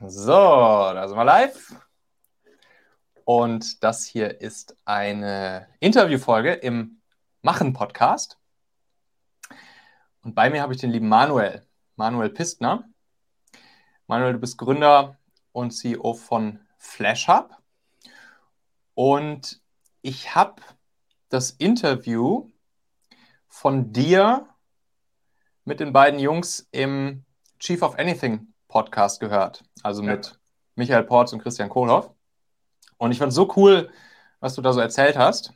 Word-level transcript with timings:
So, 0.00 0.30
da 0.30 1.08
sind 1.08 1.16
wir 1.16 1.24
live. 1.24 1.74
Und 3.24 3.82
das 3.82 4.04
hier 4.04 4.40
ist 4.40 4.76
eine 4.84 5.66
Interviewfolge 5.80 6.52
im 6.52 7.00
Machen-Podcast. 7.42 8.38
Und 10.22 10.36
bei 10.36 10.50
mir 10.50 10.62
habe 10.62 10.72
ich 10.72 10.80
den 10.80 10.92
lieben 10.92 11.08
Manuel, 11.08 11.66
Manuel 11.96 12.30
Pistner. 12.30 12.88
Manuel, 14.06 14.34
du 14.34 14.38
bist 14.38 14.56
Gründer 14.56 15.18
und 15.50 15.72
CEO 15.72 16.14
von 16.14 16.60
FlashHub. 16.76 17.56
Und 18.94 19.60
ich 20.00 20.36
habe 20.36 20.62
das 21.28 21.50
Interview 21.50 22.52
von 23.48 23.92
dir 23.92 24.48
mit 25.64 25.80
den 25.80 25.92
beiden 25.92 26.20
Jungs 26.20 26.68
im 26.70 27.24
Chief 27.58 27.82
of 27.82 27.98
Anything 27.98 28.54
Podcast 28.68 29.20
gehört. 29.20 29.64
Also 29.82 30.02
ja. 30.02 30.12
mit 30.12 30.38
Michael 30.76 31.04
Porz 31.04 31.32
und 31.32 31.42
Christian 31.42 31.68
Kohlhoff. 31.68 32.10
Und 32.98 33.12
ich 33.12 33.18
fand 33.18 33.30
es 33.30 33.36
so 33.36 33.52
cool, 33.56 33.90
was 34.40 34.54
du 34.54 34.62
da 34.62 34.72
so 34.72 34.80
erzählt 34.80 35.16
hast 35.16 35.52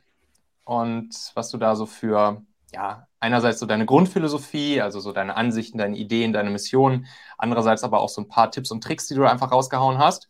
und 0.65 1.09
was 1.35 1.49
du 1.49 1.57
da 1.57 1.75
so 1.75 1.85
für, 1.85 2.41
ja, 2.73 3.07
einerseits 3.19 3.59
so 3.59 3.65
deine 3.65 3.85
Grundphilosophie, 3.85 4.81
also 4.81 4.99
so 4.99 5.11
deine 5.11 5.37
Ansichten, 5.37 5.77
deine 5.77 5.97
Ideen, 5.97 6.33
deine 6.33 6.49
Mission, 6.49 7.05
andererseits 7.37 7.83
aber 7.83 8.01
auch 8.01 8.09
so 8.09 8.21
ein 8.21 8.27
paar 8.27 8.51
Tipps 8.51 8.71
und 8.71 8.83
Tricks, 8.83 9.07
die 9.07 9.15
du 9.15 9.25
einfach 9.25 9.51
rausgehauen 9.51 9.97
hast. 9.97 10.29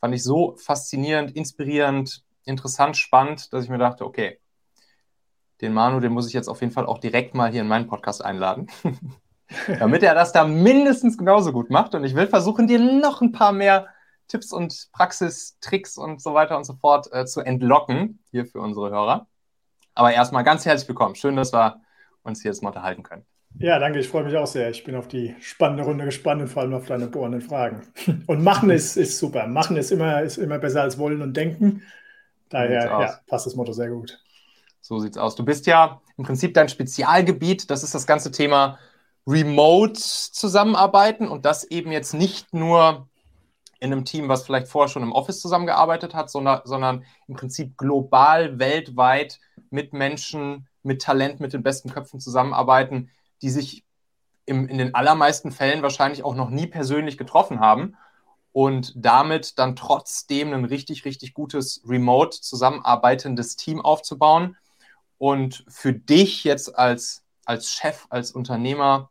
Fand 0.00 0.14
ich 0.14 0.24
so 0.24 0.56
faszinierend, 0.56 1.36
inspirierend, 1.36 2.24
interessant, 2.44 2.96
spannend, 2.96 3.52
dass 3.52 3.64
ich 3.64 3.70
mir 3.70 3.78
dachte, 3.78 4.04
okay, 4.04 4.40
den 5.60 5.72
Manu, 5.72 6.00
den 6.00 6.12
muss 6.12 6.26
ich 6.26 6.32
jetzt 6.32 6.48
auf 6.48 6.60
jeden 6.60 6.72
Fall 6.72 6.86
auch 6.86 6.98
direkt 6.98 7.34
mal 7.34 7.50
hier 7.50 7.60
in 7.60 7.68
meinen 7.68 7.86
Podcast 7.86 8.24
einladen. 8.24 8.66
damit 9.78 10.02
er 10.02 10.14
das 10.14 10.32
da 10.32 10.44
mindestens 10.44 11.18
genauso 11.18 11.52
gut 11.52 11.70
macht. 11.70 11.94
Und 11.94 12.04
ich 12.04 12.14
will 12.14 12.26
versuchen, 12.26 12.66
dir 12.66 12.78
noch 12.78 13.20
ein 13.20 13.32
paar 13.32 13.52
mehr 13.52 13.88
Tipps 14.28 14.52
und 14.52 14.88
Praxistricks 14.92 15.98
und 15.98 16.22
so 16.22 16.34
weiter 16.34 16.56
und 16.56 16.64
so 16.64 16.74
fort 16.74 17.12
äh, 17.12 17.26
zu 17.26 17.40
entlocken 17.40 18.20
hier 18.30 18.46
für 18.46 18.60
unsere 18.60 18.90
Hörer. 18.90 19.26
Aber 19.94 20.12
erstmal 20.12 20.44
ganz 20.44 20.64
herzlich 20.64 20.88
willkommen. 20.88 21.14
Schön, 21.14 21.36
dass 21.36 21.52
wir 21.52 21.80
uns 22.22 22.40
hier 22.40 22.50
jetzt 22.50 22.62
mal 22.62 22.70
unterhalten 22.70 23.02
können. 23.02 23.26
Ja, 23.58 23.78
danke. 23.78 23.98
Ich 23.98 24.08
freue 24.08 24.24
mich 24.24 24.36
auch 24.36 24.46
sehr. 24.46 24.70
Ich 24.70 24.84
bin 24.84 24.94
auf 24.94 25.08
die 25.08 25.34
spannende 25.40 25.84
Runde 25.84 26.04
gespannt 26.04 26.40
und 26.40 26.48
vor 26.48 26.62
allem 26.62 26.74
auf 26.74 26.86
deine 26.86 27.06
bohrenden 27.06 27.42
Fragen. 27.42 27.82
Und 28.26 28.42
machen 28.42 28.70
ist, 28.70 28.96
ist 28.96 29.18
super. 29.18 29.46
Machen 29.46 29.76
ist 29.76 29.90
immer, 29.90 30.22
ist 30.22 30.38
immer 30.38 30.58
besser 30.58 30.82
als 30.82 30.98
wollen 30.98 31.20
und 31.20 31.36
denken. 31.36 31.82
Daher 32.48 32.84
ja, 32.84 33.20
passt 33.26 33.46
das 33.46 33.54
Motto 33.54 33.72
sehr 33.72 33.90
gut. 33.90 34.18
So 34.80 34.98
sieht's 34.98 35.18
aus. 35.18 35.36
Du 35.36 35.44
bist 35.44 35.66
ja 35.66 36.00
im 36.16 36.24
Prinzip 36.24 36.54
dein 36.54 36.68
Spezialgebiet. 36.68 37.70
Das 37.70 37.82
ist 37.82 37.94
das 37.94 38.06
ganze 38.06 38.30
Thema 38.30 38.78
remote 39.26 39.94
zusammenarbeiten 39.94 41.28
und 41.28 41.44
das 41.44 41.64
eben 41.64 41.92
jetzt 41.92 42.14
nicht 42.14 42.52
nur 42.52 43.08
in 43.78 43.92
einem 43.92 44.04
Team, 44.04 44.28
was 44.28 44.44
vielleicht 44.44 44.68
vorher 44.68 44.88
schon 44.88 45.02
im 45.02 45.12
Office 45.12 45.40
zusammengearbeitet 45.40 46.14
hat, 46.14 46.30
sondern, 46.30 46.60
sondern 46.64 47.04
im 47.26 47.34
Prinzip 47.34 47.76
global, 47.76 48.58
weltweit 48.58 49.40
mit 49.70 49.92
Menschen, 49.92 50.68
mit 50.82 51.02
Talent, 51.02 51.40
mit 51.40 51.52
den 51.52 51.62
besten 51.62 51.90
Köpfen 51.90 52.20
zusammenarbeiten, 52.20 53.10
die 53.42 53.50
sich 53.50 53.84
im, 54.46 54.68
in 54.68 54.78
den 54.78 54.94
allermeisten 54.94 55.50
Fällen 55.50 55.82
wahrscheinlich 55.82 56.24
auch 56.24 56.34
noch 56.34 56.50
nie 56.50 56.66
persönlich 56.66 57.18
getroffen 57.18 57.60
haben 57.60 57.96
und 58.52 58.92
damit 58.96 59.58
dann 59.58 59.76
trotzdem 59.76 60.52
ein 60.52 60.64
richtig, 60.64 61.04
richtig 61.04 61.34
gutes 61.34 61.82
remote 61.86 62.40
zusammenarbeitendes 62.40 63.56
Team 63.56 63.80
aufzubauen. 63.80 64.56
Und 65.18 65.64
für 65.68 65.92
dich 65.92 66.44
jetzt 66.44 66.76
als, 66.78 67.24
als 67.44 67.70
Chef, 67.72 68.06
als 68.10 68.32
Unternehmer 68.32 69.10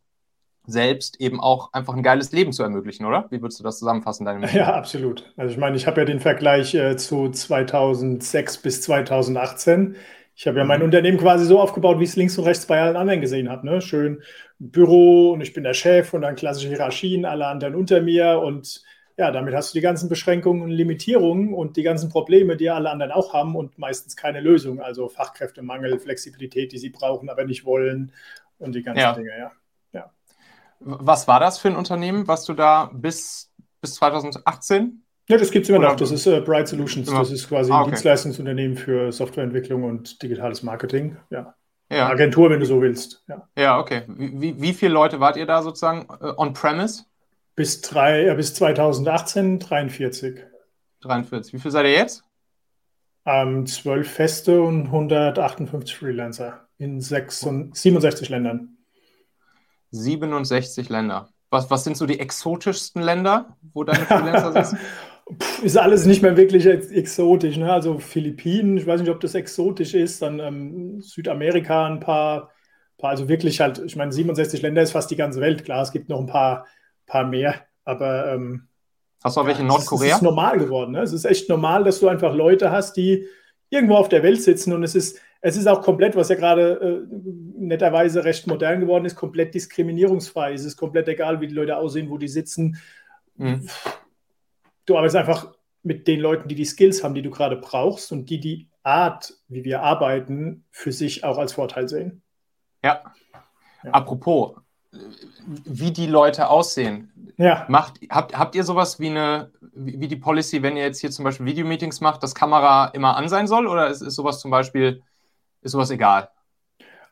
selbst 0.66 1.20
eben 1.20 1.40
auch 1.40 1.74
einfach 1.74 1.96
ein 1.96 2.04
geiles 2.04 2.32
Leben 2.32 2.54
zu 2.54 2.64
ermöglichen, 2.64 3.06
oder? 3.06 3.26
Wie 3.30 3.42
würdest 3.42 3.60
du 3.60 3.64
das 3.64 3.80
zusammenfassen? 3.80 4.26
Deine 4.26 4.52
ja, 4.54 4.74
absolut. 4.74 5.32
Also 5.38 5.52
ich 5.52 5.58
meine, 5.58 5.76
ich 5.76 5.88
habe 5.88 6.02
ja 6.02 6.06
den 6.06 6.20
Vergleich 6.20 6.74
äh, 6.76 6.96
zu 6.98 7.30
2006 7.30 8.58
bis 8.60 8.82
2018. 8.84 9.96
Ich 10.36 10.48
habe 10.48 10.60
ja 10.60 10.66
mein 10.66 10.80
mhm. 10.80 10.86
Unternehmen 10.86 11.18
quasi 11.18 11.46
so 11.46 11.60
aufgebaut, 11.60 12.00
wie 12.00 12.04
ich 12.04 12.12
es 12.12 12.16
links 12.16 12.38
und 12.38 12.46
rechts 12.46 12.66
bei 12.66 12.82
allen 12.82 12.96
anderen 12.96 13.22
gesehen 13.22 13.50
habe. 13.50 13.66
Ne? 13.66 13.82
Schön 13.82 14.22
Büro 14.60 15.32
und 15.32 15.42
ich 15.42 15.54
bin 15.54 15.64
der 15.64 15.74
Chef 15.74 16.14
und 16.14 16.22
dann 16.22 16.36
klassische 16.36 16.68
Hierarchien, 16.68 17.26
alle 17.26 17.48
anderen 17.48 17.76
unter 17.76 18.02
mir 18.02 18.40
und 18.40 18.84
ja, 19.18 19.32
damit 19.32 19.54
hast 19.54 19.74
du 19.74 19.78
die 19.78 19.84
ganzen 19.84 20.10
Beschränkungen 20.10 20.64
und 20.64 20.72
Limitierungen 20.72 21.54
und 21.54 21.78
die 21.78 21.84
ganzen 21.84 22.10
Probleme, 22.10 22.58
die 22.58 22.70
alle 22.70 22.90
anderen 22.90 23.12
auch 23.12 23.34
haben 23.34 23.56
und 23.56 23.78
meistens 23.78 24.16
keine 24.16 24.40
Lösung. 24.40 24.80
Also 24.80 25.10
Fachkräftemangel, 25.10 26.00
Flexibilität, 26.00 26.72
die 26.72 26.78
sie 26.78 26.90
brauchen, 26.90 27.30
aber 27.30 27.44
nicht 27.46 27.66
wollen 27.66 28.14
und 28.58 28.74
die 28.74 28.84
ganzen 28.84 29.02
ja. 29.02 29.14
Dinge, 29.14 29.32
ja. 29.38 29.52
Was 30.84 31.28
war 31.28 31.40
das 31.40 31.60
für 31.60 31.68
ein 31.68 31.76
Unternehmen, 31.76 32.28
was 32.28 32.46
du 32.46 32.54
da 32.54 32.90
bis, 32.94 33.52
bis 33.82 33.96
2018? 33.96 35.04
Ja, 35.30 35.38
das 35.38 35.52
gibt 35.52 35.64
es 35.64 35.70
immer 35.70 35.80
Oder 35.80 35.90
noch. 35.90 35.96
Das 35.96 36.12
ist 36.12 36.26
äh, 36.26 36.42
Bright 36.42 36.68
Solutions. 36.68 37.08
Immer. 37.08 37.20
Das 37.20 37.32
ist 37.32 37.48
quasi 37.48 37.72
ah, 37.72 37.76
okay. 37.76 37.84
ein 37.84 37.90
Dienstleistungsunternehmen 37.92 38.76
für 38.76 39.12
Softwareentwicklung 39.12 39.84
und 39.84 40.22
digitales 40.22 40.64
Marketing. 40.64 41.18
Ja. 41.30 41.56
ja. 41.92 42.08
Agentur, 42.10 42.50
wenn 42.50 42.60
du 42.60 42.66
so 42.66 42.82
willst. 42.82 43.24
Ja, 43.28 43.48
ja 43.58 43.80
okay. 43.80 44.04
Wie, 44.08 44.60
wie 44.62 44.74
viele 44.74 44.94
Leute 44.94 45.20
wart 45.20 45.38
ihr 45.38 45.46
da 45.46 45.62
sozusagen 45.62 46.08
äh, 46.20 46.34
on-premise? 46.36 47.06
Bis, 47.56 47.82
äh, 47.94 48.34
bis 48.36 48.56
2018 48.56 49.60
43. 49.60 50.40
43. 51.02 51.54
Wie 51.54 51.60
viel 51.60 51.72
seid 51.72 51.86
ihr 51.86 51.94
jetzt? 51.94 52.24
Ähm, 53.26 53.68
12 53.68 54.12
Feste 54.12 54.62
und 54.62 54.88
158 54.88 55.96
Freelancer 55.96 56.68
in 56.78 57.00
66, 57.00 57.76
67 57.76 58.30
Ländern. 58.30 58.78
67 59.92 60.90
Länder. 60.90 61.30
Was, 61.50 61.70
was 61.70 61.84
sind 61.84 61.98
so 61.98 62.06
die 62.06 62.20
exotischsten 62.20 63.02
Länder, 63.02 63.58
wo 63.74 63.84
deine 63.84 64.06
Freelancer 64.06 64.64
sind? 64.66 64.80
ist 65.64 65.78
alles 65.78 66.06
nicht 66.06 66.22
mehr 66.22 66.36
wirklich 66.36 66.66
exotisch. 66.66 67.58
Ne? 67.58 67.72
Also 67.72 68.00
Philippinen, 68.00 68.78
ich 68.78 68.88
weiß 68.88 69.02
nicht, 69.02 69.10
ob 69.10 69.20
das 69.20 69.36
exotisch 69.36 69.94
ist, 69.94 70.22
dann 70.22 70.40
ähm, 70.40 71.02
Südamerika 71.02 71.86
ein 71.86 72.00
paar, 72.00 72.52
paar, 72.98 73.12
also 73.12 73.30
wirklich 73.30 73.62
halt, 73.62 73.82
ich 73.86 73.96
meine, 73.96 74.12
67 74.12 74.62
Länder 74.62 74.82
ist 74.82 74.92
fast 74.92 75.12
die 75.12 75.16
ganze 75.16 75.42
Welt. 75.42 75.64
Klar, 75.64 75.84
es 75.84 75.92
gibt 75.92 76.10
noch 76.10 76.20
ein 76.20 76.26
paar, 76.26 76.66
paar 77.06 77.26
mehr, 77.26 77.56
aber 77.86 78.34
ähm, 78.34 78.68
Hast 79.24 79.38
du 79.38 79.42
auch 79.42 79.46
welche 79.46 79.62
in 79.62 79.68
Nordkorea? 79.68 80.10
Es 80.10 80.16
ist 80.16 80.24
normal 80.24 80.58
geworden. 80.58 80.94
Ne? 80.94 81.02
Es 81.02 81.14
ist 81.14 81.26
echt 81.26 81.48
normal, 81.48 81.84
dass 81.84 82.00
du 82.00 82.08
einfach 82.08 82.34
Leute 82.34 82.72
hast, 82.72 82.98
die 82.98 83.28
irgendwo 83.70 83.96
auf 83.96 84.10
der 84.10 84.24
Welt 84.24 84.42
sitzen 84.42 84.74
und 84.74 84.84
es 84.84 84.96
ist, 84.96 85.20
es 85.42 85.58
ist 85.58 85.68
auch 85.68 85.82
komplett, 85.82 86.16
was 86.16 86.30
ja 86.30 86.36
gerade 86.36 87.08
äh, 87.10 87.16
netterweise 87.58 88.24
recht 88.24 88.46
modern 88.48 88.80
geworden 88.80 89.06
ist, 89.06 89.16
komplett 89.16 89.54
diskriminierungsfrei. 89.56 90.54
Es 90.54 90.64
ist 90.64 90.78
komplett 90.78 91.08
egal, 91.08 91.42
wie 91.42 91.48
die 91.48 91.56
Leute 91.56 91.78
aussehen, 91.78 92.10
wo 92.10 92.18
die 92.18 92.28
sitzen. 92.28 92.78
Mhm. 93.38 93.68
Du 94.86 94.98
arbeitest 94.98 95.16
einfach 95.16 95.54
mit 95.84 96.08
den 96.08 96.20
Leuten, 96.20 96.48
die 96.48 96.56
die 96.56 96.66
Skills 96.66 97.04
haben, 97.04 97.16
die 97.16 97.24
du 97.24 97.32
gerade 97.32 97.56
brauchst 97.56 98.12
und 98.12 98.30
die 98.30 98.40
die 98.40 98.68
Art, 98.84 99.34
wie 99.48 99.64
wir 99.64 99.82
arbeiten, 99.82 100.66
für 100.70 100.92
sich 100.92 101.24
auch 101.24 101.40
als 101.40 101.54
Vorteil 101.54 101.90
sehen. 101.90 102.22
Ja. 102.84 103.02
ja. 103.84 103.92
Apropos, 103.92 104.56
wie 104.92 105.92
die 105.92 106.08
Leute 106.08 106.50
aussehen. 106.50 107.34
Ja. 107.38 107.66
Macht, 107.68 108.00
habt, 108.10 108.38
habt 108.38 108.56
ihr 108.56 108.64
sowas 108.64 109.00
wie 109.00 109.10
eine, 109.10 109.52
wie 109.74 110.08
die 110.08 110.16
Policy, 110.16 110.62
wenn 110.62 110.78
ihr 110.78 110.84
jetzt 110.84 111.00
hier 111.00 111.10
zum 111.10 111.26
Beispiel 111.26 111.48
Videomeetings 111.48 112.02
macht, 112.02 112.22
dass 112.22 112.36
Kamera 112.36 112.88
immer 112.88 113.16
an 113.16 113.28
sein 113.30 113.48
soll 113.48 113.66
oder 113.66 113.88
ist, 113.88 114.02
ist 114.02 114.16
sowas 114.16 114.40
zum 114.40 114.52
Beispiel 114.52 115.02
ist 115.62 115.72
sowas 115.72 115.92
egal? 115.92 116.30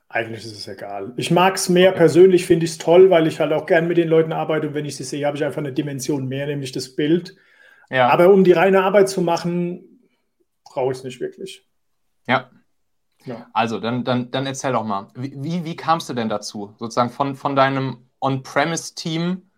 Eigentlich 0.08 0.44
ist 0.44 0.58
es 0.58 0.68
egal. 0.68 1.14
Ich 1.18 1.30
mag 1.30 1.56
es 1.56 1.70
mehr 1.70 1.92
okay. 1.92 2.00
persönlich, 2.00 2.46
finde 2.46 2.66
ich 2.66 2.72
es 2.72 2.78
toll, 2.80 3.12
weil 3.12 3.28
ich 3.28 3.40
halt 3.40 3.54
auch 3.54 3.68
gern 3.68 3.88
mit 3.88 3.98
den 3.98 4.08
Leuten 4.08 4.34
arbeite 4.34 4.68
und 4.68 4.74
wenn 4.74 4.86
ich 4.86 4.96
sie 4.96 5.04
sehe, 5.04 5.28
habe 5.28 5.38
ich 5.38 5.44
einfach 5.44 5.60
eine 5.60 5.72
Dimension 5.72 6.28
mehr, 6.28 6.48
nämlich 6.48 6.72
das 6.72 6.96
Bild. 6.96 7.36
Ja. 7.92 8.10
Aber 8.10 8.30
um 8.30 8.44
die 8.44 8.52
reine 8.52 8.84
Arbeit 8.84 9.10
zu 9.10 9.22
machen, 9.22 10.02
brauche 10.64 10.92
ich 10.92 11.00
es 11.00 11.04
nicht 11.04 11.20
wirklich. 11.20 11.68
Ja. 12.28 12.50
ja. 13.26 13.48
Also, 13.54 13.80
dann, 13.80 14.04
dann, 14.04 14.32
dann 14.32 14.48
erzähl 14.48 14.74
doch 14.74 14.84
mal, 14.84 15.10
wie, 15.16 15.34
wie, 15.36 15.66
wie 15.66 15.76
kamst 15.76 16.10
du 16.10 16.14
denn 16.16 16.30
dazu, 16.30 16.74
sozusagen 16.78 17.12
von, 17.12 17.36
von 17.36 17.56
deinem 17.56 18.10
On-Premise-Team 18.20 19.50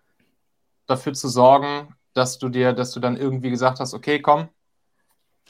dafür 0.86 1.13
zu 1.13 1.30
sorgen, 1.30 1.95
dass 2.13 2.39
du 2.39 2.50
dir, 2.50 2.74
dass 2.74 2.92
du 2.92 3.00
dann 3.00 3.16
irgendwie 3.16 3.50
gesagt 3.50 3.80
hast, 3.80 3.94
okay, 3.94 4.21
komm, 4.21 4.50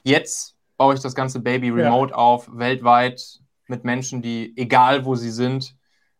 jetzt 0.03 0.55
baue 0.81 0.95
ich 0.95 0.99
das 0.99 1.13
ganze 1.13 1.39
Baby 1.41 1.69
remote 1.69 2.09
ja. 2.09 2.17
auf, 2.17 2.49
weltweit 2.51 3.39
mit 3.67 3.83
Menschen, 3.83 4.23
die, 4.23 4.51
egal 4.57 5.05
wo 5.05 5.13
sie 5.13 5.29
sind, 5.29 5.75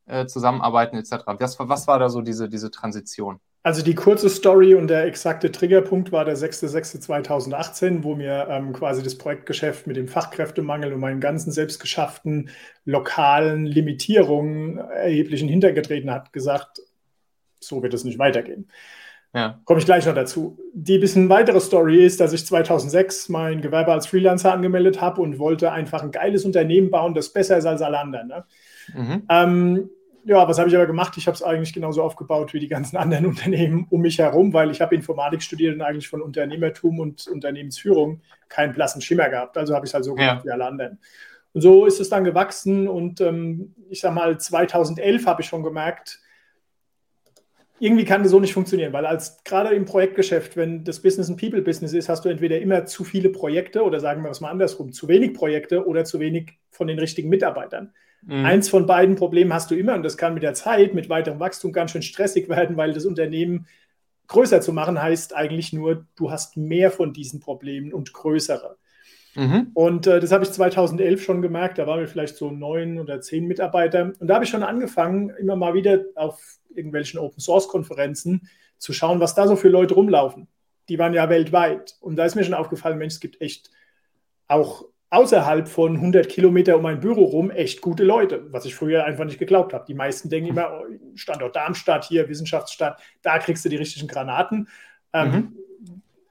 äh, 0.05 0.27
zusammenarbeiten 0.27 0.97
etc. 0.97 1.13
Was, 1.39 1.57
was 1.57 1.87
war 1.87 1.97
da 1.97 2.09
so 2.09 2.21
diese, 2.21 2.47
diese 2.47 2.69
Transition? 2.69 3.39
Also 3.63 3.81
die 3.81 3.95
kurze 3.95 4.29
Story 4.29 4.75
und 4.75 4.87
der 4.87 5.05
exakte 5.05 5.51
Triggerpunkt 5.51 6.11
war 6.11 6.25
der 6.25 6.37
6.6.2018, 6.37 8.03
wo 8.03 8.13
mir 8.13 8.45
ähm, 8.51 8.71
quasi 8.71 9.01
das 9.01 9.17
Projektgeschäft 9.17 9.87
mit 9.87 9.97
dem 9.97 10.07
Fachkräftemangel 10.07 10.93
und 10.93 10.99
meinen 10.99 11.21
ganzen 11.21 11.51
selbstgeschafften 11.51 12.51
lokalen 12.85 13.65
Limitierungen 13.65 14.77
erheblichen 14.77 15.49
hintergetreten 15.49 16.11
hat, 16.11 16.33
gesagt, 16.33 16.81
so 17.59 17.81
wird 17.81 17.95
es 17.95 18.03
nicht 18.03 18.19
weitergehen. 18.19 18.69
Ja. 19.33 19.61
Komme 19.63 19.79
ich 19.79 19.85
gleich 19.85 20.05
noch 20.05 20.13
dazu. 20.13 20.57
Die 20.73 20.97
bisschen 20.97 21.29
weitere 21.29 21.61
Story 21.61 22.05
ist, 22.05 22.19
dass 22.19 22.33
ich 22.33 22.45
2006 22.45 23.29
mein 23.29 23.61
Gewerbe 23.61 23.93
als 23.93 24.07
Freelancer 24.07 24.51
angemeldet 24.51 24.99
habe 24.99 25.21
und 25.21 25.39
wollte 25.39 25.71
einfach 25.71 26.03
ein 26.03 26.11
geiles 26.11 26.43
Unternehmen 26.43 26.91
bauen, 26.91 27.13
das 27.13 27.29
besser 27.29 27.57
ist 27.57 27.65
als 27.65 27.81
alle 27.81 27.99
anderen. 27.99 28.27
Ne? 28.27 28.43
Mhm. 28.93 29.23
Ähm, 29.29 29.89
ja, 30.25 30.47
was 30.47 30.59
habe 30.59 30.69
ich 30.69 30.75
aber 30.75 30.85
gemacht? 30.85 31.13
Ich 31.17 31.27
habe 31.27 31.35
es 31.35 31.41
eigentlich 31.41 31.73
genauso 31.73 32.03
aufgebaut 32.03 32.53
wie 32.53 32.59
die 32.59 32.67
ganzen 32.67 32.97
anderen 32.97 33.25
Unternehmen 33.25 33.87
um 33.89 34.01
mich 34.01 34.19
herum, 34.19 34.53
weil 34.53 34.69
ich 34.69 34.81
habe 34.81 34.95
Informatik 34.95 35.41
studiert 35.41 35.75
und 35.75 35.81
eigentlich 35.81 36.09
von 36.09 36.21
Unternehmertum 36.21 36.99
und 36.99 37.27
Unternehmensführung 37.27 38.21
keinen 38.49 38.73
blassen 38.73 39.01
Schimmer 39.01 39.29
gehabt. 39.29 39.57
Also 39.57 39.73
habe 39.73 39.85
ich 39.85 39.91
es 39.91 39.93
halt 39.93 40.03
so 40.03 40.13
gemacht 40.13 40.39
ja. 40.39 40.45
wie 40.45 40.51
alle 40.51 40.65
anderen. 40.65 40.99
Und 41.53 41.61
so 41.61 41.85
ist 41.85 41.99
es 41.99 42.09
dann 42.09 42.23
gewachsen 42.23 42.87
und 42.87 43.19
ähm, 43.21 43.75
ich 43.89 44.01
sage 44.01 44.15
mal, 44.15 44.37
2011 44.37 45.25
habe 45.25 45.41
ich 45.41 45.47
schon 45.47 45.63
gemerkt, 45.63 46.19
irgendwie 47.81 48.05
kann 48.05 48.21
das 48.21 48.31
so 48.31 48.39
nicht 48.39 48.53
funktionieren, 48.53 48.93
weil 48.93 49.07
als 49.07 49.43
gerade 49.43 49.73
im 49.73 49.85
Projektgeschäft, 49.85 50.55
wenn 50.55 50.83
das 50.83 51.01
Business 51.01 51.29
ein 51.29 51.35
People-Business 51.35 51.93
ist, 51.93 52.09
hast 52.09 52.23
du 52.23 52.29
entweder 52.29 52.61
immer 52.61 52.85
zu 52.85 53.03
viele 53.03 53.29
Projekte 53.29 53.81
oder 53.81 53.99
sagen 53.99 54.23
wir 54.23 54.29
es 54.29 54.39
mal 54.39 54.51
andersrum, 54.51 54.91
zu 54.91 55.07
wenig 55.07 55.33
Projekte 55.33 55.87
oder 55.87 56.05
zu 56.05 56.19
wenig 56.19 56.59
von 56.69 56.85
den 56.85 56.99
richtigen 56.99 57.27
Mitarbeitern. 57.29 57.91
Mhm. 58.21 58.45
Eins 58.45 58.69
von 58.69 58.85
beiden 58.85 59.15
Problemen 59.15 59.51
hast 59.51 59.71
du 59.71 59.75
immer 59.75 59.95
und 59.95 60.03
das 60.03 60.15
kann 60.15 60.35
mit 60.35 60.43
der 60.43 60.53
Zeit, 60.53 60.93
mit 60.93 61.09
weiterem 61.09 61.39
Wachstum 61.39 61.71
ganz 61.71 61.89
schön 61.89 62.03
stressig 62.03 62.49
werden, 62.49 62.77
weil 62.77 62.93
das 62.93 63.05
Unternehmen 63.05 63.65
größer 64.27 64.61
zu 64.61 64.73
machen 64.73 65.01
heißt 65.01 65.35
eigentlich 65.35 65.73
nur, 65.73 66.05
du 66.15 66.29
hast 66.29 66.57
mehr 66.57 66.91
von 66.91 67.13
diesen 67.13 67.39
Problemen 67.39 67.93
und 67.93 68.13
größere. 68.13 68.77
Mhm. 69.33 69.71
Und 69.73 70.05
äh, 70.05 70.19
das 70.19 70.31
habe 70.31 70.43
ich 70.43 70.51
2011 70.51 71.23
schon 71.23 71.41
gemerkt. 71.41 71.79
Da 71.79 71.87
waren 71.87 71.99
wir 71.99 72.07
vielleicht 72.07 72.35
so 72.35 72.51
neun 72.51 72.99
oder 72.99 73.21
zehn 73.21 73.47
Mitarbeiter. 73.47 74.13
Und 74.19 74.27
da 74.27 74.35
habe 74.35 74.45
ich 74.45 74.51
schon 74.51 74.61
angefangen, 74.61 75.31
immer 75.31 75.55
mal 75.55 75.73
wieder 75.73 76.01
auf 76.13 76.59
irgendwelchen 76.75 77.19
Open 77.19 77.39
Source 77.39 77.67
Konferenzen 77.67 78.49
zu 78.77 78.93
schauen, 78.93 79.19
was 79.19 79.35
da 79.35 79.47
so 79.47 79.55
für 79.55 79.69
Leute 79.69 79.93
rumlaufen. 79.93 80.47
Die 80.89 80.99
waren 80.99 81.13
ja 81.13 81.29
weltweit. 81.29 81.95
Und 81.99 82.15
da 82.15 82.25
ist 82.25 82.35
mir 82.35 82.43
schon 82.43 82.53
aufgefallen, 82.53 82.97
Mensch, 82.97 83.15
es 83.15 83.19
gibt 83.19 83.41
echt 83.41 83.69
auch 84.47 84.85
außerhalb 85.11 85.67
von 85.67 85.95
100 85.95 86.27
Kilometer 86.29 86.77
um 86.77 86.85
ein 86.85 87.01
Büro 87.01 87.25
rum 87.25 87.51
echt 87.51 87.81
gute 87.81 88.03
Leute, 88.03 88.45
was 88.51 88.65
ich 88.65 88.75
früher 88.75 89.03
einfach 89.03 89.25
nicht 89.25 89.39
geglaubt 89.39 89.73
habe. 89.73 89.85
Die 89.85 89.93
meisten 89.93 90.29
denken 90.29 90.49
immer, 90.49 90.81
oh, 90.81 90.85
Standort 91.15 91.55
Darmstadt 91.55 92.05
hier, 92.05 92.29
Wissenschaftsstadt, 92.29 92.99
da 93.21 93.37
kriegst 93.37 93.63
du 93.65 93.69
die 93.69 93.75
richtigen 93.75 94.07
Granaten. 94.07 94.69
Ähm, 95.11 95.31
mhm. 95.31 95.55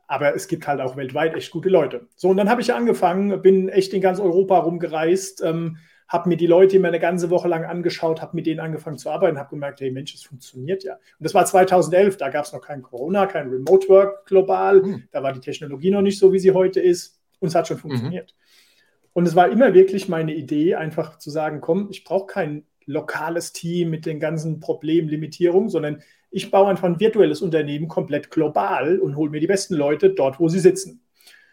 Aber 0.06 0.34
es 0.34 0.48
gibt 0.48 0.66
halt 0.66 0.80
auch 0.80 0.96
weltweit 0.96 1.34
echt 1.34 1.52
gute 1.52 1.68
Leute. 1.68 2.08
So, 2.16 2.30
und 2.30 2.38
dann 2.38 2.48
habe 2.48 2.62
ich 2.62 2.72
angefangen, 2.72 3.42
bin 3.42 3.68
echt 3.68 3.92
in 3.92 4.00
ganz 4.00 4.18
Europa 4.18 4.58
rumgereist, 4.58 5.42
ähm, 5.44 5.76
habe 6.10 6.28
mir 6.28 6.36
die 6.36 6.48
Leute 6.48 6.76
immer 6.76 6.88
eine 6.88 6.98
ganze 6.98 7.30
Woche 7.30 7.46
lang 7.46 7.64
angeschaut, 7.64 8.20
habe 8.20 8.34
mit 8.34 8.44
denen 8.44 8.58
angefangen 8.58 8.98
zu 8.98 9.10
arbeiten, 9.10 9.38
habe 9.38 9.50
gemerkt, 9.50 9.80
hey 9.80 9.92
Mensch, 9.92 10.12
es 10.12 10.24
funktioniert 10.24 10.82
ja. 10.82 10.94
Und 10.94 11.24
das 11.24 11.34
war 11.34 11.46
2011, 11.46 12.16
da 12.16 12.28
gab 12.30 12.44
es 12.44 12.52
noch 12.52 12.60
kein 12.60 12.82
Corona, 12.82 13.26
kein 13.26 13.48
Remote 13.48 13.88
Work 13.88 14.26
global, 14.26 14.82
mhm. 14.82 15.04
da 15.12 15.22
war 15.22 15.32
die 15.32 15.40
Technologie 15.40 15.92
noch 15.92 16.02
nicht 16.02 16.18
so, 16.18 16.32
wie 16.32 16.40
sie 16.40 16.50
heute 16.50 16.80
ist 16.80 17.20
und 17.38 17.48
es 17.48 17.54
hat 17.54 17.68
schon 17.68 17.76
mhm. 17.76 17.82
funktioniert. 17.82 18.34
Mhm. 18.36 19.10
Und 19.12 19.26
es 19.26 19.36
war 19.36 19.50
immer 19.50 19.72
wirklich 19.72 20.08
meine 20.08 20.34
Idee, 20.34 20.74
einfach 20.74 21.18
zu 21.18 21.30
sagen, 21.30 21.60
komm, 21.60 21.88
ich 21.90 22.04
brauche 22.04 22.26
kein 22.26 22.64
lokales 22.86 23.52
Team 23.52 23.90
mit 23.90 24.04
den 24.04 24.18
ganzen 24.18 24.58
Problemlimitierungen, 24.58 25.68
sondern 25.68 26.02
ich 26.32 26.50
baue 26.50 26.68
einfach 26.68 26.88
ein 26.88 27.00
virtuelles 27.00 27.40
Unternehmen 27.40 27.88
komplett 27.88 28.30
global 28.30 28.98
und 28.98 29.16
hole 29.16 29.30
mir 29.30 29.40
die 29.40 29.46
besten 29.46 29.74
Leute 29.74 30.10
dort, 30.10 30.40
wo 30.40 30.48
sie 30.48 30.60
sitzen. 30.60 31.02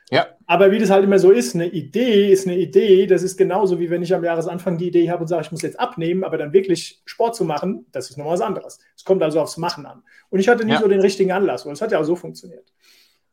Ja. 0.09 0.27
Aber 0.45 0.71
wie 0.71 0.79
das 0.79 0.89
halt 0.89 1.03
immer 1.03 1.19
so 1.19 1.31
ist, 1.31 1.53
eine 1.53 1.67
Idee 1.67 2.31
ist 2.31 2.47
eine 2.47 2.57
Idee. 2.57 3.07
Das 3.07 3.23
ist 3.23 3.35
genauso 3.37 3.79
wie 3.79 3.89
wenn 3.89 4.01
ich 4.01 4.13
am 4.13 4.23
Jahresanfang 4.23 4.77
die 4.77 4.87
Idee 4.87 5.09
habe 5.09 5.21
und 5.21 5.27
sage, 5.27 5.43
ich 5.43 5.51
muss 5.51 5.61
jetzt 5.61 5.79
abnehmen, 5.79 6.23
aber 6.23 6.37
dann 6.37 6.53
wirklich 6.53 7.01
Sport 7.05 7.35
zu 7.35 7.43
machen, 7.43 7.85
das 7.91 8.09
ist 8.09 8.17
noch 8.17 8.27
was 8.27 8.39
anderes. 8.39 8.79
Es 8.95 9.03
kommt 9.03 9.21
also 9.21 9.41
aufs 9.41 9.57
Machen 9.57 9.85
an. 9.85 10.03
Und 10.29 10.39
ich 10.39 10.47
hatte 10.47 10.65
nie 10.65 10.71
ja. 10.71 10.79
so 10.79 10.87
den 10.87 11.01
richtigen 11.01 11.31
Anlass, 11.31 11.65
weil 11.65 11.73
es 11.73 11.81
hat 11.81 11.91
ja 11.91 11.99
auch 11.99 12.05
so 12.05 12.15
funktioniert. 12.15 12.71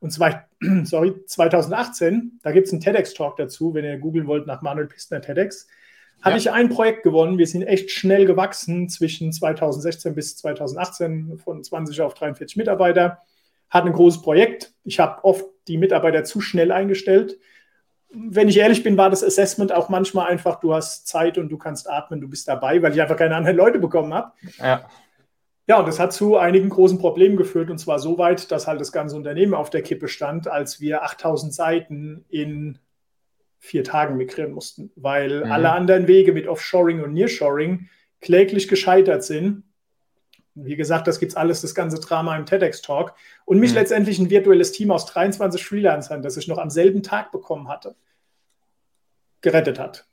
Und 0.00 0.11
zwei, 0.11 0.44
sorry, 0.85 1.15
2018, 1.26 2.41
da 2.43 2.50
gibt 2.50 2.67
es 2.67 2.73
einen 2.73 2.82
TEDx-Talk 2.82 3.37
dazu, 3.37 3.73
wenn 3.75 3.85
ihr 3.85 3.99
googeln 3.99 4.27
wollt 4.27 4.47
nach 4.47 4.61
Manuel 4.61 4.88
Pistner 4.88 5.20
TEDx, 5.20 5.69
habe 6.23 6.32
ja. 6.32 6.37
ich 6.38 6.50
ein 6.50 6.70
Projekt 6.70 7.05
gewonnen. 7.05 7.38
Wir 7.38 7.47
sind 7.47 7.62
echt 7.62 7.91
schnell 7.91 8.25
gewachsen 8.25 8.88
zwischen 8.88 9.32
2016 9.32 10.15
bis 10.15 10.37
2018 10.38 11.38
von 11.38 11.62
20 11.62 12.00
auf 12.00 12.15
43 12.15 12.56
Mitarbeiter 12.56 13.19
hat 13.70 13.87
ein 13.87 13.93
großes 13.93 14.23
Projekt. 14.23 14.73
Ich 14.85 15.00
habe 15.00 15.25
oft 15.25 15.44
die 15.69 15.78
Mitarbeiter 15.78 16.25
zu 16.25 16.40
schnell 16.40 16.72
eingestellt. 16.72 17.38
Wenn 18.11 18.49
ich 18.49 18.58
ehrlich 18.58 18.82
bin, 18.82 18.96
war 18.96 19.11
das 19.11 19.25
Assessment 19.25 19.72
auch 19.72 19.88
manchmal 19.88 20.31
einfach, 20.31 20.61
du 20.61 20.75
hast 20.75 21.08
Zeit 21.08 21.37
und 21.37 21.49
du 21.49 21.58
kannst 21.58 21.90
atmen, 21.90 22.20
du 22.20 22.28
bist 22.28 22.46
dabei, 22.46 22.81
weil 22.82 22.93
ich 22.93 23.02
einfach 23.02 23.16
keine 23.16 23.37
anderen 23.37 23.56
Leute 23.56 23.78
bekommen 23.78 24.14
habe. 24.14 24.32
Ja. 24.58 24.88
Ja, 25.66 25.78
und 25.78 25.88
das 25.88 25.99
hat 25.99 26.12
zu 26.12 26.37
einigen 26.37 26.69
großen 26.69 26.99
Problemen 26.99 27.38
geführt 27.38 27.70
und 27.70 27.78
zwar 27.78 27.99
so 27.99 28.19
weit, 28.19 28.50
dass 28.50 28.66
halt 28.66 28.81
das 28.81 28.93
ganze 28.93 29.16
Unternehmen 29.16 29.55
auf 29.55 29.70
der 29.70 29.81
Kippe 29.81 30.08
stand, 30.08 30.46
als 30.46 30.78
wir 30.78 31.02
8000 31.05 31.55
Seiten 31.55 32.26
in 32.28 32.78
vier 33.60 33.82
Tagen 33.82 34.19
migrieren 34.19 34.52
mussten, 34.52 34.93
weil 34.94 35.43
mhm. 35.43 35.50
alle 35.50 35.72
anderen 35.72 36.06
Wege 36.06 36.32
mit 36.32 36.46
Offshoring 36.46 37.02
und 37.02 37.14
Nearshoring 37.14 37.88
kläglich 38.20 38.69
gescheitert 38.69 39.25
sind 39.25 39.64
wie 40.55 40.77
gesagt, 40.77 41.06
das 41.06 41.19
gibt's 41.19 41.35
alles, 41.35 41.61
das 41.61 41.75
ganze 41.75 42.01
Drama 42.01 42.37
im 42.37 42.47
TEDx-Talk. 42.47 43.15
Und 43.45 43.59
mich 43.59 43.71
mhm. 43.71 43.79
letztendlich 43.79 44.19
ein 44.19 44.31
virtuelles 44.31 44.73
Team 44.73 44.91
aus 44.91 45.06
23 45.06 45.65
Freelancern, 45.65 46.23
das 46.23 46.37
ich 46.37 46.49
noch 46.49 46.59
am 46.59 46.71
selben 46.71 47.03
Tag 47.03 47.33
bekommen 47.33 47.69
hatte, 47.69 47.97
gerettet 49.41 49.79
hat. 49.79 50.06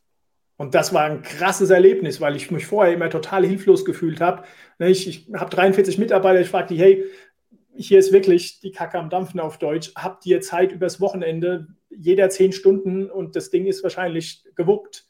Und 0.58 0.76
das 0.76 0.94
war 0.94 1.06
ein 1.06 1.24
krasses 1.24 1.70
Erlebnis, 1.72 2.22
weil 2.22 2.36
ich 2.36 2.52
mich 2.52 2.68
vorher 2.68 2.94
immer 2.94 3.10
total 3.10 3.46
hilflos 3.46 3.84
gefühlt 3.84 4.22
habe. 4.22 4.44
Ne, 4.78 4.90
ich, 4.90 5.08
ich 5.08 5.28
habe 5.34 5.50
43 5.50 5.98
Mitarbeiter, 5.98 6.42
ich 6.42 6.50
frage 6.50 6.68
die, 6.68 6.80
hey, 6.80 7.04
hier 7.76 8.00
ist 8.00 8.12
wirklich 8.12 8.60
die 8.60 8.72
Kacke 8.72 9.00
am 9.00 9.10
Dampfen 9.10 9.40
auf 9.40 9.58
Deutsch. 9.58 9.92
Habt 9.96 10.26
ihr 10.26 10.42
Zeit 10.42 10.72
übers 10.72 11.02
Wochenende? 11.02 11.68
Jeder 11.90 12.30
zehn 12.30 12.52
Stunden 12.52 13.10
und 13.10 13.36
das 13.36 13.50
Ding 13.50 13.66
ist 13.66 13.82
wahrscheinlich 13.82 14.44
gewuppt. 14.56 15.08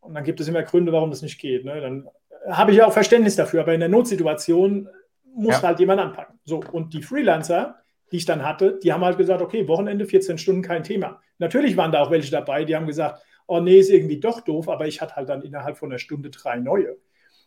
Und 0.00 0.14
dann 0.14 0.24
gibt 0.24 0.40
es 0.40 0.48
immer 0.48 0.62
Gründe, 0.62 0.92
warum 0.92 1.10
das 1.10 1.22
nicht 1.22 1.40
geht. 1.40 1.64
Ne? 1.64 1.80
Dann 1.80 2.08
habe 2.48 2.70
ich 2.70 2.78
ja 2.78 2.86
auch 2.86 2.92
Verständnis 2.92 3.36
dafür, 3.36 3.60
aber 3.60 3.74
in 3.74 3.80
der 3.80 3.88
Notsituation 3.88 4.88
muss 5.34 5.56
ja. 5.56 5.62
halt 5.62 5.80
jemand 5.80 6.00
anpacken. 6.00 6.38
So, 6.44 6.62
und 6.72 6.92
die 6.94 7.02
Freelancer, 7.02 7.76
die 8.12 8.18
ich 8.18 8.24
dann 8.24 8.44
hatte, 8.44 8.78
die 8.82 8.92
haben 8.92 9.04
halt 9.04 9.18
gesagt, 9.18 9.42
okay, 9.42 9.66
Wochenende 9.68 10.06
14 10.06 10.38
Stunden 10.38 10.62
kein 10.62 10.84
Thema. 10.84 11.20
Natürlich 11.38 11.76
waren 11.76 11.92
da 11.92 12.02
auch 12.02 12.10
welche 12.10 12.30
dabei, 12.30 12.64
die 12.64 12.76
haben 12.76 12.86
gesagt, 12.86 13.22
oh 13.46 13.60
nee, 13.60 13.78
ist 13.78 13.90
irgendwie 13.90 14.20
doch 14.20 14.40
doof, 14.40 14.68
aber 14.68 14.86
ich 14.86 15.00
hatte 15.00 15.16
halt 15.16 15.28
dann 15.28 15.42
innerhalb 15.42 15.76
von 15.76 15.90
einer 15.90 15.98
Stunde 15.98 16.30
drei 16.30 16.56
neue. 16.56 16.96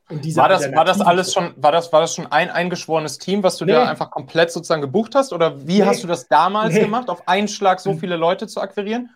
war 0.09 0.49
das, 0.49 0.71
war 0.73 0.85
das 0.85 1.01
alles 1.01 1.33
schon, 1.33 1.53
war 1.55 1.71
das, 1.71 1.91
war 1.91 2.01
das 2.01 2.15
schon 2.15 2.27
ein 2.27 2.49
eingeschworenes 2.49 3.17
Team, 3.17 3.43
was 3.43 3.57
du 3.57 3.65
nee. 3.65 3.71
dir 3.71 3.87
einfach 3.87 4.11
komplett 4.11 4.51
sozusagen 4.51 4.81
gebucht 4.81 5.15
hast? 5.15 5.33
Oder 5.33 5.67
wie 5.67 5.79
nee. 5.79 5.85
hast 5.85 6.03
du 6.03 6.07
das 6.07 6.27
damals 6.27 6.73
nee. 6.73 6.81
gemacht, 6.81 7.09
auf 7.09 7.27
einen 7.27 7.47
Schlag 7.47 7.79
so 7.79 7.91
hm. 7.91 7.99
viele 7.99 8.15
Leute 8.15 8.47
zu 8.47 8.61
akquirieren? 8.61 9.09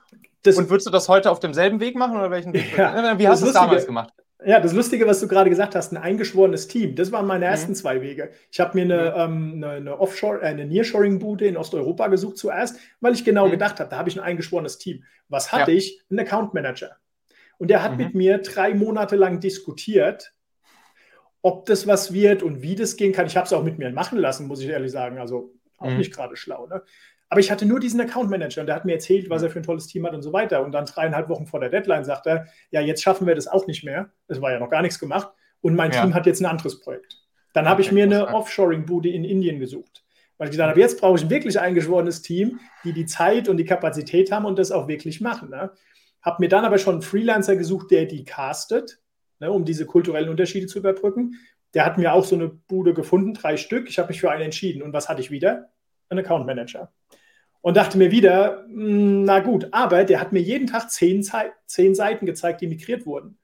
Das, 0.44 0.58
Und 0.58 0.70
würdest 0.70 0.88
du 0.88 0.92
das 0.92 1.08
heute 1.08 1.30
auf 1.30 1.40
demselben 1.40 1.80
Weg 1.80 1.96
machen 1.96 2.18
oder 2.18 2.32
welchen 2.32 2.54
Weg? 2.54 2.76
Ja, 2.76 3.18
wie 3.20 3.28
hast 3.28 3.44
du 3.44 3.48
es 3.48 3.54
damals 3.54 3.86
gemacht? 3.86 4.12
Ja, 4.44 4.60
das 4.60 4.74
Lustige, 4.74 5.06
was 5.06 5.20
du 5.20 5.28
gerade 5.28 5.52
gesagt 5.52 5.76
hast, 5.76 5.92
ein 5.92 5.98
eingeschworenes 5.98 6.68
Team, 6.68 6.96
das 6.96 7.12
waren 7.12 7.28
meine 7.28 7.46
ersten 7.46 7.72
mhm. 7.72 7.76
zwei 7.76 8.02
Wege. 8.02 8.32
Ich 8.52 8.60
habe 8.60 8.76
mir 8.76 8.84
eine, 8.84 9.12
mhm. 9.12 9.34
ähm, 9.34 9.54
eine, 9.56 9.70
eine 9.70 10.00
Offshore, 10.00 10.42
äh, 10.42 10.46
eine 10.46 10.66
Nearshoring-Bude 10.66 11.46
in 11.46 11.58
Osteuropa 11.58 12.08
gesucht 12.08 12.38
zuerst, 12.38 12.78
weil 13.02 13.14
ich 13.14 13.24
genau 13.24 13.48
mhm. 13.48 13.52
gedacht 13.52 13.80
habe, 13.80 13.90
da 13.90 13.98
habe 13.98 14.10
ich 14.10 14.18
ein 14.18 14.24
eingeschworenes 14.24 14.80
Team. 14.80 15.04
Was 15.30 15.52
hatte 15.52 15.72
ja. 15.72 15.78
ich? 15.78 16.02
Ein 16.10 16.20
Account 16.20 16.54
Manager. 16.56 16.98
Und 17.60 17.70
der 17.70 17.84
hat 17.84 17.92
mhm. 17.92 17.98
mit 17.98 18.16
mir 18.16 18.40
drei 18.40 18.74
Monate 18.74 19.16
lang 19.16 19.40
diskutiert, 19.40 20.34
ob 21.44 21.68
das 21.68 21.86
was 21.86 22.12
wird 22.12 22.42
und 22.42 22.64
wie 22.64 22.76
das 22.76 22.98
gehen 22.98 23.14
kann. 23.14 23.28
Ich 23.28 23.38
habe 23.38 23.46
es 23.46 23.54
auch 23.54 23.64
mit 23.64 23.78
mir 23.78 23.92
machen 23.92 24.18
lassen, 24.18 24.48
muss 24.48 24.62
ich 24.62 24.70
ehrlich 24.70 24.92
sagen. 24.92 25.20
Also 25.20 25.54
auch 25.78 25.90
mhm. 25.90 25.98
nicht 25.98 26.14
gerade 26.14 26.36
schlau. 26.36 26.66
Ne? 26.66 26.82
Aber 27.32 27.40
ich 27.40 27.50
hatte 27.50 27.66
nur 27.66 27.80
diesen 27.80 28.02
Account 28.02 28.30
Manager 28.30 28.60
und 28.60 28.68
der 28.68 28.76
hat 28.76 28.84
mir 28.84 28.92
erzählt, 28.92 29.30
was 29.30 29.42
er 29.42 29.50
für 29.50 29.62
ein 29.62 29.64
tolles 29.64 29.88
Team 29.88 30.06
hat 30.06 30.14
und 30.14 30.22
so 30.22 30.34
weiter. 30.34 30.62
Und 30.66 30.74
dann 30.74 30.84
dreieinhalb 30.84 31.30
Wochen 31.30 31.46
vor 31.48 31.62
der 31.62 31.70
Deadline 31.70 32.04
sagt 32.04 32.28
er, 32.28 32.48
ja, 32.72 32.82
jetzt 32.82 33.02
schaffen 33.02 33.26
wir 33.26 33.36
das 33.36 33.48
auch 33.48 33.68
nicht 33.68 33.86
mehr. 33.86 34.10
Es 34.28 34.42
war 34.42 34.52
ja 34.52 34.60
noch 34.60 34.70
gar 34.70 34.82
nichts 34.82 35.00
gemacht. 35.00 35.32
Und 35.62 35.74
mein 35.76 35.94
ja. 35.94 36.02
Team 36.02 36.14
hat 36.14 36.26
jetzt 36.26 36.42
ein 36.42 36.46
anderes 36.46 36.82
Projekt. 36.82 37.22
Dann 37.54 37.70
habe 37.70 37.82
ich 37.82 37.94
mir 37.94 38.04
eine 38.04 38.28
Offshoring-Bude 38.28 39.08
in 39.08 39.24
Indien 39.24 39.60
gesucht. 39.60 40.04
Weil 40.38 40.48
ich 40.48 40.52
gesagt 40.52 40.72
habe, 40.72 40.80
jetzt 40.82 41.00
brauche 41.00 41.20
ich 41.20 41.24
ein 41.24 41.30
wirklich 41.30 41.58
eingeschworenes 41.58 42.22
Team, 42.22 42.60
die 42.84 42.92
die 42.92 43.06
Zeit 43.06 43.48
und 43.48 43.56
die 43.56 43.66
Kapazität 43.66 44.30
haben 44.30 44.44
und 44.44 44.60
das 44.60 44.74
auch 44.74 44.90
wirklich 44.90 45.22
machen. 45.22 45.52
Ne? 45.52 45.72
Habe 46.22 46.36
mir 46.42 46.50
dann 46.50 46.66
aber 46.66 46.80
schon 46.80 46.96
einen 46.96 47.02
Freelancer 47.02 47.56
gesucht, 47.56 47.92
der 47.92 48.08
die 48.08 48.26
castet, 48.26 49.00
ne, 49.40 49.50
um 49.50 49.64
diese 49.64 49.86
kulturellen 49.86 50.28
Unterschiede 50.28 50.68
zu 50.68 50.80
überbrücken. 50.80 51.36
Der 51.76 51.86
hat 51.86 51.98
mir 51.98 52.12
auch 52.12 52.26
so 52.26 52.36
eine 52.36 52.50
Bude 52.50 52.94
gefunden, 52.94 53.34
drei 53.34 53.56
Stück. 53.56 53.88
Ich 53.88 54.00
habe 54.00 54.10
mich 54.10 54.20
für 54.20 54.32
einen 54.32 54.44
entschieden. 54.44 54.82
Und 54.82 54.92
was 54.92 55.08
hatte 55.08 55.22
ich 55.22 55.32
wieder? 55.32 55.70
Ein 56.10 56.20
Account 56.20 56.46
Manager 56.46 56.92
und 57.62 57.78
dachte 57.78 57.98
mir 57.98 58.12
wieder, 58.12 58.66
hm, 58.68 59.24
na 59.24 59.40
gut, 59.40 59.68
aber 59.72 60.04
der 60.04 60.20
hat 60.20 60.32
mir 60.32 60.42
jeden 60.42 60.68
Tag 60.68 60.90
zehn, 60.92 61.26
zehn 61.66 61.96
Seiten 61.96 62.26
gezeigt, 62.26 62.62
die 62.62 62.68
migriert 62.68 63.06
wurden. 63.06 63.38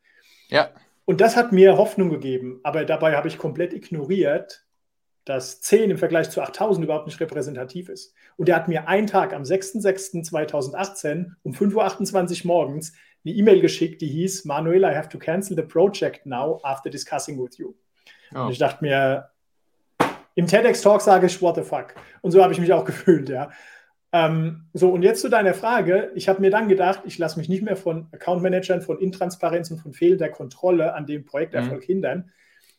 Ja. 0.50 0.70
Und 1.06 1.22
das 1.22 1.38
hat 1.38 1.52
mir 1.52 1.78
Hoffnung 1.78 2.10
gegeben, 2.10 2.60
aber 2.64 2.84
dabei 2.84 3.16
habe 3.16 3.28
ich 3.28 3.38
komplett 3.38 3.74
ignoriert, 3.74 4.66
dass 5.28 5.62
10 5.62 5.92
im 5.92 5.98
Vergleich 5.98 6.30
zu 6.30 6.42
8000 6.42 6.86
überhaupt 6.86 7.06
nicht 7.06 7.20
repräsentativ 7.20 7.90
ist. 7.90 8.14
Und 8.38 8.48
er 8.50 8.56
hat 8.56 8.68
mir 8.68 8.88
einen 8.88 9.08
Tag 9.08 9.34
am 9.34 9.44
6.6.2018 9.44 11.32
um 11.44 11.54
5.28 11.54 12.42
Uhr 12.42 12.48
morgens 12.48 12.94
eine 13.26 13.36
E-Mail 13.36 13.60
geschickt, 13.60 14.02
die 14.02 14.08
hieß, 14.08 14.46
Manuel, 14.46 14.84
I 14.84 14.96
have 14.96 15.10
to 15.10 15.18
cancel 15.18 15.56
the 15.58 15.64
project 15.64 16.26
now 16.26 16.62
after 16.64 16.90
discussing 16.90 17.38
with 17.38 17.58
you. 17.58 17.74
Oh. 18.34 18.44
Und 18.44 18.52
ich 18.52 18.58
dachte 18.58 18.84
mir, 18.84 19.30
im 20.36 20.48
TEDx-Talk 20.48 21.02
sage 21.02 21.26
ich, 21.26 21.42
what 21.42 21.56
the 21.56 21.64
fuck? 21.64 21.96
Und 22.22 22.32
so 22.32 22.42
habe 22.42 22.54
ich 22.54 22.60
mich 22.60 22.72
auch 22.72 22.86
gefühlt, 22.86 23.28
ja. 23.28 23.50
Ähm, 24.14 24.68
so, 24.74 24.92
und 24.92 25.04
jetzt 25.04 25.22
zu 25.22 25.30
deiner 25.30 25.54
Frage. 25.54 26.12
Ich 26.16 26.30
habe 26.30 26.42
mir 26.42 26.50
dann 26.50 26.70
gedacht, 26.70 27.02
ich 27.06 27.18
lasse 27.18 27.38
mich 27.38 27.50
nicht 27.50 27.62
mehr 27.62 27.76
von 27.76 28.08
Account 28.12 28.42
Managern, 28.42 28.82
von 28.82 29.00
Intransparenz 29.00 29.70
und 29.72 29.80
von 29.80 29.94
fehlender 29.94 30.30
Kontrolle 30.30 30.94
an 30.94 31.06
dem 31.06 31.26
Projekterfolg 31.26 31.82
mhm. 31.82 31.86
hindern. 31.86 32.32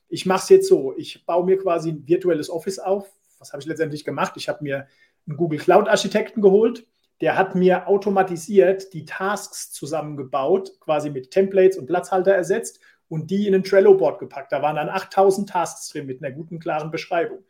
ich 0.09 0.25
mache 0.25 0.43
es 0.45 0.49
jetzt 0.49 0.69
so, 0.69 0.97
ich 0.97 1.27
baue 1.27 1.45
mir 1.45 1.59
quasi 1.59 1.91
ein 1.91 2.09
virtuelles 2.09 2.49
Office 2.49 2.79
auf. 2.79 3.11
Was 3.39 3.53
habe 3.53 3.61
ich 3.61 3.69
letztendlich 3.69 4.05
gemacht? 4.05 4.33
Ich 4.37 4.49
habe 4.49 4.65
mir 4.65 4.87
einen 5.27 5.37
Google 5.37 5.59
Cloud 5.59 5.87
Architekten 5.89 6.41
geholt, 6.41 6.87
der 7.21 7.37
hat 7.37 7.55
mir 7.55 7.89
automatisiert 7.89 8.93
die 8.93 9.05
Tasks 9.05 9.73
zusammengebaut, 9.73 10.79
quasi 10.81 11.11
mit 11.11 11.31
Templates 11.31 11.77
und 11.77 11.87
Platzhalter 11.87 12.33
ersetzt 12.33 12.81
und 13.09 13.31
die 13.31 13.47
in 13.47 13.55
ein 13.55 13.65
Trello-Board 13.65 14.21
gepackt. 14.21 14.53
Da 14.53 14.63
waren 14.63 14.77
dann 14.77 14.89
8000 14.89 15.49
Tasks 15.49 15.89
drin 15.89 16.07
mit 16.07 16.23
einer 16.23 16.33
guten, 16.33 16.59
klaren 16.59 16.91
Beschreibung. 16.91 17.41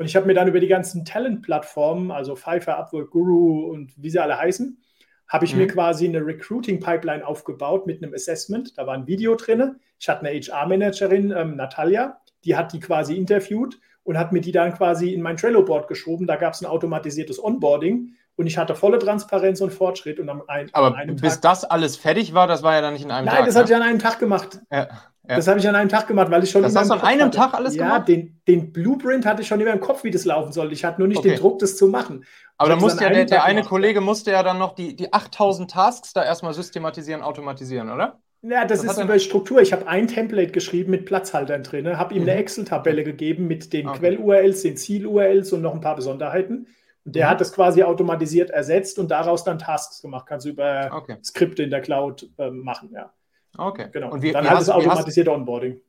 Und 0.00 0.06
ich 0.06 0.16
habe 0.16 0.26
mir 0.26 0.32
dann 0.32 0.48
über 0.48 0.60
die 0.60 0.66
ganzen 0.66 1.04
Talent-Plattformen, 1.04 2.10
also 2.10 2.34
Pfeiffer, 2.34 2.78
Upwork, 2.78 3.10
Guru 3.10 3.66
und 3.66 3.92
wie 3.98 4.08
sie 4.08 4.18
alle 4.18 4.38
heißen, 4.38 4.80
habe 5.28 5.44
ich 5.44 5.52
mhm. 5.52 5.58
mir 5.58 5.66
quasi 5.66 6.08
eine 6.08 6.24
Recruiting-Pipeline 6.24 7.22
aufgebaut 7.22 7.86
mit 7.86 8.02
einem 8.02 8.14
Assessment. 8.14 8.78
Da 8.78 8.86
war 8.86 8.94
ein 8.94 9.06
Video 9.06 9.34
drin. 9.34 9.76
Ich 9.98 10.08
hatte 10.08 10.24
eine 10.26 10.40
HR-Managerin, 10.40 11.34
ähm, 11.36 11.56
Natalia, 11.56 12.18
die 12.46 12.56
hat 12.56 12.72
die 12.72 12.80
quasi 12.80 13.14
interviewt 13.14 13.78
und 14.02 14.16
hat 14.16 14.32
mir 14.32 14.40
die 14.40 14.52
dann 14.52 14.72
quasi 14.72 15.12
in 15.12 15.20
mein 15.20 15.36
Trello-Board 15.36 15.86
geschoben. 15.86 16.26
Da 16.26 16.36
gab 16.36 16.54
es 16.54 16.62
ein 16.62 16.66
automatisiertes 16.66 17.38
Onboarding 17.44 18.14
und 18.36 18.46
ich 18.46 18.56
hatte 18.56 18.74
volle 18.74 18.98
Transparenz 18.98 19.60
und 19.60 19.70
Fortschritt. 19.70 20.18
Und 20.18 20.30
am 20.30 20.42
ein, 20.48 20.70
Aber 20.72 20.96
bis 21.08 21.34
Tag, 21.34 21.42
das 21.42 21.64
alles 21.64 21.98
fertig 21.98 22.32
war, 22.32 22.46
das 22.46 22.62
war 22.62 22.72
ja 22.72 22.80
dann 22.80 22.94
nicht 22.94 23.04
in 23.04 23.10
einem 23.10 23.26
nein, 23.26 23.34
Tag. 23.34 23.40
Nein, 23.40 23.46
das 23.48 23.54
ne? 23.54 23.60
hatte 23.60 23.72
ich 23.72 23.76
an 23.76 23.82
einem 23.82 23.98
Tag 23.98 24.18
gemacht. 24.18 24.60
Ja, 24.72 24.88
ja. 25.28 25.36
Das 25.36 25.46
habe 25.46 25.60
ich 25.60 25.68
an 25.68 25.76
einem 25.76 25.88
Tag 25.88 26.08
gemacht, 26.08 26.30
weil 26.30 26.42
ich 26.42 26.50
schon. 26.50 26.62
Das 26.62 26.74
hast 26.74 26.88
du 26.88 26.94
an 26.94 27.02
einem 27.02 27.26
hatte. 27.26 27.36
Tag 27.36 27.54
alles 27.54 27.76
ja, 27.76 27.84
gemacht? 27.84 28.08
Ja, 28.08 28.16
den, 28.16 28.40
den, 28.48 28.72
Blueprint 28.72 29.26
hatte 29.26 29.42
ich 29.42 29.48
schon 29.48 29.60
immer 29.60 29.72
im 29.72 29.80
Kopf, 29.80 30.02
wie 30.02 30.10
das 30.10 30.24
laufen 30.24 30.52
soll. 30.52 30.72
Ich 30.72 30.84
hatte 30.84 31.00
nur 31.00 31.08
nicht 31.08 31.18
okay. 31.18 31.30
den 31.30 31.38
Druck, 31.38 31.58
das 31.58 31.76
zu 31.76 31.88
machen. 31.88 32.24
Aber 32.56 32.70
da 32.70 32.76
musste 32.76 33.04
ja 33.04 33.10
der, 33.10 33.26
der 33.26 33.44
eine 33.44 33.62
Kollege 33.62 34.00
musste 34.00 34.32
ja 34.32 34.42
dann 34.42 34.58
noch 34.58 34.74
die, 34.74 34.96
die 34.96 35.12
8000 35.12 35.70
Tasks 35.70 36.12
da 36.12 36.24
erstmal 36.24 36.54
systematisieren, 36.54 37.22
automatisieren, 37.22 37.90
oder? 37.90 38.18
Ja, 38.42 38.64
das, 38.64 38.82
das 38.82 38.96
ist 38.96 39.04
über 39.04 39.18
Struktur. 39.18 39.60
Ich 39.60 39.72
habe 39.72 39.86
ein 39.86 40.08
Template 40.08 40.52
geschrieben 40.52 40.90
mit 40.90 41.04
Platzhaltern 41.04 41.62
drin, 41.62 41.98
habe 41.98 42.14
ihm 42.14 42.22
mhm. 42.22 42.28
eine 42.30 42.38
Excel-Tabelle 42.38 43.04
gegeben 43.04 43.46
mit 43.46 43.72
den 43.72 43.88
okay. 43.88 43.98
Quell-URLs, 43.98 44.62
den 44.62 44.76
Ziel-URLs 44.76 45.52
und 45.52 45.60
noch 45.60 45.74
ein 45.74 45.80
paar 45.80 45.96
Besonderheiten. 45.96 46.66
Und 47.04 47.16
der 47.16 47.26
mhm. 47.26 47.30
hat 47.30 47.40
das 47.40 47.52
quasi 47.52 47.82
automatisiert 47.82 48.50
ersetzt 48.50 48.98
und 48.98 49.10
daraus 49.10 49.44
dann 49.44 49.58
Tasks 49.58 50.00
gemacht. 50.00 50.26
Kannst 50.26 50.46
du 50.46 50.50
über 50.50 50.90
okay. 50.92 51.16
Skripte 51.22 51.62
in 51.62 51.70
der 51.70 51.82
Cloud 51.82 52.30
äh, 52.38 52.50
machen, 52.50 52.90
ja. 52.94 53.12
Okay. 53.56 53.88
Genau. 53.92 54.10
Und 54.12 54.22
wie, 54.22 54.32
dann 54.32 54.44
wie 54.44 54.48
halt 54.48 54.60
das 54.60 54.70
automatisierte 54.70 55.32
Onboarding. 55.32 55.80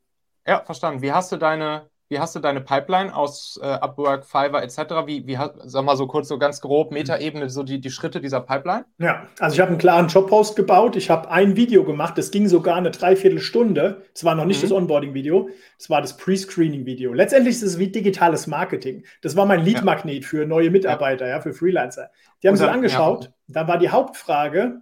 Ja, 0.46 0.64
verstanden. 0.64 1.02
Wie 1.02 1.12
hast 1.12 1.32
du 1.32 1.38
deine, 1.38 1.90
wie 2.10 2.20
hast 2.20 2.36
du 2.36 2.40
deine 2.40 2.62
Pipeline 2.62 3.16
aus 3.16 3.60
äh, 3.62 3.66
Upwork, 3.66 4.26
Fiverr 4.26 4.64
etc.? 4.64 4.80
Wie, 5.06 5.28
wie 5.28 5.38
sag 5.64 5.86
mal 5.86 5.96
so 5.96 6.08
kurz, 6.08 6.28
so 6.28 6.40
ganz 6.40 6.60
grob, 6.60 6.92
Metaebene, 6.92 7.50
so 7.50 7.64
die, 7.64 7.80
die 7.80 7.92
Schritte 7.92 8.20
dieser 8.20 8.42
Pipeline? 8.42 8.86
Ja, 8.98 9.28
also 9.40 9.54
ich 9.54 9.60
habe 9.62 9.70
einen 9.70 9.78
klaren 9.78 10.08
Jobpost 10.08 10.56
gebaut. 10.56 10.96
Ich 10.96 11.10
habe 11.10 11.30
ein 11.30 11.56
Video 11.56 11.84
gemacht, 11.84 12.18
das 12.18 12.32
ging 12.32 12.48
sogar 12.48 12.76
eine 12.76 12.92
Dreiviertelstunde. 12.92 14.04
Es 14.14 14.26
war 14.26 14.34
noch 14.36 14.46
nicht 14.46 14.58
mhm. 14.58 14.70
das 14.70 14.72
Onboarding-Video, 14.72 15.50
es 15.78 15.90
war 15.90 16.02
das 16.02 16.18
Pre-Screening-Video. 16.18 17.14
Letztendlich 17.14 17.56
ist 17.56 17.64
es 17.64 17.78
wie 17.78 17.90
digitales 17.90 18.48
Marketing. 18.48 19.06
Das 19.22 19.36
war 19.36 19.46
mein 19.46 19.64
Lead-Magnet 19.64 20.24
ja. 20.24 20.28
für 20.28 20.46
neue 20.46 20.72
Mitarbeiter, 20.72 21.28
ja. 21.28 21.36
ja. 21.36 21.42
für 21.42 21.54
Freelancer. 21.54 22.10
Die 22.42 22.48
haben 22.48 22.56
sich 22.58 22.68
angeschaut. 22.68 23.26
Ja. 23.26 23.32
Da 23.48 23.68
war 23.68 23.78
die 23.78 23.90
Hauptfrage, 23.90 24.82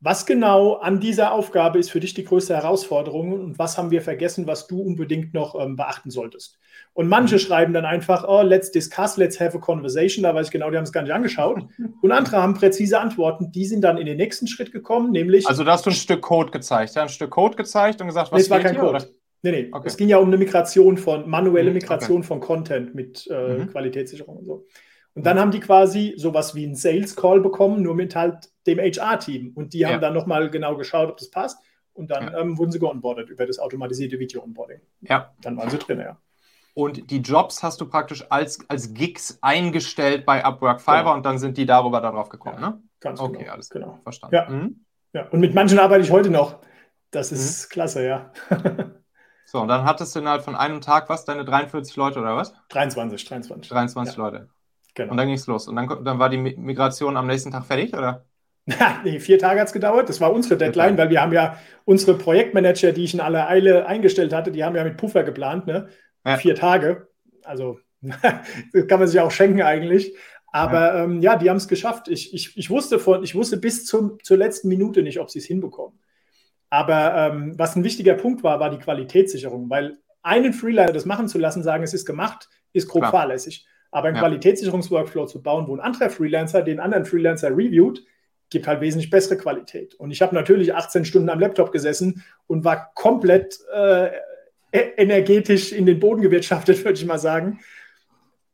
was 0.00 0.26
genau 0.26 0.74
an 0.74 1.00
dieser 1.00 1.32
Aufgabe 1.32 1.78
ist 1.78 1.90
für 1.90 2.00
dich 2.00 2.12
die 2.12 2.24
größte 2.24 2.54
Herausforderung 2.54 3.32
und 3.32 3.58
was 3.58 3.78
haben 3.78 3.90
wir 3.90 4.02
vergessen, 4.02 4.46
was 4.46 4.66
du 4.66 4.80
unbedingt 4.80 5.32
noch 5.32 5.58
ähm, 5.58 5.76
beachten 5.76 6.10
solltest? 6.10 6.58
Und 6.92 7.08
manche 7.08 7.36
mhm. 7.36 7.40
schreiben 7.40 7.72
dann 7.72 7.84
einfach, 7.84 8.24
oh, 8.28 8.42
let's 8.42 8.70
discuss, 8.70 9.16
let's 9.16 9.40
have 9.40 9.56
a 9.56 9.60
conversation. 9.60 10.22
Da 10.22 10.34
weiß 10.34 10.46
ich 10.46 10.52
genau, 10.52 10.70
die 10.70 10.76
haben 10.76 10.84
es 10.84 10.92
gar 10.92 11.02
nicht 11.02 11.12
angeschaut. 11.12 11.62
Und 12.02 12.12
andere 12.12 12.36
haben 12.36 12.54
präzise 12.54 12.98
Antworten. 12.98 13.52
Die 13.52 13.66
sind 13.66 13.82
dann 13.82 13.98
in 13.98 14.06
den 14.06 14.16
nächsten 14.16 14.46
Schritt 14.46 14.72
gekommen, 14.72 15.12
nämlich. 15.12 15.46
Also, 15.46 15.64
da 15.64 15.72
hast 15.72 15.86
du 15.86 15.90
ein 15.90 15.94
Stück 15.94 16.22
Code 16.22 16.50
gezeigt, 16.50 16.94
ja? 16.94 17.02
Ein 17.02 17.08
Stück 17.08 17.30
Code 17.30 17.56
gezeigt 17.56 18.00
und 18.00 18.06
gesagt, 18.06 18.32
was 18.32 18.38
nee, 18.38 18.42
es 18.44 18.50
war 18.50 18.60
kein 18.60 18.72
hier, 18.72 18.80
Code. 18.80 18.96
Oder? 18.96 19.06
Nee, 19.42 19.50
nee. 19.50 19.68
Okay. 19.72 19.86
Es 19.86 19.96
ging 19.96 20.08
ja 20.08 20.18
um 20.18 20.28
eine 20.28 20.38
Migration 20.38 20.96
von, 20.96 21.28
manuelle 21.28 21.70
mhm, 21.70 21.74
Migration 21.74 22.18
okay. 22.18 22.26
von 22.26 22.40
Content 22.40 22.94
mit 22.94 23.28
äh, 23.30 23.58
mhm. 23.58 23.68
Qualitätssicherung 23.68 24.38
und 24.38 24.44
so. 24.44 24.66
Und 25.16 25.24
dann 25.24 25.40
haben 25.40 25.50
die 25.50 25.60
quasi 25.60 26.12
sowas 26.18 26.54
wie 26.54 26.66
einen 26.66 26.74
Sales 26.74 27.16
Call 27.16 27.40
bekommen, 27.40 27.82
nur 27.82 27.94
mit 27.94 28.14
halt 28.14 28.50
dem 28.66 28.78
HR-Team. 28.78 29.52
Und 29.54 29.72
die 29.72 29.86
haben 29.86 29.94
ja. 29.94 29.98
dann 29.98 30.12
nochmal 30.12 30.50
genau 30.50 30.76
geschaut, 30.76 31.08
ob 31.08 31.16
das 31.16 31.30
passt. 31.30 31.58
Und 31.94 32.10
dann 32.10 32.32
ja. 32.32 32.38
ähm, 32.38 32.58
wurden 32.58 32.70
sie 32.70 32.78
geonboardet 32.78 33.30
über 33.30 33.46
das 33.46 33.58
automatisierte 33.58 34.18
Video-Onboarding. 34.18 34.82
Ja. 35.00 35.32
Dann 35.40 35.56
waren 35.56 35.70
sie 35.70 35.78
drin, 35.78 36.00
ja. 36.00 36.18
Und 36.74 37.10
die 37.10 37.20
Jobs 37.20 37.62
hast 37.62 37.80
du 37.80 37.88
praktisch 37.88 38.26
als, 38.28 38.58
als 38.68 38.92
Gigs 38.92 39.38
eingestellt 39.40 40.26
bei 40.26 40.44
Upwork 40.44 40.80
Fiverr 40.82 41.04
genau. 41.04 41.14
und 41.14 41.24
dann 41.24 41.38
sind 41.38 41.56
die 41.56 41.64
darüber 41.64 42.02
darauf 42.02 42.28
gekommen, 42.28 42.58
ja, 42.60 42.70
ne? 42.70 42.82
Ganz 43.00 43.18
okay, 43.18 43.38
genau. 43.38 43.52
alles 43.52 43.70
genau. 43.70 43.98
Verstanden. 44.02 44.36
Ja. 44.36 44.50
Mhm. 44.50 44.84
ja. 45.14 45.26
Und 45.30 45.40
mit 45.40 45.54
manchen 45.54 45.78
arbeite 45.78 46.02
ich 46.02 46.10
heute 46.10 46.28
noch. 46.28 46.58
Das 47.10 47.32
ist 47.32 47.64
mhm. 47.64 47.72
klasse, 47.72 48.06
ja. 48.06 48.30
so, 49.46 49.62
und 49.62 49.68
dann 49.68 49.84
hattest 49.84 50.14
du 50.14 50.18
innerhalb 50.18 50.42
von 50.42 50.54
einem 50.54 50.82
Tag 50.82 51.08
was, 51.08 51.24
deine 51.24 51.46
43 51.46 51.96
Leute 51.96 52.20
oder 52.20 52.36
was? 52.36 52.52
23, 52.68 53.26
23. 53.26 53.70
23 53.70 54.14
ja. 54.14 54.22
Leute. 54.22 54.50
Genau. 54.96 55.10
Und 55.12 55.18
dann 55.18 55.26
ging 55.26 55.36
es 55.36 55.46
los. 55.46 55.68
Und 55.68 55.76
dann, 55.76 56.04
dann 56.04 56.18
war 56.18 56.30
die 56.30 56.38
Migration 56.38 57.16
am 57.16 57.26
nächsten 57.26 57.52
Tag 57.52 57.66
fertig, 57.66 57.94
oder? 57.94 58.24
nee, 59.04 59.20
vier 59.20 59.38
Tage 59.38 59.60
hat 59.60 59.68
es 59.68 59.72
gedauert. 59.72 60.08
Das 60.08 60.20
war 60.20 60.32
unsere 60.32 60.56
Deadline, 60.56 60.98
weil 60.98 61.10
wir 61.10 61.20
haben 61.20 61.32
ja 61.32 61.58
unsere 61.84 62.18
Projektmanager, 62.18 62.92
die 62.92 63.04
ich 63.04 63.14
in 63.14 63.20
aller 63.20 63.48
Eile 63.48 63.86
eingestellt 63.86 64.32
hatte, 64.32 64.50
die 64.50 64.64
haben 64.64 64.74
ja 64.74 64.82
mit 64.82 64.96
Puffer 64.96 65.22
geplant, 65.22 65.66
ne? 65.66 65.88
Ja. 66.24 66.38
Vier 66.38 66.56
Tage. 66.56 67.08
Also 67.44 67.78
kann 68.88 68.98
man 68.98 69.06
sich 69.06 69.20
auch 69.20 69.30
schenken 69.30 69.62
eigentlich. 69.62 70.16
Aber 70.50 70.96
ja, 70.96 71.04
ähm, 71.04 71.20
ja 71.20 71.36
die 71.36 71.50
haben 71.50 71.58
es 71.58 71.68
geschafft. 71.68 72.08
Ich, 72.08 72.32
ich, 72.32 72.56
ich, 72.56 72.70
wusste 72.70 72.98
von, 72.98 73.22
ich 73.22 73.34
wusste 73.34 73.58
bis 73.58 73.84
zum, 73.84 74.18
zur 74.22 74.38
letzten 74.38 74.68
Minute 74.68 75.02
nicht, 75.02 75.20
ob 75.20 75.30
sie 75.30 75.38
es 75.40 75.44
hinbekommen. 75.44 76.00
Aber 76.70 77.14
ähm, 77.14 77.54
was 77.58 77.76
ein 77.76 77.84
wichtiger 77.84 78.14
Punkt 78.14 78.42
war, 78.42 78.58
war 78.58 78.70
die 78.70 78.78
Qualitätssicherung, 78.78 79.68
weil 79.68 79.98
einen 80.22 80.54
Freelancer 80.54 80.94
das 80.94 81.04
machen 81.04 81.28
zu 81.28 81.38
lassen, 81.38 81.62
sagen, 81.62 81.84
es 81.84 81.94
ist 81.94 82.06
gemacht, 82.06 82.48
ist 82.72 82.88
grob 82.88 83.02
Klar. 83.02 83.12
fahrlässig. 83.12 83.66
Aber 83.90 84.08
einen 84.08 84.16
ja. 84.16 84.22
Qualitätssicherungsworkflow 84.22 85.26
zu 85.26 85.42
bauen, 85.42 85.66
wo 85.68 85.74
ein 85.74 85.80
anderer 85.80 86.10
Freelancer 86.10 86.62
den 86.62 86.80
anderen 86.80 87.04
Freelancer 87.04 87.50
reviewt, 87.50 88.04
gibt 88.50 88.66
halt 88.66 88.80
wesentlich 88.80 89.10
bessere 89.10 89.36
Qualität. 89.36 89.94
Und 89.94 90.10
ich 90.10 90.22
habe 90.22 90.34
natürlich 90.34 90.74
18 90.74 91.04
Stunden 91.04 91.30
am 91.30 91.40
Laptop 91.40 91.72
gesessen 91.72 92.24
und 92.46 92.64
war 92.64 92.92
komplett 92.94 93.58
äh, 93.74 94.06
e-, 94.06 94.92
energetisch 94.96 95.72
in 95.72 95.86
den 95.86 95.98
Boden 95.98 96.22
gewirtschaftet, 96.22 96.78
würde 96.84 96.98
ich 96.98 97.06
mal 97.06 97.18
sagen. 97.18 97.60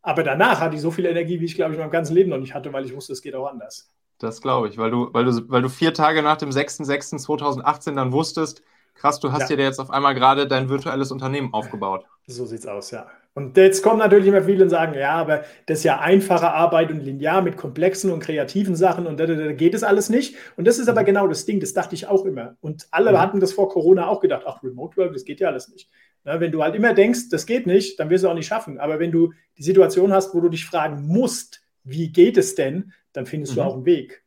Aber 0.00 0.22
danach 0.22 0.60
hatte 0.60 0.74
ich 0.74 0.82
so 0.82 0.90
viel 0.90 1.06
Energie, 1.06 1.40
wie 1.40 1.44
ich, 1.44 1.54
glaube 1.54 1.74
ich, 1.74 1.78
mein 1.78 1.90
ganzes 1.90 2.14
Leben 2.14 2.30
noch 2.30 2.38
nicht 2.38 2.54
hatte, 2.54 2.72
weil 2.72 2.84
ich 2.84 2.94
wusste, 2.94 3.12
es 3.12 3.22
geht 3.22 3.34
auch 3.34 3.46
anders. 3.46 3.90
Das 4.18 4.40
glaube 4.40 4.68
ich, 4.68 4.78
weil 4.78 4.90
du, 4.90 5.08
weil, 5.12 5.24
du, 5.24 5.48
weil 5.48 5.62
du 5.62 5.68
vier 5.68 5.94
Tage 5.94 6.22
nach 6.22 6.36
dem 6.36 6.50
6.6.2018 6.50 7.94
dann 7.94 8.12
wusstest, 8.12 8.62
krass, 8.94 9.20
du 9.20 9.32
hast 9.32 9.50
ja. 9.50 9.56
dir 9.56 9.64
jetzt 9.64 9.80
auf 9.80 9.90
einmal 9.90 10.14
gerade 10.14 10.46
dein 10.46 10.68
virtuelles 10.68 11.12
Unternehmen 11.12 11.52
aufgebaut. 11.52 12.04
So 12.26 12.46
sieht's 12.46 12.66
aus, 12.66 12.90
ja. 12.92 13.06
Und 13.34 13.56
jetzt 13.56 13.82
kommen 13.82 13.98
natürlich 13.98 14.26
immer 14.26 14.42
viele 14.42 14.64
und 14.64 14.70
sagen, 14.70 14.94
ja, 14.94 15.12
aber 15.12 15.44
das 15.64 15.78
ist 15.78 15.84
ja 15.84 16.00
einfache 16.00 16.52
Arbeit 16.52 16.90
und 16.90 17.00
linear 17.00 17.40
mit 17.40 17.56
komplexen 17.56 18.10
und 18.10 18.20
kreativen 18.20 18.76
Sachen 18.76 19.06
und 19.06 19.18
da, 19.18 19.26
da, 19.26 19.34
da 19.34 19.52
geht 19.52 19.72
es 19.72 19.82
alles 19.82 20.10
nicht. 20.10 20.36
Und 20.56 20.66
das 20.66 20.78
ist 20.78 20.88
aber 20.88 21.00
mhm. 21.00 21.06
genau 21.06 21.28
das 21.28 21.46
Ding, 21.46 21.58
das 21.58 21.72
dachte 21.72 21.94
ich 21.94 22.06
auch 22.06 22.26
immer. 22.26 22.56
Und 22.60 22.88
alle 22.90 23.12
mhm. 23.12 23.18
hatten 23.18 23.40
das 23.40 23.54
vor 23.54 23.70
Corona 23.70 24.08
auch 24.08 24.20
gedacht, 24.20 24.42
ach, 24.46 24.62
Remote 24.62 24.98
Work, 24.98 25.14
das 25.14 25.24
geht 25.24 25.40
ja 25.40 25.48
alles 25.48 25.68
nicht. 25.68 25.88
Na, 26.24 26.40
wenn 26.40 26.52
du 26.52 26.62
halt 26.62 26.74
immer 26.74 26.92
denkst, 26.92 27.30
das 27.30 27.46
geht 27.46 27.66
nicht, 27.66 27.98
dann 27.98 28.10
wirst 28.10 28.24
du 28.24 28.28
auch 28.28 28.34
nicht 28.34 28.46
schaffen. 28.46 28.78
Aber 28.78 28.98
wenn 28.98 29.12
du 29.12 29.32
die 29.56 29.62
Situation 29.62 30.12
hast, 30.12 30.34
wo 30.34 30.40
du 30.40 30.50
dich 30.50 30.66
fragen 30.66 31.06
musst, 31.06 31.62
wie 31.84 32.12
geht 32.12 32.36
es 32.36 32.54
denn, 32.54 32.92
dann 33.14 33.24
findest 33.24 33.52
mhm. 33.52 33.56
du 33.56 33.62
auch 33.62 33.74
einen 33.74 33.86
Weg. 33.86 34.22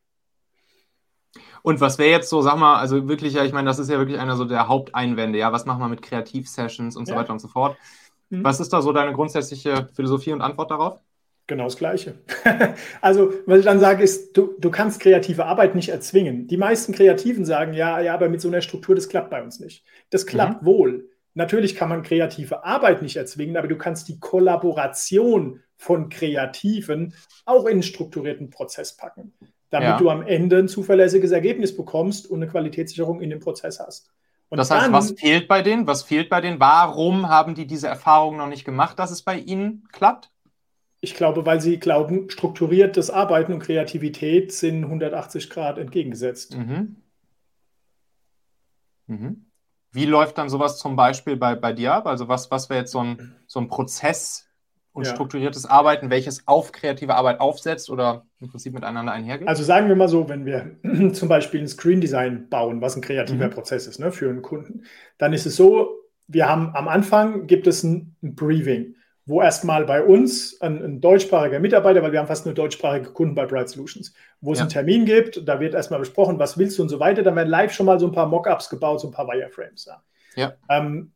Und 1.62 1.80
was 1.80 1.98
wäre 1.98 2.10
jetzt 2.10 2.28
so, 2.28 2.42
sag 2.42 2.56
mal, 2.58 2.76
also 2.76 3.08
wirklich, 3.08 3.34
ja, 3.34 3.44
ich 3.44 3.52
meine, 3.52 3.68
das 3.68 3.80
ist 3.80 3.90
ja 3.90 3.98
wirklich 3.98 4.20
einer 4.20 4.36
so 4.36 4.44
der 4.44 4.68
Haupteinwände, 4.68 5.38
ja, 5.38 5.52
was 5.52 5.66
machen 5.66 5.80
wir 5.80 5.88
mit 5.88 6.00
Kreativ-Sessions 6.00 6.96
und 6.96 7.06
so 7.06 7.12
ja. 7.12 7.18
weiter 7.18 7.32
und 7.32 7.40
so 7.40 7.48
fort. 7.48 7.76
Mhm. 8.30 8.44
Was 8.44 8.60
ist 8.60 8.72
da 8.72 8.82
so 8.82 8.92
deine 8.92 9.12
grundsätzliche 9.12 9.88
Philosophie 9.94 10.32
und 10.32 10.40
Antwort 10.40 10.70
darauf? 10.70 11.00
Genau 11.46 11.64
das 11.64 11.76
Gleiche. 11.76 12.18
also, 13.00 13.32
was 13.46 13.60
ich 13.60 13.64
dann 13.64 13.78
sage, 13.78 14.02
ist, 14.02 14.36
du, 14.36 14.54
du 14.58 14.70
kannst 14.70 14.98
kreative 14.98 15.46
Arbeit 15.46 15.76
nicht 15.76 15.90
erzwingen. 15.90 16.48
Die 16.48 16.56
meisten 16.56 16.92
Kreativen 16.92 17.44
sagen, 17.44 17.72
ja, 17.72 18.00
ja, 18.00 18.14
aber 18.14 18.28
mit 18.28 18.40
so 18.40 18.48
einer 18.48 18.62
Struktur, 18.62 18.96
das 18.96 19.08
klappt 19.08 19.30
bei 19.30 19.42
uns 19.42 19.60
nicht. 19.60 19.84
Das 20.10 20.26
klappt 20.26 20.62
mhm. 20.62 20.66
wohl. 20.66 21.10
Natürlich 21.34 21.76
kann 21.76 21.90
man 21.90 22.02
kreative 22.02 22.64
Arbeit 22.64 23.02
nicht 23.02 23.16
erzwingen, 23.16 23.56
aber 23.56 23.68
du 23.68 23.76
kannst 23.76 24.08
die 24.08 24.18
Kollaboration 24.18 25.60
von 25.76 26.08
Kreativen 26.08 27.14
auch 27.44 27.66
in 27.66 27.72
einen 27.72 27.82
strukturierten 27.82 28.50
Prozess 28.50 28.96
packen, 28.96 29.34
damit 29.70 29.88
ja. 29.90 29.98
du 29.98 30.10
am 30.10 30.22
Ende 30.22 30.56
ein 30.56 30.68
zuverlässiges 30.68 31.30
Ergebnis 31.30 31.76
bekommst 31.76 32.26
und 32.26 32.42
eine 32.42 32.50
Qualitätssicherung 32.50 33.20
in 33.20 33.30
dem 33.30 33.40
Prozess 33.40 33.78
hast. 33.78 34.10
Und 34.48 34.58
das 34.58 34.70
heißt, 34.70 34.86
dann, 34.86 34.92
was 34.92 35.12
fehlt 35.12 35.48
bei 35.48 35.62
denen? 35.62 35.86
Was 35.86 36.02
fehlt 36.02 36.28
bei 36.28 36.40
denen? 36.40 36.60
Warum 36.60 37.28
haben 37.28 37.54
die 37.54 37.66
diese 37.66 37.88
Erfahrung 37.88 38.36
noch 38.36 38.46
nicht 38.46 38.64
gemacht, 38.64 38.98
dass 38.98 39.10
es 39.10 39.22
bei 39.22 39.38
ihnen 39.38 39.88
klappt? 39.92 40.30
Ich 41.00 41.14
glaube, 41.14 41.44
weil 41.44 41.60
sie 41.60 41.78
glauben, 41.78 42.30
strukturiertes 42.30 43.10
Arbeiten 43.10 43.52
und 43.52 43.60
Kreativität 43.60 44.52
sind 44.52 44.84
180 44.84 45.50
Grad 45.50 45.78
entgegengesetzt. 45.78 46.56
Mhm. 46.56 46.96
Mhm. 49.06 49.46
Wie 49.92 50.04
läuft 50.04 50.38
dann 50.38 50.48
sowas 50.48 50.78
zum 50.78 50.96
Beispiel 50.96 51.36
bei, 51.36 51.54
bei 51.54 51.72
dir 51.72 51.94
ab? 51.94 52.06
Also 52.06 52.28
was, 52.28 52.50
was 52.50 52.68
wäre 52.68 52.80
jetzt 52.80 52.92
so 52.92 53.00
ein, 53.00 53.36
so 53.46 53.60
ein 53.60 53.68
Prozess, 53.68 54.45
und 54.96 55.04
ja. 55.04 55.12
strukturiertes 55.12 55.66
Arbeiten, 55.66 56.08
welches 56.08 56.48
auf 56.48 56.72
kreative 56.72 57.14
Arbeit 57.16 57.38
aufsetzt 57.38 57.90
oder 57.90 58.24
im 58.40 58.48
Prinzip 58.48 58.72
miteinander 58.72 59.12
einhergeht? 59.12 59.46
Also 59.46 59.62
sagen 59.62 59.88
wir 59.88 59.94
mal 59.94 60.08
so, 60.08 60.26
wenn 60.30 60.46
wir 60.46 60.78
zum 61.12 61.28
Beispiel 61.28 61.60
ein 61.60 61.68
Screen 61.68 62.00
Design 62.00 62.48
bauen, 62.48 62.80
was 62.80 62.96
ein 62.96 63.02
kreativer 63.02 63.48
mhm. 63.48 63.50
Prozess 63.50 63.86
ist 63.86 63.98
ne, 63.98 64.10
für 64.10 64.30
einen 64.30 64.40
Kunden, 64.40 64.84
dann 65.18 65.34
ist 65.34 65.44
es 65.44 65.54
so, 65.54 65.90
wir 66.28 66.48
haben 66.48 66.70
am 66.74 66.88
Anfang 66.88 67.46
gibt 67.46 67.66
es 67.66 67.82
ein, 67.82 68.16
ein 68.22 68.34
Briefing, 68.34 68.94
wo 69.26 69.42
erstmal 69.42 69.84
bei 69.84 70.02
uns 70.02 70.58
ein, 70.62 70.82
ein, 70.82 71.00
deutschsprachiger 71.02 71.60
Mitarbeiter, 71.60 72.02
weil 72.02 72.12
wir 72.12 72.18
haben 72.18 72.26
fast 72.26 72.46
nur 72.46 72.54
deutschsprachige 72.54 73.10
Kunden 73.10 73.34
bei 73.34 73.44
Bright 73.44 73.68
Solutions, 73.68 74.14
wo 74.40 74.52
es 74.52 74.60
ja. 74.60 74.62
einen 74.62 74.70
Termin 74.70 75.04
gibt, 75.04 75.46
da 75.46 75.60
wird 75.60 75.74
erstmal 75.74 76.00
besprochen, 76.00 76.38
was 76.38 76.56
willst 76.56 76.78
du 76.78 76.82
und 76.82 76.88
so 76.88 77.00
weiter. 77.00 77.22
Dann 77.22 77.36
werden 77.36 77.50
live 77.50 77.72
schon 77.74 77.84
mal 77.84 78.00
so 78.00 78.06
ein 78.06 78.12
paar 78.12 78.28
Mockups 78.28 78.70
gebaut, 78.70 79.00
so 79.00 79.08
ein 79.08 79.12
paar 79.12 79.26
Wireframes. 79.26 79.84
Ja. 79.84 80.02
ja. 80.36 80.54
Ähm, 80.70 81.12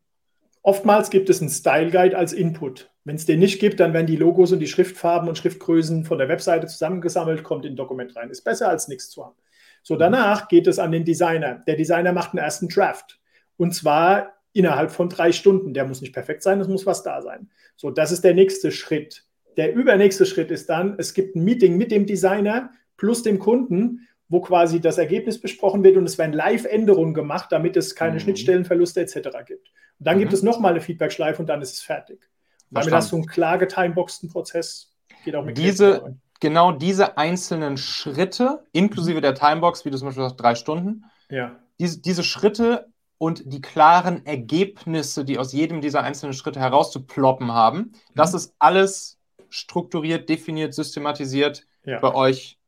oftmals 0.62 1.10
gibt 1.10 1.30
es 1.30 1.40
einen 1.40 1.50
Style 1.50 1.90
Guide 1.90 2.16
als 2.16 2.32
Input. 2.32 2.90
Wenn 3.04 3.16
es 3.16 3.26
den 3.26 3.40
nicht 3.40 3.60
gibt, 3.60 3.80
dann 3.80 3.92
werden 3.92 4.06
die 4.06 4.16
Logos 4.16 4.52
und 4.52 4.60
die 4.60 4.66
Schriftfarben 4.66 5.28
und 5.28 5.38
Schriftgrößen 5.38 6.04
von 6.04 6.18
der 6.18 6.28
Webseite 6.28 6.66
zusammengesammelt, 6.66 7.42
kommt 7.42 7.64
in 7.64 7.72
ein 7.72 7.76
Dokument 7.76 8.14
rein. 8.16 8.30
Ist 8.30 8.42
besser 8.42 8.68
als 8.68 8.88
nichts 8.88 9.10
zu 9.10 9.24
haben. 9.24 9.36
So, 9.82 9.96
danach 9.96 10.48
geht 10.48 10.66
es 10.66 10.78
an 10.78 10.92
den 10.92 11.04
Designer. 11.04 11.62
Der 11.66 11.76
Designer 11.76 12.12
macht 12.12 12.32
einen 12.32 12.44
ersten 12.44 12.68
Draft. 12.68 13.18
Und 13.56 13.74
zwar 13.74 14.34
innerhalb 14.52 14.90
von 14.90 15.08
drei 15.08 15.32
Stunden. 15.32 15.74
Der 15.74 15.86
muss 15.86 16.00
nicht 16.00 16.12
perfekt 16.12 16.42
sein, 16.42 16.60
es 16.60 16.68
muss 16.68 16.86
was 16.86 17.02
da 17.02 17.22
sein. 17.22 17.50
So, 17.76 17.90
das 17.90 18.12
ist 18.12 18.24
der 18.24 18.34
nächste 18.34 18.70
Schritt. 18.72 19.24
Der 19.56 19.74
übernächste 19.74 20.26
Schritt 20.26 20.50
ist 20.50 20.68
dann, 20.68 20.94
es 20.98 21.14
gibt 21.14 21.36
ein 21.36 21.44
Meeting 21.44 21.76
mit 21.76 21.90
dem 21.90 22.06
Designer 22.06 22.70
plus 22.96 23.22
dem 23.22 23.38
Kunden, 23.38 24.06
wo 24.30 24.40
quasi 24.40 24.80
das 24.80 24.96
Ergebnis 24.96 25.40
besprochen 25.40 25.82
wird 25.82 25.96
und 25.96 26.04
es 26.04 26.16
werden 26.16 26.32
Live-Änderungen 26.32 27.14
gemacht, 27.14 27.50
damit 27.50 27.76
es 27.76 27.96
keine 27.96 28.14
mhm. 28.14 28.20
Schnittstellenverluste 28.20 29.00
etc. 29.00 29.14
gibt. 29.44 29.72
Und 29.98 30.06
dann 30.06 30.16
mhm. 30.16 30.20
gibt 30.20 30.32
es 30.32 30.42
nochmal 30.42 30.70
eine 30.70 30.80
Feedback-Schleife 30.80 31.42
und 31.42 31.48
dann 31.48 31.60
ist 31.60 31.72
es 31.72 31.80
fertig. 31.82 32.30
Damit 32.70 32.92
hast 32.92 33.10
du 33.10 33.16
einen 33.16 33.26
klar 33.26 33.58
getimeboxten 33.58 34.30
Prozess. 34.30 34.94
Geht 35.24 35.34
auch 35.34 35.44
mit 35.44 35.58
diese, 35.58 36.16
genau 36.38 36.70
diese 36.70 37.18
einzelnen 37.18 37.76
Schritte, 37.76 38.64
inklusive 38.70 39.18
mhm. 39.18 39.22
der 39.22 39.34
Timebox, 39.34 39.84
wie 39.84 39.90
du 39.90 39.98
zum 39.98 40.06
Beispiel 40.06 40.22
sagst, 40.22 40.40
drei 40.40 40.54
Stunden, 40.54 41.04
ja. 41.28 41.58
diese, 41.80 42.00
diese 42.00 42.22
Schritte 42.22 42.86
und 43.18 43.52
die 43.52 43.60
klaren 43.60 44.24
Ergebnisse, 44.24 45.24
die 45.24 45.38
aus 45.38 45.52
jedem 45.52 45.80
dieser 45.80 46.04
einzelnen 46.04 46.34
Schritte 46.34 46.60
herauszuploppen 46.60 47.52
haben. 47.52 47.92
Das 48.14 48.30
mhm. 48.30 48.36
ist 48.36 48.54
alles 48.60 49.18
strukturiert, 49.48 50.28
definiert, 50.28 50.72
systematisiert 50.72 51.66
ja. 51.84 51.98
bei 51.98 52.14
euch 52.14 52.59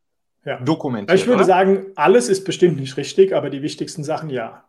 ja. 0.44 0.58
dokumentiert. 0.61 1.18
Ich 1.18 1.26
würde 1.26 1.38
oder? 1.38 1.44
sagen, 1.44 1.87
alles 1.94 2.28
ist 2.28 2.44
bestimmt 2.44 2.78
nicht 2.78 2.96
richtig, 2.96 3.34
aber 3.34 3.50
die 3.50 3.62
wichtigsten 3.62 4.04
Sachen 4.04 4.30
ja. 4.30 4.64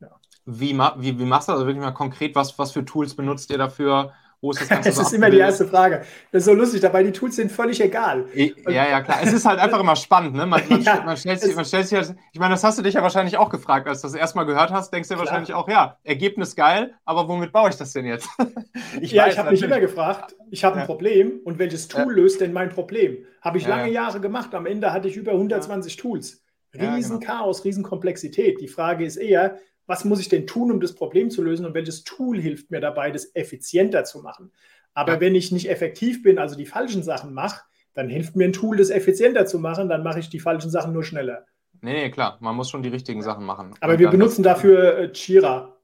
ja. 0.00 0.08
Wie, 0.44 0.76
wie, 0.96 1.18
wie 1.18 1.24
machst 1.24 1.48
du 1.48 1.52
das 1.52 1.60
also 1.60 1.66
wirklich 1.66 1.84
mal 1.84 1.92
konkret? 1.92 2.34
Was, 2.34 2.58
was 2.58 2.72
für 2.72 2.84
Tools 2.84 3.14
benutzt 3.14 3.50
ihr 3.50 3.58
dafür? 3.58 4.12
Wo 4.40 4.52
ist 4.52 4.60
das 4.60 4.68
Ganze? 4.70 4.88
Es 4.88 4.96
so 4.96 5.02
ist 5.02 5.12
immer 5.12 5.30
die 5.30 5.38
erste 5.38 5.66
Frage. 5.66 6.02
Das 6.32 6.40
ist 6.40 6.44
so 6.46 6.54
lustig, 6.54 6.80
dabei 6.80 7.02
die 7.02 7.12
Tools 7.12 7.36
sind 7.36 7.52
völlig 7.52 7.80
egal. 7.80 8.26
Ja, 8.34 8.88
ja, 8.88 9.00
klar. 9.02 9.18
Es 9.22 9.32
ist 9.32 9.44
halt 9.44 9.58
einfach 9.60 9.80
immer 9.80 9.96
spannend. 9.96 10.34
Ne? 10.34 10.46
Man, 10.46 10.62
man, 10.68 10.82
ja, 10.82 11.02
man, 11.04 11.16
stellt 11.16 11.40
sich, 11.40 11.54
man 11.54 11.64
stellt 11.64 11.88
sich 11.88 11.98
halt, 11.98 12.14
ich 12.32 12.40
meine, 12.40 12.54
das 12.54 12.64
hast 12.64 12.78
du 12.78 12.82
dich 12.82 12.94
ja 12.94 13.02
wahrscheinlich 13.02 13.36
auch 13.36 13.50
gefragt, 13.50 13.86
als 13.86 14.00
du 14.00 14.08
das 14.08 14.14
erstmal 14.14 14.46
gehört 14.46 14.70
hast, 14.70 14.92
denkst 14.92 15.08
du 15.08 15.14
ja 15.14 15.20
wahrscheinlich 15.20 15.52
auch, 15.52 15.68
ja, 15.68 15.98
Ergebnis 16.04 16.56
geil, 16.56 16.94
aber 17.04 17.28
womit 17.28 17.52
baue 17.52 17.68
ich 17.70 17.76
das 17.76 17.92
denn 17.92 18.06
jetzt? 18.06 18.28
ich 19.00 19.12
ja, 19.12 19.26
ich 19.28 19.38
habe 19.38 19.50
mich 19.50 19.62
immer 19.62 19.80
gefragt, 19.80 20.34
ich 20.50 20.64
habe 20.64 20.76
ein 20.76 20.80
ja. 20.80 20.86
Problem 20.86 21.40
und 21.44 21.58
welches 21.58 21.88
Tool 21.88 22.06
ja. 22.08 22.22
löst 22.22 22.40
denn 22.40 22.52
mein 22.52 22.70
Problem? 22.70 23.24
Habe 23.42 23.58
ich 23.58 23.66
lange 23.66 23.90
Jahre 23.90 24.20
gemacht. 24.20 24.54
Am 24.54 24.66
Ende 24.66 24.92
hatte 24.92 25.08
ich 25.08 25.16
über 25.16 25.32
120 25.32 25.96
Tools. 25.96 26.42
Riesen 26.74 27.18
genau. 27.18 27.32
Chaos, 27.32 27.64
Riesenkomplexität. 27.64 28.60
Die 28.60 28.68
Frage 28.68 29.04
ist 29.04 29.16
eher, 29.16 29.58
was 29.90 30.04
muss 30.04 30.20
ich 30.20 30.28
denn 30.28 30.46
tun, 30.46 30.70
um 30.70 30.80
das 30.80 30.94
Problem 30.94 31.30
zu 31.30 31.42
lösen 31.42 31.66
und 31.66 31.74
welches 31.74 32.04
Tool 32.04 32.40
hilft 32.40 32.70
mir 32.70 32.80
dabei, 32.80 33.10
das 33.10 33.34
effizienter 33.34 34.04
zu 34.04 34.20
machen? 34.20 34.52
Aber 34.94 35.14
ja. 35.14 35.20
wenn 35.20 35.34
ich 35.34 35.50
nicht 35.50 35.68
effektiv 35.68 36.22
bin, 36.22 36.38
also 36.38 36.56
die 36.56 36.64
falschen 36.64 37.02
Sachen 37.02 37.34
mache, 37.34 37.62
dann 37.92 38.08
hilft 38.08 38.36
mir 38.36 38.44
ein 38.44 38.52
Tool, 38.52 38.76
das 38.76 38.90
effizienter 38.90 39.46
zu 39.46 39.58
machen, 39.58 39.88
dann 39.88 40.04
mache 40.04 40.20
ich 40.20 40.28
die 40.28 40.38
falschen 40.38 40.70
Sachen 40.70 40.92
nur 40.92 41.02
schneller. 41.02 41.44
Nee, 41.80 41.94
nee, 41.94 42.10
klar, 42.10 42.38
man 42.40 42.54
muss 42.54 42.70
schon 42.70 42.84
die 42.84 42.88
richtigen 42.88 43.20
Sachen 43.20 43.44
machen. 43.44 43.74
Aber 43.80 43.98
wir 43.98 44.08
benutzen 44.10 44.44
dafür 44.44 44.96
äh, 44.96 45.12
Jira, 45.12 45.76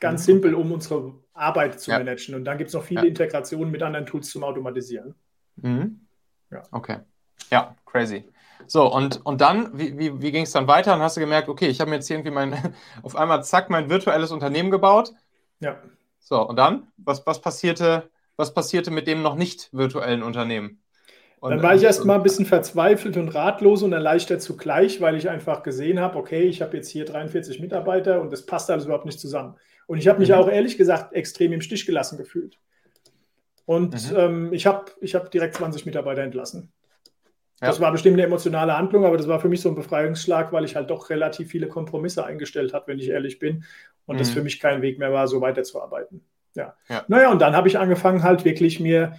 ganz 0.00 0.22
mhm. 0.22 0.32
simpel, 0.32 0.54
um 0.54 0.72
unsere 0.72 1.12
Arbeit 1.34 1.80
zu 1.80 1.90
ja. 1.90 1.98
managen. 1.98 2.34
Und 2.34 2.46
dann 2.46 2.56
gibt 2.56 2.68
es 2.68 2.74
noch 2.74 2.84
viele 2.84 3.02
ja. 3.02 3.08
Integrationen 3.08 3.70
mit 3.70 3.82
anderen 3.82 4.06
Tools 4.06 4.30
zum 4.30 4.42
Automatisieren. 4.42 5.14
Mhm. 5.56 6.06
Ja. 6.50 6.62
Okay. 6.70 7.00
Ja, 7.50 7.76
crazy. 7.84 8.24
So, 8.66 8.92
und, 8.92 9.24
und 9.24 9.40
dann, 9.40 9.76
wie, 9.78 9.98
wie, 9.98 10.22
wie 10.22 10.32
ging 10.32 10.44
es 10.44 10.52
dann 10.52 10.66
weiter? 10.68 10.94
Und 10.94 11.00
hast 11.00 11.16
du 11.16 11.20
gemerkt, 11.20 11.48
okay, 11.48 11.68
ich 11.68 11.80
habe 11.80 11.90
mir 11.90 11.96
jetzt 11.96 12.10
irgendwie 12.10 12.30
mein, 12.30 12.74
auf 13.02 13.16
einmal 13.16 13.44
zack, 13.44 13.70
mein 13.70 13.90
virtuelles 13.90 14.30
Unternehmen 14.30 14.70
gebaut. 14.70 15.12
Ja. 15.60 15.76
So, 16.18 16.40
und 16.46 16.56
dann? 16.56 16.88
Was, 16.96 17.26
was 17.26 17.40
passierte 17.40 18.10
was 18.40 18.54
passierte 18.54 18.90
mit 18.90 19.06
dem 19.06 19.22
noch 19.22 19.36
nicht 19.36 19.68
virtuellen 19.72 20.22
Unternehmen? 20.22 20.80
Und, 21.40 21.52
dann 21.52 21.62
war 21.62 21.74
ich 21.74 21.82
erst 21.82 22.04
mal 22.04 22.16
ein 22.16 22.22
bisschen 22.22 22.44
verzweifelt 22.44 23.16
und 23.16 23.28
ratlos 23.28 23.82
und 23.82 23.92
erleichtert 23.92 24.42
zugleich, 24.42 25.00
weil 25.00 25.14
ich 25.14 25.30
einfach 25.30 25.62
gesehen 25.62 26.00
habe, 26.00 26.18
okay, 26.18 26.42
ich 26.42 26.60
habe 26.60 26.76
jetzt 26.76 26.88
hier 26.88 27.06
43 27.06 27.60
Mitarbeiter 27.60 28.20
und 28.20 28.30
das 28.32 28.44
passt 28.44 28.70
alles 28.70 28.84
überhaupt 28.84 29.06
nicht 29.06 29.20
zusammen. 29.20 29.56
Und 29.86 29.98
ich 29.98 30.08
habe 30.08 30.18
mich 30.18 30.30
mhm. 30.30 30.34
auch 30.34 30.48
ehrlich 30.48 30.76
gesagt 30.76 31.14
extrem 31.14 31.52
im 31.52 31.62
Stich 31.62 31.86
gelassen 31.86 32.18
gefühlt. 32.18 32.58
Und 33.64 34.10
mhm. 34.10 34.16
ähm, 34.16 34.52
ich 34.52 34.66
habe 34.66 34.90
ich 35.00 35.14
hab 35.14 35.30
direkt 35.30 35.54
20 35.56 35.86
Mitarbeiter 35.86 36.22
entlassen. 36.22 36.72
Ja. 37.60 37.68
Das 37.68 37.80
war 37.80 37.92
bestimmt 37.92 38.14
eine 38.14 38.22
emotionale 38.22 38.76
Handlung, 38.76 39.04
aber 39.04 39.18
das 39.18 39.28
war 39.28 39.38
für 39.38 39.48
mich 39.48 39.60
so 39.60 39.68
ein 39.68 39.74
Befreiungsschlag, 39.74 40.50
weil 40.52 40.64
ich 40.64 40.76
halt 40.76 40.88
doch 40.88 41.10
relativ 41.10 41.50
viele 41.50 41.68
Kompromisse 41.68 42.24
eingestellt 42.24 42.72
habe, 42.72 42.86
wenn 42.88 42.98
ich 42.98 43.10
ehrlich 43.10 43.38
bin. 43.38 43.64
Und 44.06 44.16
mhm. 44.16 44.20
das 44.20 44.30
für 44.30 44.42
mich 44.42 44.60
kein 44.60 44.80
Weg 44.80 44.98
mehr 44.98 45.12
war, 45.12 45.28
so 45.28 45.42
weiterzuarbeiten. 45.42 46.24
Ja. 46.54 46.74
ja. 46.88 47.04
Naja, 47.08 47.30
und 47.30 47.40
dann 47.40 47.54
habe 47.54 47.68
ich 47.68 47.78
angefangen, 47.78 48.22
halt 48.22 48.46
wirklich 48.46 48.80
mir, 48.80 49.12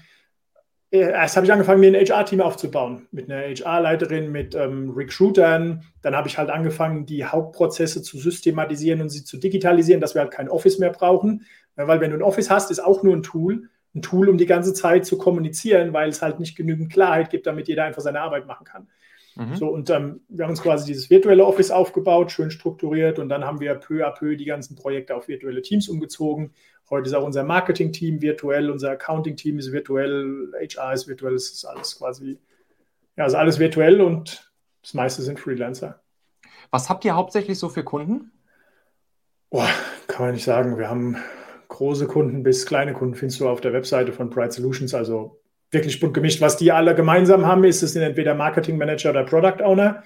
äh, 0.89 1.11
erst 1.11 1.35
habe 1.37 1.45
ich 1.45 1.53
angefangen, 1.53 1.79
mir 1.79 1.95
ein 1.95 2.05
HR-Team 2.05 2.41
aufzubauen. 2.41 3.07
Mit 3.11 3.31
einer 3.31 3.43
HR-Leiterin, 3.43 4.31
mit 4.31 4.55
ähm, 4.55 4.89
Recruitern. 4.89 5.83
Dann 6.01 6.15
habe 6.15 6.27
ich 6.27 6.39
halt 6.39 6.49
angefangen, 6.49 7.05
die 7.05 7.23
Hauptprozesse 7.23 8.01
zu 8.01 8.17
systematisieren 8.17 9.01
und 9.01 9.09
sie 9.09 9.23
zu 9.23 9.37
digitalisieren, 9.37 10.01
dass 10.01 10.15
wir 10.15 10.21
halt 10.21 10.31
kein 10.31 10.49
Office 10.49 10.79
mehr 10.79 10.91
brauchen. 10.91 11.45
Weil 11.75 12.01
wenn 12.01 12.11
du 12.11 12.17
ein 12.17 12.23
Office 12.23 12.49
hast, 12.49 12.71
ist 12.71 12.83
auch 12.83 13.03
nur 13.03 13.15
ein 13.15 13.23
Tool. 13.23 13.69
Ein 13.93 14.01
Tool, 14.01 14.29
um 14.29 14.37
die 14.37 14.45
ganze 14.45 14.73
Zeit 14.73 15.05
zu 15.05 15.17
kommunizieren, 15.17 15.93
weil 15.93 16.09
es 16.09 16.21
halt 16.21 16.39
nicht 16.39 16.55
genügend 16.55 16.91
Klarheit 16.91 17.29
gibt, 17.29 17.45
damit 17.45 17.67
jeder 17.67 17.83
einfach 17.83 18.01
seine 18.01 18.21
Arbeit 18.21 18.47
machen 18.47 18.65
kann. 18.65 18.87
Mhm. 19.35 19.55
So, 19.55 19.67
und 19.69 19.89
ähm, 19.89 20.21
wir 20.29 20.45
haben 20.45 20.51
uns 20.51 20.61
quasi 20.61 20.85
dieses 20.85 21.09
virtuelle 21.09 21.45
Office 21.45 21.71
aufgebaut, 21.71 22.31
schön 22.31 22.51
strukturiert 22.51 23.19
und 23.19 23.29
dann 23.29 23.45
haben 23.45 23.59
wir 23.59 23.75
peu 23.75 24.05
à 24.05 24.11
peu 24.11 24.35
die 24.35 24.45
ganzen 24.45 24.75
Projekte 24.75 25.15
auf 25.15 25.27
virtuelle 25.27 25.61
Teams 25.61 25.87
umgezogen. 25.89 26.53
Heute 26.89 27.07
ist 27.07 27.13
auch 27.13 27.23
unser 27.23 27.43
Marketing-Team 27.43 28.21
virtuell, 28.21 28.69
unser 28.69 28.91
Accounting-Team 28.91 29.59
ist 29.59 29.71
virtuell, 29.71 30.51
HR 30.59 30.93
ist 30.93 31.07
virtuell, 31.07 31.35
es 31.35 31.51
ist 31.51 31.65
alles 31.65 31.97
quasi, 31.97 32.37
ja, 33.15 33.25
ist 33.25 33.33
alles 33.33 33.59
virtuell 33.59 34.01
und 34.01 34.51
das 34.81 34.93
meiste 34.93 35.21
sind 35.21 35.39
Freelancer. 35.39 36.01
Was 36.69 36.89
habt 36.89 37.05
ihr 37.05 37.15
hauptsächlich 37.15 37.57
so 37.57 37.69
für 37.69 37.83
Kunden? 37.83 38.31
Boah, 39.49 39.69
kann 40.07 40.25
man 40.25 40.33
nicht 40.33 40.45
sagen. 40.45 40.77
Wir 40.77 40.89
haben 40.89 41.17
große 41.71 42.07
Kunden 42.07 42.43
bis 42.43 42.65
kleine 42.65 42.93
Kunden, 42.93 43.15
findest 43.15 43.39
du 43.39 43.49
auf 43.49 43.61
der 43.61 43.73
Webseite 43.73 44.13
von 44.13 44.29
Bright 44.29 44.53
Solutions, 44.53 44.93
also 44.93 45.41
wirklich 45.71 45.99
bunt 45.99 46.13
gemischt. 46.13 46.41
Was 46.41 46.57
die 46.57 46.71
alle 46.71 46.93
gemeinsam 46.93 47.45
haben, 47.45 47.63
ist, 47.63 47.81
es 47.81 47.93
sind 47.93 48.03
entweder 48.03 48.35
Marketing 48.35 48.77
Manager 48.77 49.09
oder 49.09 49.23
Product 49.23 49.63
Owner. 49.63 50.03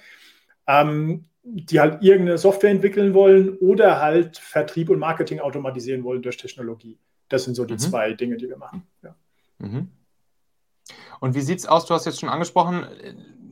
Ähm, 0.67 1.25
die 1.45 1.79
halt 1.79 2.01
irgendeine 2.01 2.39
Software 2.39 2.71
entwickeln 2.71 3.13
wollen 3.13 3.55
oder 3.59 4.01
halt 4.01 4.37
Vertrieb 4.37 4.89
und 4.89 4.97
Marketing 4.97 5.39
automatisieren 5.39 6.03
wollen 6.03 6.23
durch 6.23 6.37
Technologie. 6.37 6.97
Das 7.29 7.43
sind 7.43 7.53
so 7.53 7.65
die 7.65 7.75
mhm. 7.75 7.79
zwei 7.79 8.13
Dinge, 8.13 8.37
die 8.37 8.49
wir 8.49 8.57
machen. 8.57 8.87
Ja. 9.03 9.15
Mhm. 9.59 9.89
Und 11.19 11.35
wie 11.35 11.41
sieht 11.41 11.59
es 11.59 11.67
aus? 11.67 11.85
Du 11.85 11.93
hast 11.93 12.05
jetzt 12.05 12.19
schon 12.19 12.29
angesprochen, 12.29 12.87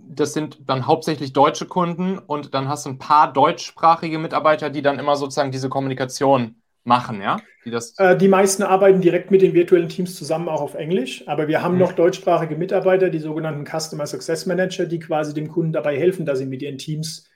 das 0.09 0.33
sind 0.33 0.67
dann 0.67 0.87
hauptsächlich 0.87 1.33
deutsche 1.33 1.67
Kunden 1.67 2.17
und 2.17 2.55
dann 2.55 2.67
hast 2.67 2.87
du 2.87 2.89
ein 2.89 2.97
paar 2.97 3.31
deutschsprachige 3.31 4.17
Mitarbeiter, 4.17 4.71
die 4.71 4.81
dann 4.81 4.97
immer 4.97 5.15
sozusagen 5.15 5.51
diese 5.51 5.69
Kommunikation 5.69 6.55
machen, 6.83 7.21
ja? 7.21 7.37
Die, 7.65 7.71
das 7.71 7.97
äh, 7.97 8.17
die 8.17 8.27
meisten 8.27 8.63
arbeiten 8.63 9.01
direkt 9.01 9.31
mit 9.31 9.41
den 9.41 9.53
virtuellen 9.53 9.89
Teams 9.89 10.15
zusammen, 10.15 10.49
auch 10.49 10.61
auf 10.61 10.75
Englisch, 10.75 11.27
aber 11.27 11.47
wir 11.47 11.61
haben 11.61 11.73
mhm. 11.73 11.79
noch 11.79 11.93
deutschsprachige 11.93 12.55
Mitarbeiter, 12.55 13.09
die 13.09 13.19
sogenannten 13.19 13.65
Customer 13.65 14.05
Success 14.05 14.45
Manager, 14.45 14.85
die 14.85 14.99
quasi 14.99 15.33
dem 15.33 15.47
Kunden 15.47 15.71
dabei 15.71 15.97
helfen, 15.97 16.25
dass 16.25 16.39
sie 16.39 16.45
mit 16.45 16.61
ihren 16.61 16.77
Teams 16.77 17.29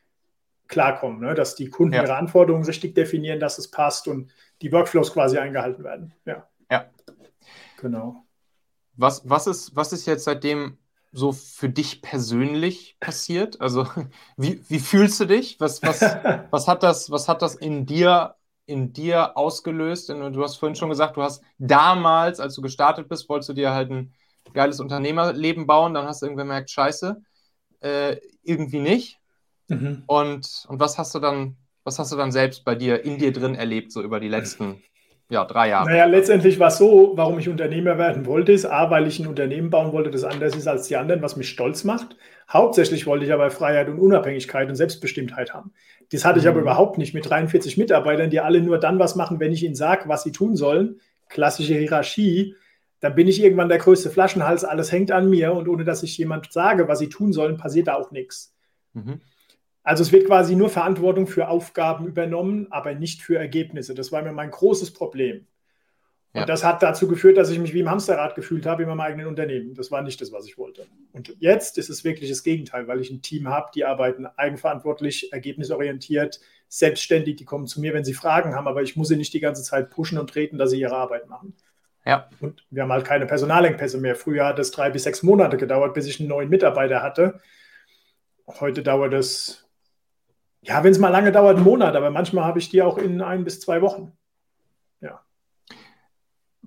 klarkommen, 0.67 1.21
ne? 1.21 1.33
dass 1.33 1.55
die 1.55 1.69
Kunden 1.69 1.93
ja. 1.93 2.03
ihre 2.03 2.15
Anforderungen 2.15 2.65
richtig 2.65 2.95
definieren, 2.95 3.39
dass 3.39 3.57
es 3.57 3.71
passt 3.71 4.07
und 4.07 4.31
die 4.62 4.71
Workflows 4.71 5.13
quasi 5.13 5.38
eingehalten 5.38 5.83
werden. 5.83 6.13
Ja. 6.25 6.47
Ja. 6.69 6.86
Genau. 7.79 8.23
Was, 8.95 9.29
was, 9.29 9.47
ist, 9.47 9.75
was 9.75 9.93
ist 9.93 10.05
jetzt 10.07 10.23
seitdem 10.23 10.77
so 11.12 11.31
für 11.31 11.69
dich 11.69 12.01
persönlich 12.01 12.97
passiert? 12.99 13.62
Also, 13.62 13.88
wie, 14.38 14.62
wie 14.67 14.79
fühlst 14.79 15.19
du 15.19 15.25
dich? 15.25 15.60
Was, 15.60 15.81
was, 15.83 16.01
was, 16.51 16.67
hat 16.67 16.83
das, 16.83 17.12
was 17.12 17.29
hat 17.29 17.41
das 17.41 17.55
in 17.55 17.86
dir, 17.86 18.36
in 18.67 18.93
dir 18.93 19.36
ausgelöst? 19.36 20.10
Du 20.10 20.43
hast 20.43 20.58
vorhin 20.58 20.75
schon 20.75 20.89
gesagt, 20.89 21.17
du 21.17 21.23
hast 21.23 21.43
damals, 21.58 22.39
als 22.39 22.53
du 22.53 22.62
gestartet 22.62 23.10
bist, 23.10 23.27
wolltest 23.30 23.49
du 23.49 23.53
dir 23.53 23.71
halt 23.71 23.89
ein 23.89 24.13
geiles 24.53 24.80
Unternehmerleben 24.80 25.65
bauen, 25.65 25.93
dann 25.93 26.06
hast 26.06 26.21
du 26.21 26.27
irgendwie 26.27 26.43
gemerkt, 26.43 26.69
scheiße, 26.69 27.21
äh, 27.82 28.17
irgendwie 28.43 28.80
nicht. 28.80 29.19
Mhm. 29.67 30.03
Und, 30.06 30.65
und 30.67 30.80
was 30.80 30.97
hast 30.97 31.15
du 31.15 31.19
dann, 31.19 31.58
was 31.84 31.97
hast 31.99 32.12
du 32.12 32.17
dann 32.17 32.32
selbst 32.32 32.63
bei 32.63 32.75
dir, 32.75 33.03
in 33.03 33.17
dir 33.17 33.34
drin 33.34 33.56
erlebt, 33.56 33.91
so 33.91 34.01
über 34.01 34.19
die 34.19 34.30
letzten 34.30 34.84
ja, 35.30 35.43
drei 35.43 35.69
Jahren. 35.69 35.89
Naja, 35.89 36.06
letztendlich 36.06 36.58
war 36.60 36.69
es 36.69 36.77
so, 36.77 37.13
warum 37.15 37.38
ich 37.39 37.49
Unternehmer 37.49 37.97
werden 37.97 38.25
wollte, 38.25 38.53
ist 38.53 38.65
A, 38.65 38.89
weil 38.89 39.08
ich 39.08 39.19
ein 39.19 39.27
Unternehmen 39.27 39.69
bauen 39.69 39.91
wollte, 39.91 40.10
das 40.10 40.23
anders 40.23 40.56
ist 40.56 40.67
als 40.67 40.88
die 40.88 40.95
anderen, 40.95 41.21
was 41.21 41.36
mich 41.36 41.49
stolz 41.49 41.84
macht. 41.84 42.15
Hauptsächlich 42.49 43.05
wollte 43.05 43.25
ich 43.25 43.33
aber 43.33 43.51
Freiheit 43.51 43.89
und 43.89 43.99
Unabhängigkeit 43.99 44.69
und 44.69 44.75
Selbstbestimmtheit 44.75 45.53
haben. 45.53 45.73
Das 46.12 46.23
hatte 46.23 46.39
ich 46.39 46.45
mhm. 46.45 46.51
aber 46.51 46.62
überhaupt 46.62 46.97
nicht 46.97 47.13
mit 47.13 47.29
43 47.29 47.77
Mitarbeitern, 47.77 48.29
die 48.29 48.39
alle 48.39 48.62
nur 48.62 48.79
dann 48.79 48.99
was 48.99 49.15
machen, 49.15 49.39
wenn 49.39 49.51
ich 49.51 49.63
ihnen 49.63 49.75
sage, 49.75 50.07
was 50.07 50.23
sie 50.23 50.31
tun 50.31 50.55
sollen. 50.55 51.01
Klassische 51.27 51.73
Hierarchie. 51.73 52.55
Dann 53.01 53.15
bin 53.15 53.27
ich 53.27 53.43
irgendwann 53.43 53.69
der 53.69 53.77
größte 53.77 54.10
Flaschenhals, 54.10 54.63
alles 54.63 54.91
hängt 54.91 55.12
an 55.12 55.29
mir 55.29 55.53
und 55.53 55.67
ohne 55.67 55.83
dass 55.83 56.03
ich 56.03 56.17
jemand 56.17 56.51
sage, 56.51 56.88
was 56.88 56.99
sie 56.99 57.10
tun 57.10 57.31
sollen, 57.31 57.57
passiert 57.57 57.88
da 57.88 57.95
auch 57.95 58.12
nichts. 58.12 58.55
Mhm. 58.93 59.21
Also 59.83 60.01
es 60.01 60.12
wird 60.12 60.25
quasi 60.25 60.55
nur 60.55 60.69
Verantwortung 60.69 61.27
für 61.27 61.47
Aufgaben 61.47 62.07
übernommen, 62.07 62.67
aber 62.71 62.95
nicht 62.95 63.21
für 63.21 63.38
Ergebnisse. 63.38 63.93
Das 63.93 64.12
war 64.12 64.21
mir 64.21 64.31
mein 64.31 64.51
großes 64.51 64.91
Problem. 64.91 65.47
Und 66.38 66.41
ja. 66.41 66.45
das 66.45 66.63
hat 66.63 66.84
dazu 66.84 67.08
geführt, 67.08 67.36
dass 67.36 67.50
ich 67.50 67.58
mich 67.58 67.73
wie 67.73 67.80
im 67.80 67.89
Hamsterrad 67.89 68.36
gefühlt 68.36 68.67
habe 68.67 68.84
in 68.84 68.89
meinem 68.89 69.00
eigenen 69.00 69.26
Unternehmen. 69.26 69.73
Das 69.73 69.89
war 69.89 70.04
nicht 70.04 70.21
das, 70.21 70.32
was 70.32 70.45
ich 70.45 70.56
wollte. 70.56 70.86
Und 71.12 71.36
jetzt 71.39 71.80
ist 71.80 71.89
es 71.89 72.04
wirklich 72.04 72.30
das 72.30 72.43
Gegenteil, 72.43 72.88
weil 72.88 73.02
ich 73.02 73.10
ein 73.10 73.23
Team 73.23 73.47
habe, 73.47 73.71
die 73.73 73.86
arbeiten 73.86 74.28
eigenverantwortlich, 74.28 75.34
ergebnisorientiert, 75.34 76.39
selbstständig, 76.67 77.38
die 77.38 77.45
kommen 77.45 77.65
zu 77.65 77.82
mir, 77.82 77.95
wenn 77.95 78.04
sie 78.04 78.13
Fragen 78.13 78.54
haben, 78.54 78.67
aber 78.67 78.84
ich 78.84 78.95
muss 78.95 79.08
sie 79.08 79.15
nicht 79.15 79.34
die 79.34 79.39
ganze 79.39 79.63
Zeit 79.63 79.89
pushen 79.89 80.19
und 80.19 80.30
treten, 80.30 80.60
dass 80.60 80.69
sie 80.69 80.80
ihre 80.80 80.95
Arbeit 80.95 81.28
machen. 81.28 81.56
Ja. 82.06 82.30
Und 82.39 82.63
wir 82.69 82.84
haben 82.84 82.91
halt 82.91 83.06
keine 83.06 83.26
Personalengpässe 83.26 83.97
mehr. 83.97 84.15
Früher 84.15 84.45
hat 84.45 84.60
es 84.60 84.69
drei 84.69 84.91
bis 84.91 85.04
sechs 85.04 85.23
Monate 85.23 85.58
gedauert, 85.58 85.95
bis 85.95 86.06
ich 86.06 86.19
einen 86.19 86.30
neuen 86.30 86.50
Mitarbeiter 86.50 87.02
hatte. 87.02 87.39
Heute 88.45 88.84
dauert 88.84 89.13
es 89.13 89.67
ja, 90.62 90.84
wenn 90.84 90.91
es 90.91 91.00
mal 91.00 91.10
lange 91.10 91.32
dauert, 91.32 91.56
einen 91.56 91.65
Monat, 91.65 91.95
aber 91.95 92.10
manchmal 92.12 92.43
habe 92.43 92.60
ich 92.60 92.69
die 92.69 92.82
auch 92.82 92.97
in 92.97 93.21
ein 93.21 93.43
bis 93.43 93.60
zwei 93.60 93.82
Wochen. 93.82 94.12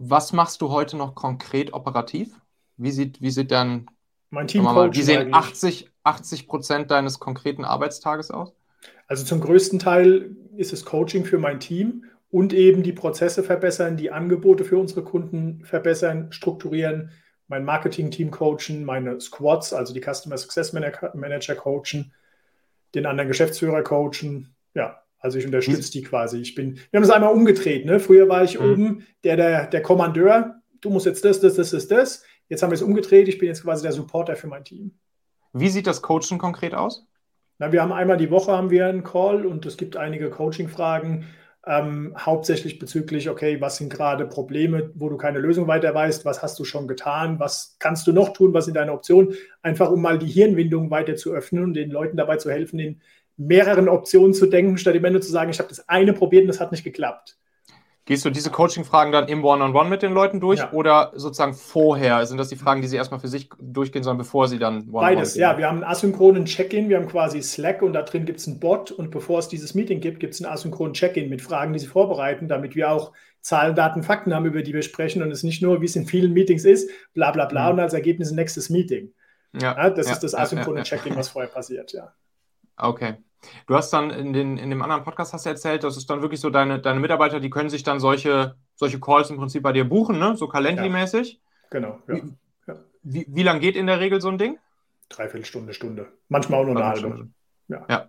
Was 0.03 0.33
machst 0.33 0.63
du 0.63 0.71
heute 0.71 0.97
noch 0.97 1.15
konkret 1.15 1.75
operativ? 1.75 2.41
Wie 2.79 2.91
sieht, 2.91 3.21
wie 3.21 3.31
sieht 3.31 3.51
dann 3.51 3.87
mein 4.31 4.47
Team 4.47 4.63
mal, 4.63 4.95
Wie 4.95 5.03
sehen 5.03 5.35
80, 5.35 5.91
80 6.05 6.49
Prozent 6.49 6.91
deines 6.91 7.19
konkreten 7.19 7.67
Arbeitstages 7.67 8.31
aus? 8.31 8.55
Also 9.09 9.27
zum 9.27 9.43
größten 9.43 9.79
Teil 9.79 10.35
ist 10.57 10.73
es 10.73 10.87
Coaching 10.87 11.27
für 11.27 11.37
mein 11.37 11.61
Team 11.61 12.07
und 12.31 12.55
eben 12.55 12.83
die 12.83 12.95
Prozesse 12.95 13.43
verbessern, 13.43 13.99
die 13.99 14.11
Angebote 14.11 14.65
für 14.65 14.79
unsere 14.79 15.03
Kunden 15.03 15.63
verbessern, 15.67 16.33
strukturieren, 16.33 17.11
mein 17.49 17.67
Marketing-Team 17.67 18.31
coachen, 18.31 18.85
meine 18.85 19.21
Squads, 19.21 19.75
also 19.75 19.93
die 19.93 20.01
Customer 20.01 20.39
Success 20.39 20.73
Manager 20.73 21.55
coachen 21.57 22.15
den 22.95 23.05
anderen 23.05 23.29
Geschäftsführer 23.29 23.83
coachen. 23.83 24.55
Ja, 24.73 25.00
also 25.21 25.39
ich 25.39 25.47
unterstütze 25.47 25.93
die 25.93 26.03
quasi. 26.03 26.39
Ich 26.39 26.55
bin, 26.55 26.77
wir 26.91 26.99
haben 26.99 27.05
es 27.05 27.11
einmal 27.11 27.33
umgedreht. 27.33 27.87
Ne? 27.87 28.01
Früher 28.01 28.29
war 28.29 28.43
ich 28.43 28.59
mhm. 28.59 28.73
oben 28.73 29.07
der, 29.23 29.37
der, 29.37 29.67
der 29.67 29.83
Kommandeur. 29.83 30.57
Du 30.81 30.91
musst 30.91 31.07
jetzt 31.07 31.25
das, 31.25 31.41
das, 31.41 31.55
das, 31.55 31.71
das, 31.71 31.89
das. 31.89 32.25
Jetzt 32.49 32.63
haben 32.63 32.71
wir 32.71 32.75
es 32.75 32.83
umgedreht. 32.83 33.29
Ich 33.29 33.39
bin 33.39 33.49
jetzt 33.49 33.63
quasi 33.63 33.83
der 33.83 33.93
Supporter 33.93 34.35
für 34.35 34.49
mein 34.49 34.65
Team. 34.65 34.93
Wie 35.53 35.69
sieht 35.69 35.87
das 35.87 36.03
Coaching 36.03 36.39
konkret 36.39 36.75
aus? 36.75 37.07
Na, 37.59 37.71
wir 37.73 37.83
haben 37.83 37.93
einmal 37.93 38.17
die 38.17 38.31
Woche 38.31 38.53
haben 38.53 38.71
wir 38.71 38.87
einen 38.87 39.05
Call 39.05 39.45
und 39.45 39.67
es 39.67 39.77
gibt 39.77 39.97
einige 39.97 40.31
Coaching-Fragen, 40.31 41.27
ähm, 41.67 42.15
hauptsächlich 42.19 42.79
bezüglich, 42.79 43.29
okay, 43.29 43.61
was 43.61 43.77
sind 43.77 43.93
gerade 43.93 44.25
Probleme, 44.27 44.91
wo 44.95 45.11
du 45.11 45.19
keine 45.19 45.39
Lösung 45.39 45.67
weiter 45.67 45.95
weißt, 45.95 46.25
was 46.25 46.43
hast 46.43 46.59
du 46.59 46.65
schon 46.65 46.89
getan, 46.89 47.39
was 47.39 47.77
kannst 47.79 48.07
du 48.07 48.13
noch 48.13 48.33
tun, 48.33 48.55
was 48.55 48.65
sind 48.65 48.79
deine 48.79 48.93
Optionen, 48.93 49.35
einfach 49.61 49.91
um 49.91 50.01
mal 50.01 50.19
die 50.19 50.27
Hirnwindung 50.27 50.91
weiter 50.91 51.17
zu 51.17 51.33
öffnen 51.33 51.65
und 51.65 51.75
den 51.75 51.91
Leuten 51.91 52.17
dabei 52.17 52.37
zu 52.37 52.51
helfen, 52.51 52.79
in 52.79 53.01
mehreren 53.41 53.89
Optionen 53.89 54.35
zu 54.35 54.47
denken, 54.47 54.77
statt 54.77 54.95
am 54.95 55.05
Ende 55.05 55.21
zu 55.21 55.33
sagen, 55.33 55.51
ich 55.51 55.59
habe 55.59 55.69
das 55.69 55.89
eine 55.89 56.13
probiert 56.13 56.43
und 56.43 56.49
das 56.49 56.61
hat 56.61 56.73
nicht 56.73 56.85
geklappt. 56.85 57.37
Gehst 58.05 58.25
du 58.25 58.31
diese 58.31 58.51
Coaching-Fragen 58.51 59.13
dann 59.13 59.29
im 59.29 59.45
One-on-One 59.45 59.79
-on 59.79 59.85
-One 59.85 59.89
mit 59.89 60.03
den 60.03 60.13
Leuten 60.13 60.41
durch 60.41 60.59
ja. 60.59 60.73
oder 60.73 61.13
sozusagen 61.15 61.55
vorher? 61.55 62.27
Sind 62.27 62.39
das 62.39 62.49
die 62.49 62.57
Fragen, 62.57 62.83
die 62.83 62.89
sie 62.89 62.97
erstmal 62.97 63.21
für 63.21 63.29
sich 63.29 63.49
durchgehen 63.61 64.03
sollen, 64.03 64.19
bevor 64.19 64.49
sie 64.49 64.59
dann 64.59 64.89
One-on-One 64.89 65.15
Beides, 65.15 65.37
ja. 65.37 65.57
Wir 65.57 65.69
haben 65.69 65.77
einen 65.77 65.85
asynchronen 65.85 66.45
Check-in, 66.45 66.89
wir 66.89 66.97
haben 66.97 67.07
quasi 67.07 67.41
Slack 67.41 67.83
und 67.83 67.93
da 67.93 68.03
drin 68.03 68.25
gibt 68.25 68.41
es 68.41 68.49
einen 68.49 68.59
Bot 68.59 68.91
und 68.91 69.11
bevor 69.11 69.39
es 69.39 69.49
dieses 69.49 69.75
Meeting 69.75 70.01
gibt, 70.01 70.19
gibt 70.19 70.35
es 70.35 70.43
einen 70.43 70.53
asynchronen 70.53 70.93
Check-in 70.93 71.29
mit 71.29 71.41
Fragen, 71.41 71.73
die 71.73 71.79
sie 71.79 71.87
vorbereiten, 71.87 72.49
damit 72.49 72.75
wir 72.75 72.91
auch 72.91 73.13
Zahlen, 73.43 73.75
Daten, 73.75 74.03
Fakten 74.03 74.35
haben, 74.35 74.45
über 74.45 74.63
die 74.63 74.75
wir 74.75 74.83
sprechen 74.83 75.23
und 75.23 75.31
es 75.31 75.45
nicht 75.45 75.63
nur, 75.63 75.81
wie 75.81 75.87
es 75.87 75.97
in 75.97 76.07
vielen 76.07 76.33
Meetings 76.33 76.65
ist, 76.65 76.91
bla 77.15 77.31
bla 77.31 77.47
bla 77.47 77.67
mhm. 77.67 77.75
und 77.75 77.81
als 77.81 77.95
Ergebnis 77.95 78.31
ein 78.31 78.37
nächstes 78.37 78.71
Meeting. 78.71 79.13
Ja, 79.53 79.77
ja 79.77 79.91
das 79.91 80.09
ja, 80.09 80.13
ist 80.15 80.21
das 80.25 80.35
asynchrone 80.35 80.83
Check-in, 80.83 81.15
was 81.17 81.29
vorher 81.29 81.51
passiert, 81.51 81.93
ja. 81.93 82.13
Okay. 82.77 83.19
Du 83.67 83.75
hast 83.75 83.91
dann 83.91 84.11
in, 84.11 84.33
den, 84.33 84.57
in 84.57 84.71
dem 84.71 84.83
anderen 84.83 85.03
Podcast 85.03 85.33
hast 85.33 85.47
du 85.47 85.51
erzählt, 85.51 85.85
das 85.85 85.97
ist 85.97 86.09
dann 86.11 86.23
wirklich 86.23 86.41
so 86.41 86.51
deine, 86.51 86.79
deine 86.79 87.01
Mitarbeiter, 87.01 87.41
die 87.41 87.51
können 87.51 87.71
sich 87.71 87.83
dann 87.83 88.01
solche, 88.01 88.57
solche 88.75 89.01
Calls 89.01 89.31
im 89.31 89.37
Prinzip 89.37 89.63
bei 89.63 89.73
dir 89.73 89.85
buchen, 89.85 90.19
ne? 90.19 90.37
so 90.37 90.47
Calendly-mäßig. 90.47 91.33
Ja, 91.33 91.39
genau, 91.71 91.99
ja. 92.09 92.15
Wie, 92.15 92.23
ja. 92.67 92.75
wie, 93.03 93.27
wie 93.29 93.43
lang 93.43 93.61
geht 93.61 93.77
in 93.77 93.87
der 93.87 94.01
Regel 94.01 94.21
so 94.21 94.29
ein 94.29 94.39
Ding? 94.39 94.59
Dreiviertel 95.09 95.45
Stunde, 95.45 95.73
Stunde. 95.73 96.09
Manchmal 96.29 96.61
auch 96.61 96.67
nur 96.67 96.77
eine 96.77 96.87
halbe. 96.87 97.29
Ja. 97.69 97.85
ja. 97.89 98.07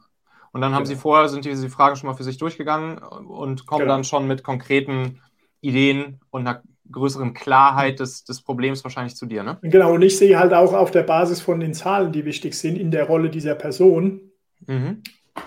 Und 0.52 0.62
dann 0.62 0.74
haben 0.74 0.84
genau. 0.84 0.96
sie 0.96 1.02
vorher, 1.02 1.30
sind 1.30 1.46
diese 1.46 1.70
Fragen 1.70 1.96
schon 1.96 2.10
mal 2.10 2.15
für 2.15 2.24
sich 2.24 2.38
durchgegangen 2.38 2.98
und 2.98 3.65
kommen 3.65 3.82
genau. 3.82 3.94
dann 3.94 4.04
schon 4.04 4.28
mit 4.28 4.44
konkreten 4.44 5.22
Ideen 5.62 6.20
und 6.30 6.41
einer 6.41 6.62
größeren 6.91 7.34
Klarheit 7.34 8.02
des, 8.02 8.26
des 8.26 8.41
Problems 8.41 8.84
wahrscheinlich 8.84 9.15
zu 9.15 9.26
dir, 9.26 9.44
ne? 9.44 9.60
Genau, 9.62 9.94
und 9.94 10.02
ich 10.02 10.17
sehe 10.17 10.38
halt 10.38 10.54
auch 10.54 10.74
auf 10.74 10.91
der 10.91 11.04
Basis 11.04 11.39
von 11.39 11.62
den 11.62 11.74
Zahlen, 11.74 12.12
die 12.12 12.26
wichtig 12.26 12.54
sind, 12.54 12.76
in 12.76 12.91
der 12.91 13.06
Rolle 13.06 13.30
dieser 13.30 13.56
Person, 13.56 14.20
mhm 14.67 15.02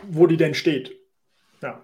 wo 0.08 0.26
die 0.26 0.36
denn 0.36 0.54
steht. 0.54 0.96
Ja. 1.62 1.80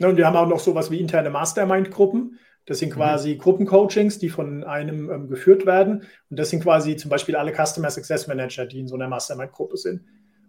Und 0.00 0.16
wir 0.16 0.26
haben 0.26 0.36
auch 0.36 0.48
noch 0.48 0.60
sowas 0.60 0.90
wie 0.90 1.00
interne 1.00 1.30
Mastermind-Gruppen. 1.30 2.38
Das 2.66 2.78
sind 2.78 2.90
mhm. 2.90 2.94
quasi 2.94 3.34
mhm. 3.34 3.38
Gruppencoachings, 3.38 4.18
die 4.18 4.28
von 4.28 4.64
einem 4.64 5.10
ähm, 5.10 5.28
geführt 5.28 5.66
werden. 5.66 6.04
Und 6.30 6.38
das 6.38 6.50
sind 6.50 6.62
quasi 6.62 6.96
zum 6.96 7.10
Beispiel 7.10 7.36
alle 7.36 7.52
Customer 7.52 7.90
Success 7.90 8.26
Manager, 8.26 8.66
die 8.66 8.80
in 8.80 8.88
so 8.88 8.96
einer 8.96 9.08
Mastermind-Gruppe 9.08 9.76
sind. 9.76 10.02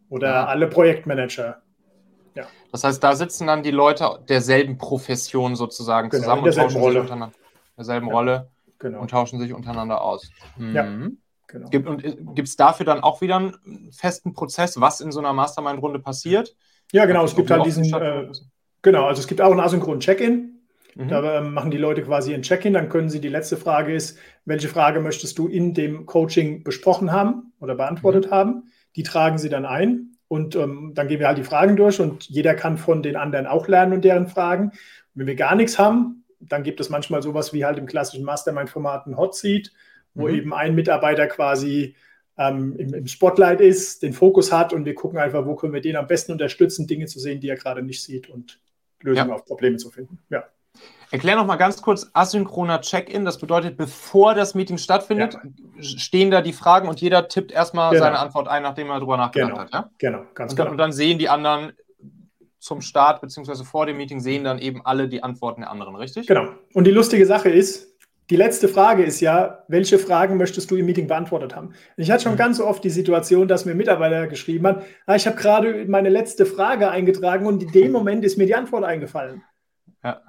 Oder 0.10 0.28
ja. 0.28 0.46
alle 0.46 0.68
Projektmanager. 0.68 1.62
Ja. 2.34 2.48
Das 2.72 2.84
heißt, 2.84 3.04
da 3.04 3.16
sitzen 3.16 3.48
dann 3.48 3.64
die 3.64 3.72
Leute 3.72 4.20
derselben 4.28 4.78
Profession 4.78 5.56
sozusagen 5.56 6.10
genau, 6.10 6.24
zusammen 6.24 6.44
und 6.44 6.56
tauschen 6.56 6.82
Rolle. 6.82 6.94
sich 6.94 7.02
untereinander. 7.02 7.36
Derselben 7.76 8.08
ja. 8.08 8.14
Rolle 8.14 8.52
genau. 8.80 9.02
und 9.02 9.12
tauschen 9.12 9.40
sich 9.40 9.54
untereinander 9.54 10.02
aus. 10.02 10.30
Mhm. 10.58 10.76
Ja. 10.76 10.88
Genau. 11.48 11.70
Gibt, 11.70 11.88
und 11.88 12.04
äh, 12.04 12.18
gibt 12.36 12.48
es 12.48 12.56
dafür 12.58 12.86
dann 12.86 13.02
auch 13.02 13.22
wieder 13.22 13.38
einen 13.38 13.92
festen 13.92 14.34
Prozess, 14.34 14.80
was 14.80 15.02
in 15.02 15.12
so 15.12 15.20
einer 15.20 15.34
Mastermind-Runde 15.34 16.00
passiert? 16.00 16.56
Ja, 16.92 17.06
genau. 17.06 17.26
Es 17.26 17.36
gibt 17.36 17.52
halt 17.52 17.66
diesen, 17.66 17.84
äh, 17.94 18.28
genau, 18.82 19.06
also 19.06 19.22
es 19.22 19.28
gibt 19.28 19.42
auch 19.42 19.52
einen 19.52 19.60
asynchronen 19.60 20.00
Check-in. 20.00 20.58
Mhm. 20.96 21.08
Da 21.10 21.38
äh, 21.38 21.42
machen 21.42 21.72
die 21.72 21.78
Leute 21.78 22.02
quasi 22.04 22.34
ein 22.34 22.42
Check-in. 22.42 22.74
Dann 22.74 22.90
können 22.90 23.10
sie, 23.10 23.22
die 23.22 23.30
letzte 23.30 23.58
Frage 23.58 23.94
ist, 23.94 24.18
welche 24.46 24.68
Frage 24.68 25.00
möchtest 25.00 25.38
du 25.38 25.48
in 25.48 25.74
dem 25.74 26.06
Coaching 26.06 26.64
besprochen 26.64 27.12
haben 27.12 27.54
oder 27.60 27.76
beantwortet 27.76 28.28
mhm. 28.28 28.32
haben? 28.32 28.64
Die 28.96 29.04
tragen 29.04 29.38
sie 29.38 29.50
dann 29.50 29.66
ein. 29.66 30.18
Und 30.28 30.56
ähm, 30.56 30.92
dann 30.94 31.08
gehen 31.08 31.20
wir 31.20 31.28
halt 31.28 31.38
die 31.38 31.44
Fragen 31.44 31.78
durch 31.78 32.02
und 32.02 32.26
jeder 32.26 32.54
kann 32.54 32.78
von 32.78 33.02
den 33.02 33.16
anderen 33.16 33.48
auch 33.48 33.68
lernen 33.68 33.94
und 33.94 34.04
deren 34.04 34.28
Fragen. 34.28 34.72
Und 34.72 34.74
wenn 35.14 35.28
wir 35.28 35.36
gar 35.36 35.56
nichts 35.56 35.80
haben, 35.80 36.26
dann 36.40 36.64
gibt 36.64 36.80
es 36.82 36.90
manchmal 36.90 37.22
sowas 37.22 37.54
wie 37.54 37.64
halt 37.64 37.78
im 37.78 37.86
klassischen 37.86 38.26
Mastermind-Format 38.26 39.08
ein 39.08 39.18
Hot 39.18 39.36
Seat, 39.36 39.72
wo 40.14 40.28
mhm. 40.28 40.36
eben 40.36 40.54
ein 40.54 40.76
Mitarbeiter 40.76 41.28
quasi 41.28 41.96
ähm, 42.38 42.76
im, 42.78 42.94
im, 42.94 43.08
Spotlight 43.08 43.62
ist, 43.62 44.04
den 44.04 44.14
Fokus 44.14 44.52
hat 44.52 44.74
und 44.74 44.86
wir 44.86 44.96
gucken 44.96 45.18
einfach, 45.18 45.46
wo 45.46 45.56
können 45.56 45.74
wir 45.74 45.82
den 45.82 45.96
am 45.96 46.08
besten 46.08 46.32
unterstützen, 46.32 46.88
Dinge 46.88 47.08
zu 47.08 47.20
sehen, 47.20 47.40
die 47.40 47.50
er 47.50 47.56
gerade 47.56 47.82
nicht 47.82 48.04
sieht 48.04 48.30
und 48.30 48.60
Lösungen 49.02 49.30
ja. 49.30 49.36
auf 49.36 49.46
Probleme 49.46 49.78
zu 49.78 49.90
finden. 49.90 50.20
Ja. 50.30 50.44
Erklär 51.10 51.38
noch 51.38 51.46
mal 51.46 51.56
ganz 51.56 51.82
kurz 51.82 52.10
asynchroner 52.14 52.82
Check-in. 52.82 53.24
Das 53.24 53.38
bedeutet, 53.38 53.78
bevor 53.78 54.36
das 54.36 54.56
Meeting 54.56 54.78
stattfindet, 54.78 55.36
ja. 55.36 55.82
stehen 55.82 56.32
da 56.32 56.42
die 56.42 56.54
Fragen 56.54 56.90
und 56.90 57.00
jeder 57.00 57.28
tippt 57.28 57.52
erstmal 57.52 57.92
genau. 57.92 58.04
seine 58.04 58.20
Antwort 58.20 58.48
ein, 58.48 58.64
nachdem 58.64 58.90
er 58.90 58.96
darüber 58.96 59.18
nachgedacht 59.18 59.52
genau. 59.52 59.62
hat. 59.62 59.74
Ja? 59.74 59.90
Genau, 59.98 60.24
ganz 60.34 60.52
und 60.52 60.60
dann, 60.60 60.66
genau. 60.66 60.72
Und 60.72 60.78
dann 60.78 60.92
sehen 60.92 61.18
die 61.18 61.30
anderen 61.30 61.72
zum 62.60 62.82
Start 62.82 63.22
bzw. 63.22 63.64
vor 63.64 63.86
dem 63.86 63.98
Meeting, 63.98 64.20
sehen 64.20 64.44
dann 64.44 64.60
eben 64.60 64.86
alle 64.86 65.08
die 65.08 65.24
Antworten 65.24 65.62
der 65.62 65.72
anderen, 65.72 65.96
richtig? 65.96 66.28
Genau. 66.28 66.50
Und 66.74 66.86
die 66.86 66.92
lustige 66.92 67.26
Sache 67.26 67.50
ist, 67.50 67.97
die 68.30 68.36
letzte 68.36 68.68
Frage 68.68 69.04
ist 69.04 69.22
ja, 69.22 69.64
welche 69.68 69.98
Fragen 70.00 70.38
möchtest 70.38 70.70
du 70.70 70.76
im 70.76 70.86
Meeting 70.86 71.08
beantwortet 71.08 71.56
haben? 71.56 71.74
Ich 71.96 72.12
hatte 72.12 72.24
schon 72.24 72.34
mhm. 72.34 72.38
ganz 72.38 72.60
oft 72.60 72.84
die 72.84 72.90
Situation, 72.90 73.48
dass 73.48 73.66
mir 73.66 73.74
Mitarbeiter 73.74 74.28
geschrieben 74.28 74.68
hat, 74.68 74.84
ah, 75.06 75.16
ich 75.16 75.26
habe 75.26 75.38
gerade 75.38 75.86
meine 75.88 76.10
letzte 76.10 76.46
Frage 76.46 76.90
eingetragen 76.90 77.46
und 77.46 77.64
in 77.64 77.72
dem 77.72 77.92
Moment 77.94 78.26
ist 78.26 78.38
mir 78.38 78.46
die 78.46 78.56
Antwort 78.56 78.84
eingefallen. 78.84 79.44
Ja. 80.04 80.22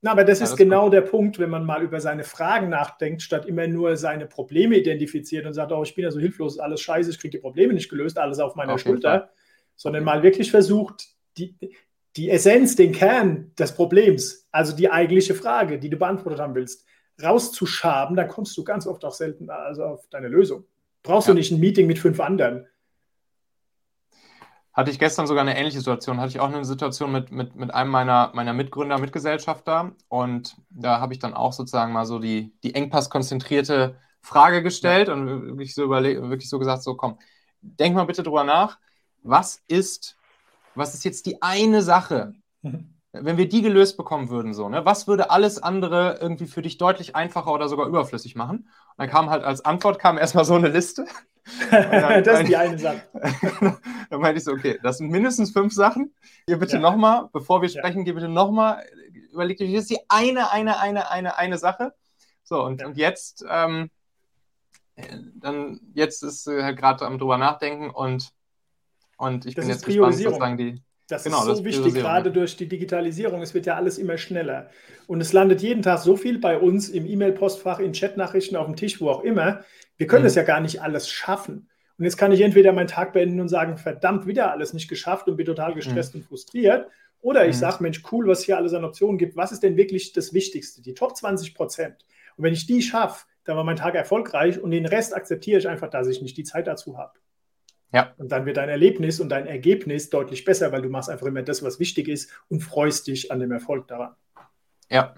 Na, 0.00 0.12
aber 0.12 0.24
das 0.24 0.40
ja, 0.40 0.44
ist 0.44 0.52
das 0.52 0.58
genau 0.58 0.86
ist 0.86 0.92
der 0.92 1.02
Punkt, 1.02 1.38
wenn 1.38 1.50
man 1.50 1.64
mal 1.64 1.82
über 1.82 2.00
seine 2.00 2.24
Fragen 2.24 2.70
nachdenkt, 2.70 3.22
statt 3.22 3.44
immer 3.46 3.66
nur 3.66 3.96
seine 3.96 4.26
Probleme 4.26 4.76
identifiziert 4.76 5.44
und 5.46 5.52
sagt, 5.52 5.72
oh, 5.72 5.82
ich 5.82 5.94
bin 5.94 6.04
ja 6.04 6.10
so 6.10 6.18
hilflos, 6.18 6.58
alles 6.58 6.80
scheiße, 6.80 7.10
ich 7.10 7.18
kriege 7.18 7.36
die 7.36 7.42
Probleme 7.42 7.74
nicht 7.74 7.90
gelöst, 7.90 8.18
alles 8.18 8.38
auf 8.38 8.56
meiner 8.56 8.74
auf 8.74 8.80
Schulter, 8.80 9.30
sondern 9.76 10.04
mal 10.04 10.22
wirklich 10.22 10.50
versucht, 10.50 11.06
die, 11.36 11.56
die 12.16 12.30
Essenz, 12.30 12.76
den 12.76 12.92
Kern 12.92 13.52
des 13.58 13.72
Problems, 13.72 14.48
also 14.50 14.74
die 14.74 14.90
eigentliche 14.90 15.34
Frage, 15.34 15.78
die 15.78 15.90
du 15.90 15.98
beantwortet 15.98 16.40
haben 16.40 16.54
willst, 16.54 16.86
rauszuschaben, 17.20 18.16
dann 18.16 18.28
kommst 18.28 18.56
du 18.56 18.64
ganz 18.64 18.86
oft 18.86 19.04
auch 19.04 19.12
selten 19.12 19.50
also 19.50 19.84
auf 19.84 20.08
deine 20.08 20.28
Lösung. 20.28 20.64
Brauchst 21.02 21.28
ja. 21.28 21.34
du 21.34 21.38
nicht 21.38 21.50
ein 21.50 21.60
Meeting 21.60 21.86
mit 21.86 21.98
fünf 21.98 22.20
anderen. 22.20 22.66
hatte 24.72 24.90
ich 24.90 24.98
gestern 24.98 25.26
sogar 25.26 25.42
eine 25.42 25.56
ähnliche 25.58 25.78
Situation. 25.78 26.20
Hatte 26.20 26.30
ich 26.30 26.40
auch 26.40 26.48
eine 26.48 26.64
Situation 26.64 27.12
mit, 27.12 27.30
mit, 27.30 27.56
mit 27.56 27.74
einem 27.74 27.90
meiner, 27.90 28.30
meiner 28.34 28.52
Mitgründer, 28.52 28.98
Mitgesellschafter. 28.98 29.92
Und 30.08 30.56
da 30.70 31.00
habe 31.00 31.12
ich 31.12 31.18
dann 31.18 31.34
auch 31.34 31.52
sozusagen 31.52 31.92
mal 31.92 32.06
so 32.06 32.18
die, 32.18 32.54
die 32.62 32.74
engpasskonzentrierte 32.74 33.96
Frage 34.20 34.62
gestellt 34.62 35.08
ja. 35.08 35.14
und 35.14 35.26
wirklich 35.26 35.74
so, 35.74 35.84
überle 35.84 36.30
wirklich 36.30 36.48
so 36.48 36.58
gesagt: 36.58 36.82
So, 36.82 36.94
komm, 36.94 37.18
denk 37.60 37.94
mal 37.94 38.04
bitte 38.04 38.22
drüber 38.22 38.44
nach. 38.44 38.78
Was 39.24 39.62
ist, 39.68 40.16
was 40.74 40.94
ist 40.94 41.04
jetzt 41.04 41.26
die 41.26 41.42
eine 41.42 41.82
Sache, 41.82 42.34
mhm 42.62 43.01
wenn 43.12 43.36
wir 43.36 43.48
die 43.48 43.60
gelöst 43.60 43.96
bekommen 43.96 44.30
würden, 44.30 44.54
so, 44.54 44.68
ne, 44.68 44.84
was 44.84 45.06
würde 45.06 45.30
alles 45.30 45.62
andere 45.62 46.18
irgendwie 46.20 46.46
für 46.46 46.62
dich 46.62 46.78
deutlich 46.78 47.14
einfacher 47.14 47.52
oder 47.52 47.68
sogar 47.68 47.86
überflüssig 47.86 48.34
machen? 48.36 48.58
Und 48.58 48.98
dann 48.98 49.10
kam 49.10 49.28
halt 49.28 49.44
als 49.44 49.64
Antwort 49.64 49.98
kam 49.98 50.16
erstmal 50.16 50.46
so 50.46 50.54
eine 50.54 50.68
Liste. 50.68 51.06
Dann, 51.70 52.24
das 52.24 52.40
ist 52.40 52.48
die 52.48 52.56
eine 52.56 52.78
Sache. 52.78 53.02
dann 54.10 54.20
meinte 54.20 54.38
ich 54.38 54.44
so, 54.44 54.52
okay, 54.52 54.78
das 54.82 54.98
sind 54.98 55.10
mindestens 55.10 55.50
fünf 55.50 55.74
Sachen. 55.74 56.14
Hier 56.46 56.58
bitte 56.58 56.76
ja. 56.76 56.80
nochmal, 56.80 57.28
bevor 57.32 57.60
wir 57.60 57.68
sprechen, 57.68 57.98
ja. 57.98 58.04
geh 58.04 58.12
bitte 58.12 58.28
nochmal, 58.28 58.82
überleg 59.30 59.58
dir, 59.58 59.70
das 59.70 59.82
ist 59.82 59.90
die 59.90 60.00
eine, 60.08 60.50
eine, 60.50 60.78
eine, 60.80 61.10
eine, 61.10 61.36
eine 61.36 61.58
Sache. 61.58 61.92
So, 62.44 62.64
und, 62.64 62.80
ja. 62.80 62.86
und 62.86 62.96
jetzt, 62.96 63.44
ähm, 63.48 63.90
dann, 65.34 65.80
jetzt 65.92 66.22
ist 66.22 66.46
äh, 66.46 66.74
gerade 66.74 67.04
am 67.04 67.18
drüber 67.18 67.36
nachdenken 67.36 67.90
und, 67.90 68.30
und 69.18 69.44
ich 69.44 69.54
das 69.54 69.66
bin 69.66 69.74
jetzt 69.74 69.84
gespannt, 69.84 70.14
sozusagen 70.14 70.56
die. 70.56 70.82
Das 71.12 71.24
genau, 71.24 71.46
ist 71.46 71.58
so 71.58 71.64
wichtig, 71.64 71.94
gerade 71.94 72.30
durch 72.30 72.56
die 72.56 72.66
Digitalisierung. 72.66 73.42
Es 73.42 73.52
wird 73.52 73.66
ja 73.66 73.74
alles 73.74 73.98
immer 73.98 74.16
schneller. 74.16 74.70
Und 75.06 75.20
es 75.20 75.34
landet 75.34 75.60
jeden 75.60 75.82
Tag 75.82 75.98
so 75.98 76.16
viel 76.16 76.38
bei 76.38 76.56
uns 76.56 76.88
im 76.88 77.06
E-Mail-Postfach, 77.06 77.80
in 77.80 77.92
Chatnachrichten, 77.92 78.56
auf 78.56 78.64
dem 78.64 78.76
Tisch, 78.76 78.98
wo 78.98 79.10
auch 79.10 79.22
immer. 79.22 79.62
Wir 79.98 80.06
können 80.06 80.24
es 80.24 80.34
mhm. 80.34 80.38
ja 80.38 80.44
gar 80.44 80.60
nicht 80.60 80.80
alles 80.80 81.10
schaffen. 81.10 81.68
Und 81.98 82.06
jetzt 82.06 82.16
kann 82.16 82.32
ich 82.32 82.40
entweder 82.40 82.72
meinen 82.72 82.86
Tag 82.86 83.12
beenden 83.12 83.40
und 83.40 83.48
sagen, 83.48 83.76
verdammt, 83.76 84.26
wieder 84.26 84.50
alles 84.50 84.72
nicht 84.72 84.88
geschafft 84.88 85.28
und 85.28 85.36
bin 85.36 85.44
total 85.44 85.74
gestresst 85.74 86.14
mhm. 86.14 86.22
und 86.22 86.26
frustriert. 86.26 86.86
Oder 87.20 87.46
ich 87.46 87.56
mhm. 87.56 87.60
sage, 87.60 87.82
Mensch, 87.82 88.02
cool, 88.10 88.26
was 88.26 88.42
hier 88.42 88.56
alles 88.56 88.72
an 88.72 88.84
Optionen 88.84 89.18
gibt. 89.18 89.36
Was 89.36 89.52
ist 89.52 89.62
denn 89.62 89.76
wirklich 89.76 90.14
das 90.14 90.32
Wichtigste? 90.32 90.80
Die 90.80 90.94
Top 90.94 91.14
20 91.14 91.54
Prozent. 91.54 92.06
Und 92.38 92.44
wenn 92.44 92.54
ich 92.54 92.66
die 92.66 92.80
schaffe, 92.80 93.26
dann 93.44 93.58
war 93.58 93.64
mein 93.64 93.76
Tag 93.76 93.94
erfolgreich 93.94 94.58
und 94.58 94.70
den 94.70 94.86
Rest 94.86 95.14
akzeptiere 95.14 95.58
ich 95.58 95.68
einfach, 95.68 95.90
dass 95.90 96.08
ich 96.08 96.22
nicht 96.22 96.38
die 96.38 96.44
Zeit 96.44 96.66
dazu 96.66 96.96
habe. 96.96 97.12
Ja. 97.92 98.14
Und 98.16 98.32
dann 98.32 98.46
wird 98.46 98.56
dein 98.56 98.68
Erlebnis 98.68 99.20
und 99.20 99.28
dein 99.28 99.46
Ergebnis 99.46 100.10
deutlich 100.10 100.44
besser, 100.44 100.72
weil 100.72 100.82
du 100.82 100.88
machst 100.88 101.10
einfach 101.10 101.26
immer 101.26 101.42
das, 101.42 101.62
was 101.62 101.78
wichtig 101.78 102.08
ist 102.08 102.30
und 102.48 102.60
freust 102.60 103.06
dich 103.06 103.30
an 103.30 103.40
dem 103.40 103.52
Erfolg 103.52 103.86
daran. 103.88 104.14
Ja. 104.90 105.14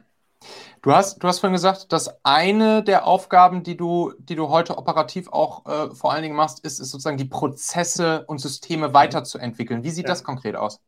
Du 0.82 0.92
hast, 0.92 1.22
du 1.22 1.28
hast 1.28 1.38
vorhin 1.38 1.54
gesagt, 1.54 1.92
dass 1.92 2.22
eine 2.24 2.82
der 2.82 3.06
Aufgaben, 3.06 3.62
die 3.62 3.76
du, 3.76 4.12
die 4.18 4.34
du 4.34 4.50
heute 4.50 4.76
operativ 4.76 5.28
auch 5.28 5.64
äh, 5.64 5.94
vor 5.94 6.12
allen 6.12 6.22
Dingen 6.22 6.36
machst, 6.36 6.62
ist, 6.64 6.78
ist 6.78 6.90
sozusagen 6.90 7.16
die 7.16 7.24
Prozesse 7.24 8.24
und 8.26 8.38
Systeme 8.38 8.92
weiterzuentwickeln. 8.92 9.84
Wie 9.84 9.90
sieht 9.90 10.04
ja. 10.04 10.10
das 10.10 10.24
konkret 10.24 10.56
aus? 10.56 10.82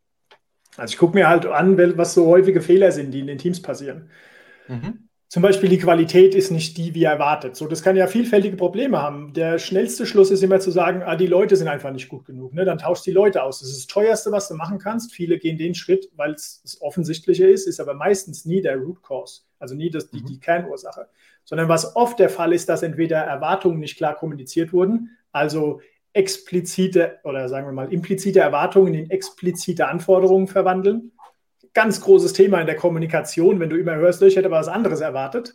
Also 0.77 0.93
ich 0.93 0.99
gucke 0.99 1.17
mir 1.17 1.29
halt 1.29 1.47
an, 1.47 1.79
was 1.97 2.13
so 2.13 2.27
häufige 2.27 2.61
Fehler 2.61 2.93
sind, 2.93 3.13
die 3.13 3.21
in 3.21 3.27
den 3.27 3.39
Teams 3.39 3.63
passieren. 3.63 4.11
Mhm. 4.69 5.06
Zum 5.29 5.43
Beispiel 5.43 5.69
die 5.69 5.79
Qualität 5.79 6.37
ist 6.37 6.53
nicht 6.53 6.77
die, 6.77 6.95
wie 6.95 7.03
erwartet. 7.03 7.57
So, 7.57 7.67
das 7.67 7.83
kann 7.83 7.97
ja 7.97 8.07
vielfältige 8.07 8.57
Probleme 8.57 9.03
haben. 9.03 9.33
Der 9.33 9.59
schnellste 9.59 10.07
Schluss 10.07 10.31
ist 10.31 10.43
immer 10.45 10.61
zu 10.61 10.71
sagen, 10.71 11.03
ah, 11.03 11.17
die 11.17 11.27
Leute 11.27 11.57
sind 11.57 11.67
einfach 11.67 11.91
nicht 11.91 12.09
gut 12.09 12.27
genug. 12.27 12.55
Ne? 12.55 12.65
Dann 12.65 12.79
tauschst 12.79 13.05
die 13.07 13.11
Leute 13.11 13.43
aus. 13.43 13.59
Das 13.59 13.71
ist 13.71 13.79
das 13.79 13.87
teuerste, 13.89 14.31
was 14.31 14.47
du 14.47 14.55
machen 14.55 14.79
kannst. 14.79 15.13
Viele 15.13 15.39
gehen 15.39 15.59
den 15.59 15.75
Schritt, 15.75 16.09
weil 16.15 16.33
es 16.35 16.61
das 16.63 16.81
Offensichtliche 16.81 17.49
ist, 17.49 17.67
ist 17.67 17.81
aber 17.81 17.95
meistens 17.95 18.45
nie 18.45 18.63
der 18.63 18.77
Root 18.77 19.03
Cause, 19.03 19.43
also 19.59 19.75
nie 19.75 19.91
das, 19.91 20.11
die, 20.11 20.21
mhm. 20.21 20.27
die 20.27 20.39
Kernursache. 20.39 21.09
Sondern 21.45 21.69
was 21.69 21.97
oft 21.97 22.21
der 22.21 22.29
Fall 22.29 22.53
ist, 22.53 22.69
dass 22.69 22.85
entweder 22.85 23.19
Erwartungen 23.19 23.81
nicht 23.81 23.97
klar 23.97 24.15
kommuniziert 24.15 24.73
wurden, 24.73 25.11
also 25.33 25.81
explizite 26.13 27.19
oder 27.25 27.49
sagen 27.49 27.67
wir 27.67 27.73
mal 27.73 27.93
implizite 27.93 28.41
Erwartungen 28.41 28.95
in 28.95 29.11
explizite 29.11 29.89
Anforderungen 29.89 30.47
verwandeln 30.47 31.13
ganz 31.77 32.01
großes 32.01 32.33
Thema 32.33 32.59
in 32.59 32.67
der 32.67 32.75
Kommunikation, 32.75 33.61
wenn 33.61 33.69
du 33.69 33.77
immer 33.77 33.97
hörst, 33.97 34.23
ich 34.23 34.37
hätte 34.37 34.51
was 34.51 34.67
anderes 34.67 35.03
erwartet. 35.03 35.55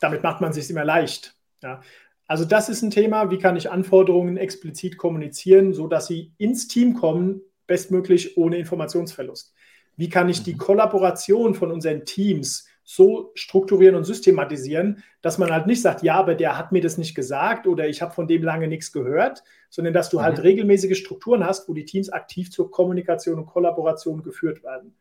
Damit 0.00 0.22
macht 0.22 0.40
man 0.40 0.54
sich 0.54 0.70
immer 0.70 0.86
leicht. 0.86 1.34
Ja. 1.62 1.82
Also 2.26 2.46
das 2.46 2.70
ist 2.70 2.80
ein 2.80 2.90
Thema, 2.90 3.30
wie 3.30 3.36
kann 3.36 3.54
ich 3.54 3.70
Anforderungen 3.70 4.38
explizit 4.38 4.96
kommunizieren, 4.96 5.74
sodass 5.74 6.06
sie 6.06 6.32
ins 6.38 6.66
Team 6.66 6.94
kommen, 6.94 7.42
bestmöglich 7.66 8.38
ohne 8.38 8.56
Informationsverlust. 8.56 9.52
Wie 9.96 10.08
kann 10.08 10.30
ich 10.30 10.44
die 10.44 10.54
mhm. 10.54 10.58
Kollaboration 10.58 11.54
von 11.54 11.72
unseren 11.72 12.06
Teams 12.06 12.66
so 12.82 13.32
strukturieren 13.34 13.96
und 13.96 14.04
systematisieren, 14.04 15.04
dass 15.20 15.36
man 15.36 15.50
halt 15.50 15.66
nicht 15.66 15.82
sagt, 15.82 16.02
ja, 16.02 16.14
aber 16.14 16.36
der 16.36 16.56
hat 16.56 16.72
mir 16.72 16.80
das 16.80 16.96
nicht 16.96 17.14
gesagt 17.14 17.66
oder 17.66 17.86
ich 17.86 18.00
habe 18.00 18.14
von 18.14 18.28
dem 18.28 18.42
lange 18.42 18.66
nichts 18.66 18.92
gehört, 18.92 19.44
sondern 19.68 19.92
dass 19.92 20.08
du 20.08 20.22
halt 20.22 20.34
mhm. 20.34 20.36
halt 20.38 20.46
regelmäßige 20.46 20.96
Strukturen 20.96 21.44
hast, 21.44 21.68
wo 21.68 21.74
die 21.74 21.84
Teams 21.84 22.08
aktiv 22.08 22.50
zur 22.50 22.70
Kommunikation 22.70 23.38
und 23.38 23.44
Kollaboration 23.44 24.22
geführt 24.22 24.62
werden. 24.62 24.94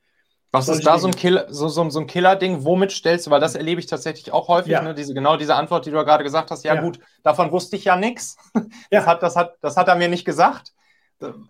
Was 0.51 0.69
ist 0.69 0.87
da 0.87 0.97
so 0.97 1.07
ein, 1.07 1.15
Killer, 1.15 1.45
so, 1.49 1.67
so, 1.67 1.89
so 1.89 1.99
ein 1.99 2.07
Killer-Ding? 2.07 2.63
Womit 2.63 2.91
stellst 2.91 3.27
du, 3.27 3.31
weil 3.31 3.41
das 3.41 3.55
erlebe 3.55 3.79
ich 3.79 3.85
tatsächlich 3.85 4.31
auch 4.31 4.47
häufig, 4.47 4.71
ja. 4.71 4.81
ne? 4.81 4.93
diese, 4.93 5.13
genau 5.13 5.35
diese 5.35 5.55
Antwort, 5.55 5.85
die 5.85 5.91
du 5.91 6.03
gerade 6.03 6.23
gesagt 6.23 6.51
hast, 6.51 6.63
ja, 6.63 6.75
ja. 6.75 6.81
gut, 6.81 6.99
davon 7.23 7.51
wusste 7.51 7.75
ich 7.75 7.85
ja 7.85 7.95
nichts. 7.95 8.37
Das, 8.89 9.05
hat, 9.05 9.21
das, 9.21 9.35
hat, 9.35 9.55
das 9.61 9.75
hat 9.77 9.87
er 9.87 9.95
mir 9.95 10.07
nicht 10.07 10.25
gesagt. 10.25 10.71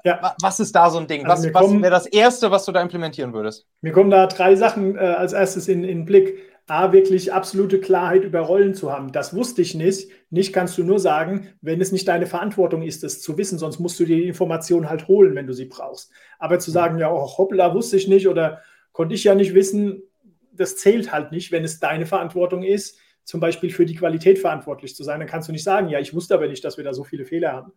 Ja. 0.04 0.36
Was 0.42 0.60
ist 0.60 0.76
da 0.76 0.90
so 0.90 0.98
ein 0.98 1.08
Ding? 1.08 1.26
Also 1.26 1.54
was, 1.54 1.64
was 1.64 1.72
wäre 1.74 1.92
das 1.92 2.06
Erste, 2.06 2.52
was 2.52 2.66
du 2.66 2.72
da 2.72 2.82
implementieren 2.82 3.34
würdest? 3.34 3.66
Mir 3.82 3.92
kommen 3.92 4.10
da 4.10 4.28
drei 4.28 4.56
Sachen 4.56 4.96
äh, 4.96 5.00
als 5.00 5.34
erstes 5.34 5.68
in 5.68 5.84
den 5.84 6.06
Blick. 6.06 6.40
A, 6.70 6.92
wirklich 6.92 7.32
absolute 7.32 7.80
Klarheit 7.80 8.26
über 8.26 8.42
Rollen 8.42 8.74
zu 8.74 8.92
haben. 8.92 9.14
Das 9.14 9.34
wusste 9.34 9.62
ich 9.62 9.74
nicht. 9.74 10.10
Nicht 10.30 10.52
kannst 10.52 10.78
du 10.78 10.84
nur 10.84 11.00
sagen, 11.00 11.48
wenn 11.62 11.80
es 11.80 11.94
nicht 11.94 12.08
deine 12.10 12.26
Verantwortung 12.26 12.82
ist, 12.82 13.06
es 13.06 13.22
zu 13.22 13.38
wissen, 13.38 13.58
sonst 13.58 13.80
musst 13.80 13.98
du 14.02 14.06
dir 14.06 14.18
die 14.18 14.28
Information 14.28 14.90
halt 14.90 15.08
holen, 15.08 15.34
wenn 15.34 15.48
du 15.48 15.54
sie 15.54 15.66
brauchst. 15.66 16.12
Aber 16.40 16.60
zu 16.60 16.70
sagen, 16.70 16.98
ja, 16.98 17.10
oh, 17.10 17.38
hoppla, 17.38 17.74
wusste 17.74 17.96
ich 17.96 18.10
nicht 18.10 18.28
oder 18.28 18.62
konnte 18.98 19.14
ich 19.14 19.26
ja 19.26 19.36
nicht 19.36 19.54
wissen, 19.54 20.02
das 20.52 20.76
zählt 20.76 21.12
halt 21.12 21.32
nicht, 21.32 21.52
wenn 21.52 21.64
es 21.64 21.80
deine 21.80 22.08
Verantwortung 22.08 22.64
ist, 22.64 22.98
zum 23.26 23.40
Beispiel 23.40 23.70
für 23.70 23.86
die 23.86 23.94
Qualität 23.94 24.40
verantwortlich 24.40 24.96
zu 24.96 25.04
sein. 25.04 25.20
Dann 25.20 25.30
kannst 25.30 25.48
du 25.48 25.52
nicht 25.52 25.64
sagen, 25.64 25.88
ja, 25.90 26.00
ich 26.00 26.16
wusste 26.16 26.34
aber 26.34 26.48
nicht, 26.48 26.64
dass 26.64 26.78
wir 26.78 26.84
da 26.84 26.96
so 26.96 27.04
viele 27.04 27.24
Fehler 27.24 27.52
haben. 27.54 27.74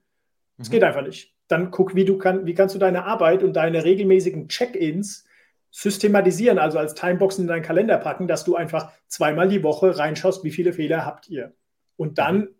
Das 0.57 0.69
mhm. 0.69 0.73
geht 0.73 0.83
einfach 0.83 1.03
nicht. 1.03 1.35
Dann 1.47 1.71
guck, 1.71 1.95
wie 1.95 2.07
du 2.07 2.17
kann, 2.17 2.47
wie 2.47 2.55
kannst 2.55 2.75
du 2.75 2.79
deine 2.79 3.05
Arbeit 3.05 3.43
und 3.43 3.53
deine 3.53 3.85
regelmäßigen 3.85 4.49
Check-ins 4.49 5.27
systematisieren, 5.71 6.59
also 6.59 6.79
als 6.79 6.95
Timeboxen 6.95 7.45
in 7.45 7.49
deinen 7.49 7.65
Kalender 7.65 7.99
packen, 7.99 8.27
dass 8.27 8.45
du 8.45 8.57
einfach 8.57 8.91
zweimal 9.07 9.49
die 9.49 9.63
Woche 9.63 9.99
reinschaust, 9.99 10.43
wie 10.43 10.51
viele 10.51 10.73
Fehler 10.73 11.05
habt 11.05 11.29
ihr. 11.29 11.53
Und 11.97 12.17
dann 12.17 12.39
mhm. 12.39 12.55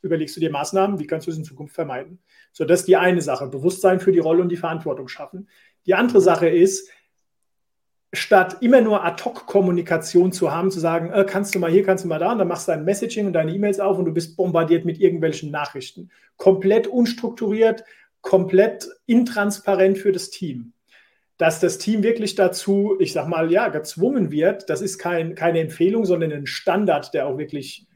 überlegst 0.00 0.34
du 0.36 0.40
dir 0.40 0.50
Maßnahmen, 0.50 0.98
wie 0.98 1.06
kannst 1.06 1.26
du 1.26 1.32
es 1.32 1.36
in 1.36 1.44
Zukunft 1.44 1.74
vermeiden. 1.74 2.20
So, 2.52 2.64
das 2.64 2.80
ist 2.80 2.88
die 2.88 2.96
eine 2.96 3.20
Sache. 3.20 3.46
Bewusstsein 3.48 4.00
für 4.00 4.12
die 4.12 4.20
Rolle 4.20 4.40
und 4.40 4.48
die 4.48 4.56
Verantwortung 4.56 5.06
schaffen. 5.06 5.50
Die 5.84 5.92
andere 5.92 6.22
Sache 6.22 6.48
ist, 6.48 6.90
statt 8.12 8.58
immer 8.60 8.80
nur 8.80 9.04
Ad-Hoc-Kommunikation 9.04 10.32
zu 10.32 10.52
haben, 10.52 10.70
zu 10.70 10.80
sagen, 10.80 11.10
äh, 11.10 11.24
kannst 11.24 11.54
du 11.54 11.58
mal 11.58 11.70
hier, 11.70 11.84
kannst 11.84 12.04
du 12.04 12.08
mal 12.08 12.18
da, 12.18 12.32
und 12.32 12.38
dann 12.38 12.48
machst 12.48 12.68
du 12.68 12.72
dein 12.72 12.84
Messaging 12.84 13.26
und 13.26 13.32
deine 13.32 13.52
E-Mails 13.52 13.80
auf 13.80 13.98
und 13.98 14.04
du 14.04 14.12
bist 14.12 14.36
bombardiert 14.36 14.84
mit 14.84 15.00
irgendwelchen 15.00 15.50
Nachrichten. 15.50 16.10
Komplett 16.36 16.86
unstrukturiert, 16.86 17.84
komplett 18.20 18.88
intransparent 19.06 19.98
für 19.98 20.12
das 20.12 20.30
Team. 20.30 20.72
Dass 21.38 21.60
das 21.60 21.78
Team 21.78 22.02
wirklich 22.02 22.34
dazu, 22.34 22.96
ich 22.98 23.12
sag 23.12 23.28
mal, 23.28 23.52
ja, 23.52 23.68
gezwungen 23.68 24.30
wird, 24.30 24.70
das 24.70 24.80
ist 24.80 24.98
kein, 24.98 25.34
keine 25.34 25.60
Empfehlung, 25.60 26.04
sondern 26.06 26.32
ein 26.32 26.46
Standard, 26.46 27.12
der 27.12 27.26
auch 27.26 27.36
wirklich 27.36 27.86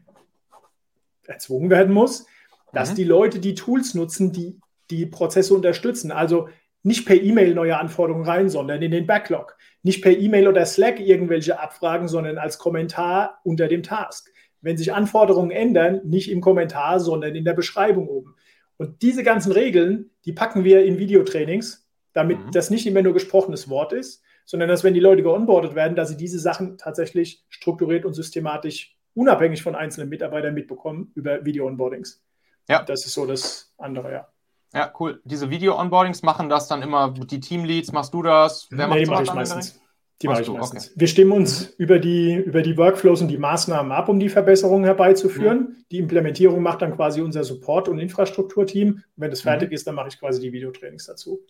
erzwungen 1.26 1.70
werden 1.70 1.94
muss, 1.94 2.26
dass 2.72 2.90
mhm. 2.90 2.94
die 2.96 3.04
Leute 3.04 3.38
die 3.38 3.54
Tools 3.54 3.94
nutzen, 3.94 4.32
die 4.32 4.58
die 4.90 5.06
Prozesse 5.06 5.54
unterstützen. 5.54 6.10
Also 6.10 6.48
nicht 6.82 7.06
per 7.06 7.20
E-Mail 7.20 7.54
neue 7.54 7.78
Anforderungen 7.78 8.24
rein, 8.24 8.48
sondern 8.48 8.82
in 8.82 8.90
den 8.90 9.06
Backlog. 9.06 9.56
Nicht 9.82 10.02
per 10.02 10.16
E-Mail 10.16 10.48
oder 10.48 10.64
Slack 10.64 11.00
irgendwelche 11.00 11.60
Abfragen, 11.60 12.08
sondern 12.08 12.38
als 12.38 12.58
Kommentar 12.58 13.40
unter 13.44 13.68
dem 13.68 13.82
Task. 13.82 14.30
Wenn 14.60 14.76
sich 14.76 14.92
Anforderungen 14.92 15.50
ändern, 15.50 16.00
nicht 16.04 16.30
im 16.30 16.40
Kommentar, 16.40 17.00
sondern 17.00 17.34
in 17.34 17.44
der 17.44 17.54
Beschreibung 17.54 18.08
oben. 18.08 18.34
Und 18.76 19.02
diese 19.02 19.22
ganzen 19.22 19.52
Regeln, 19.52 20.10
die 20.24 20.32
packen 20.32 20.64
wir 20.64 20.84
in 20.84 20.98
Videotrainings, 20.98 21.86
damit 22.12 22.38
mhm. 22.38 22.50
das 22.52 22.70
nicht 22.70 22.86
immer 22.86 23.02
nur 23.02 23.12
gesprochenes 23.12 23.68
Wort 23.68 23.92
ist, 23.92 24.22
sondern 24.44 24.68
dass, 24.68 24.84
wenn 24.84 24.94
die 24.94 25.00
Leute 25.00 25.22
geonboardet 25.22 25.74
werden, 25.74 25.94
dass 25.94 26.08
sie 26.08 26.16
diese 26.16 26.38
Sachen 26.38 26.76
tatsächlich 26.76 27.44
strukturiert 27.48 28.04
und 28.04 28.14
systematisch 28.14 28.96
unabhängig 29.14 29.62
von 29.62 29.74
einzelnen 29.74 30.08
Mitarbeitern 30.08 30.54
mitbekommen 30.54 31.12
über 31.14 31.44
Video-Onboardings. 31.44 32.22
Ja. 32.68 32.82
Das 32.82 33.06
ist 33.06 33.14
so 33.14 33.26
das 33.26 33.72
andere, 33.78 34.12
ja. 34.12 34.28
Ja, 34.72 34.92
cool. 35.00 35.20
Diese 35.24 35.50
Video-Onboardings 35.50 36.22
machen 36.22 36.48
das 36.48 36.68
dann 36.68 36.82
immer 36.82 37.12
die 37.12 37.40
Teamleads, 37.40 37.92
machst 37.92 38.14
du 38.14 38.22
das? 38.22 38.68
Wer 38.70 38.88
nee, 38.88 39.06
macht 39.06 39.22
ich 39.22 39.34
meistens. 39.34 39.80
Die 40.22 40.28
mache 40.28 40.42
ich 40.42 40.48
meistens. 40.48 40.88
Okay. 40.88 41.00
Wir 41.00 41.08
stimmen 41.08 41.32
uns 41.32 41.70
mhm. 41.70 41.74
über, 41.78 41.98
die, 41.98 42.34
über 42.34 42.62
die 42.62 42.76
Workflows 42.76 43.22
und 43.22 43.28
die 43.28 43.38
Maßnahmen 43.38 43.90
ab, 43.90 44.08
um 44.08 44.20
die 44.20 44.28
Verbesserungen 44.28 44.84
herbeizuführen. 44.84 45.58
Mhm. 45.58 45.84
Die 45.90 45.98
Implementierung 45.98 46.62
macht 46.62 46.82
dann 46.82 46.94
quasi 46.94 47.22
unser 47.22 47.42
Support- 47.42 47.88
und 47.88 47.98
Infrastrukturteam. 47.98 49.02
Wenn 49.16 49.30
das 49.30 49.40
fertig 49.40 49.70
mhm. 49.70 49.74
ist, 49.74 49.86
dann 49.86 49.94
mache 49.94 50.08
ich 50.08 50.20
quasi 50.20 50.40
die 50.40 50.52
Videotrainings 50.52 51.06
dazu. 51.06 51.40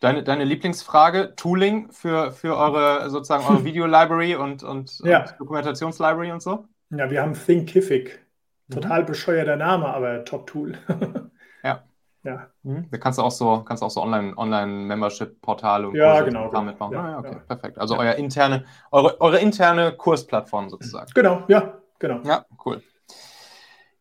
Deine, 0.00 0.24
deine 0.24 0.44
Lieblingsfrage, 0.44 1.34
Tooling 1.36 1.90
für, 1.92 2.32
für 2.32 2.56
eure 2.56 3.10
sozusagen 3.10 3.44
eure 3.44 3.64
Video-Library 3.64 4.36
und, 4.36 4.62
und, 4.62 4.98
ja. 5.04 5.20
und 5.20 5.34
Dokumentationslibrary 5.38 6.32
und 6.32 6.42
so? 6.42 6.64
Ja, 6.90 7.10
wir 7.10 7.20
haben 7.20 7.34
Thinkific. 7.34 8.24
Mhm. 8.68 8.74
Total 8.74 9.02
mhm. 9.02 9.06
bescheuerter 9.06 9.56
Name, 9.56 9.86
aber 9.86 10.24
Top-Tool. 10.24 10.78
ja. 12.24 12.32
Ja. 12.32 12.46
Mhm. 12.62 12.88
Da 12.90 12.98
kannst 12.98 13.18
du 13.18 13.22
auch 13.22 13.30
so, 13.30 13.60
kannst 13.62 13.82
auch 13.82 13.90
so 13.90 14.02
Online, 14.02 14.36
Online-Membership-Portale 14.36 15.88
und 15.88 15.94
Ja, 15.94 16.12
Kurse 16.12 16.24
genau, 16.26 16.50
da 16.50 16.60
mitmachen. 16.62 16.90
genau. 16.92 17.02
ah, 17.04 17.06
ja, 17.06 17.12
Ja, 17.12 17.18
okay, 17.18 17.32
ja. 17.32 17.38
perfekt. 17.40 17.78
Also 17.78 17.94
Ja. 17.94 18.00
euer 18.00 18.14
interne, 18.14 18.64
eure, 18.90 19.20
eure 19.20 19.38
interne 19.38 19.92
Kursplattform 19.96 20.70
sozusagen. 20.70 21.10
Genau, 21.14 21.44
ja, 21.48 21.78
genau. 21.98 22.20
Ja, 22.24 22.44
cool. 22.64 22.82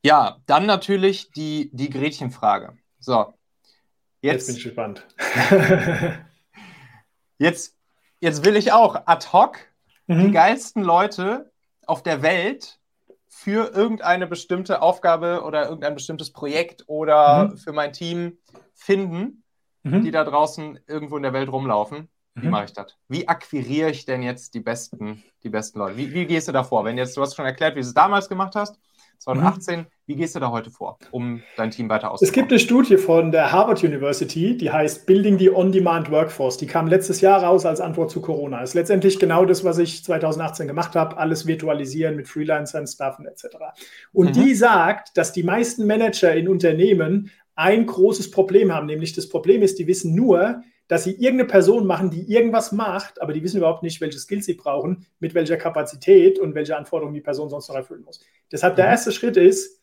Ja, 0.02 0.38
dann 0.48 0.66
natürlich 0.66 1.32
die, 1.32 1.70
die 1.74 1.90
Gretchenfrage. 1.90 2.78
So. 3.00 3.34
Jetzt 4.22 4.48
bin 4.48 4.56
Jetzt, 4.56 4.58
ich 4.58 4.64
gespannt. 4.64 5.06
jetzt, 7.38 7.78
jetzt 8.20 8.46
will 8.46 8.56
ich 8.56 8.72
auch 8.74 8.96
ad 9.06 9.28
hoc 9.34 9.58
die 10.08 10.14
Mhm. 10.16 10.32
geilsten 10.34 10.84
Leute 10.84 11.52
auf 11.86 12.04
der 12.04 12.22
Welt 12.22 12.80
für 13.44 13.74
irgendeine 13.74 14.26
bestimmte 14.28 14.82
Aufgabe 14.82 15.42
oder 15.44 15.66
irgendein 15.66 15.96
bestimmtes 15.96 16.32
Projekt 16.32 16.84
oder 16.88 17.50
Mhm. 17.50 17.58
für 17.58 17.74
mein 17.74 17.92
Team 17.92 18.38
finden, 18.74 19.44
die 19.84 19.90
Mhm. 19.90 20.12
da 20.12 20.24
draußen 20.24 20.80
irgendwo 20.88 21.18
in 21.18 21.24
der 21.24 21.34
Welt 21.34 21.52
rumlaufen. 21.52 22.10
Wie 22.36 22.46
Mhm. 22.46 22.52
mache 22.52 22.66
ich 22.66 22.74
das? 22.74 22.96
Wie 23.10 23.28
akquiriere 23.28 23.90
ich 23.92 24.06
denn 24.06 24.24
jetzt 24.24 24.54
die 24.54 24.62
besten, 24.62 25.22
die 25.44 25.50
besten 25.50 25.80
Leute? 25.80 25.98
Wie, 25.98 26.14
wie 26.14 26.26
gehst 26.26 26.48
du 26.48 26.52
da 26.54 26.64
vor? 26.64 26.86
Wenn 26.86 26.98
jetzt, 26.98 27.18
du 27.18 27.22
hast 27.22 27.36
schon 27.36 27.46
erklärt, 27.46 27.76
wie 27.76 27.82
du 27.82 27.88
es 27.88 27.94
damals 27.94 28.30
gemacht 28.30 28.56
hast, 28.56 28.80
2018, 29.24 29.86
wie 30.06 30.16
gehst 30.16 30.36
du 30.36 30.40
da 30.40 30.52
heute 30.52 30.70
vor, 30.70 30.98
um 31.12 31.42
dein 31.56 31.72
Team 31.72 31.90
weiter 31.90 32.12
auszubauen? 32.12 32.30
Es 32.30 32.34
gibt 32.34 32.52
eine 32.52 32.60
Studie 32.60 32.98
von 32.98 33.32
der 33.32 33.52
Harvard 33.52 33.84
University, 33.84 34.58
die 34.58 34.70
heißt 34.72 35.06
Building 35.06 35.40
the 35.40 35.50
On-Demand 35.50 36.12
Workforce. 36.12 36.58
Die 36.58 36.68
kam 36.68 36.88
letztes 36.88 37.22
Jahr 37.22 37.44
raus 37.44 37.66
als 37.66 37.80
Antwort 37.80 38.12
zu 38.12 38.22
Corona. 38.22 38.62
Ist 38.62 38.74
letztendlich 38.74 39.20
genau 39.20 39.46
das, 39.46 39.64
was 39.64 39.78
ich 39.78 40.04
2018 40.04 40.68
gemacht 40.68 40.96
habe, 40.96 41.18
alles 41.18 41.48
virtualisieren 41.48 42.16
mit 42.16 42.28
Freelancern, 42.28 42.86
Staffen 42.86 43.26
etc. 43.26 43.46
Und 44.12 44.30
Mhm. 44.30 44.34
die 44.34 44.56
sagt, 44.56 45.18
dass 45.18 45.32
die 45.32 45.44
meisten 45.44 45.88
Manager 45.88 46.34
in 46.36 46.50
Unternehmen 46.50 47.32
ein 47.56 47.86
großes 47.86 48.32
Problem 48.32 48.74
haben, 48.74 48.88
nämlich 48.88 49.14
das 49.14 49.30
Problem 49.30 49.62
ist, 49.62 49.80
die 49.80 49.88
wissen 49.88 50.16
nur, 50.16 50.64
dass 50.88 51.06
sie 51.06 51.12
irgendeine 51.12 51.46
Person 51.46 51.88
machen, 51.88 52.12
die 52.12 52.32
irgendwas 52.32 52.72
macht, 52.72 53.22
aber 53.22 53.34
die 53.34 53.42
wissen 53.44 53.58
überhaupt 53.58 53.84
nicht, 53.84 54.02
welche 54.02 54.20
Skills 54.20 54.46
sie 54.46 54.54
brauchen, 54.56 55.06
mit 55.20 55.34
welcher 55.34 55.58
Kapazität 55.58 56.40
und 56.40 56.56
welche 56.56 56.76
Anforderungen 56.78 57.16
die 57.16 57.22
Person 57.22 57.50
sonst 57.50 57.70
noch 57.70 57.76
erfüllen 57.76 58.04
muss. 58.04 58.20
Deshalb 58.52 58.76
der 58.76 58.86
Mhm. 58.86 58.92
erste 58.92 59.12
Schritt 59.12 59.38
ist, 59.38 59.82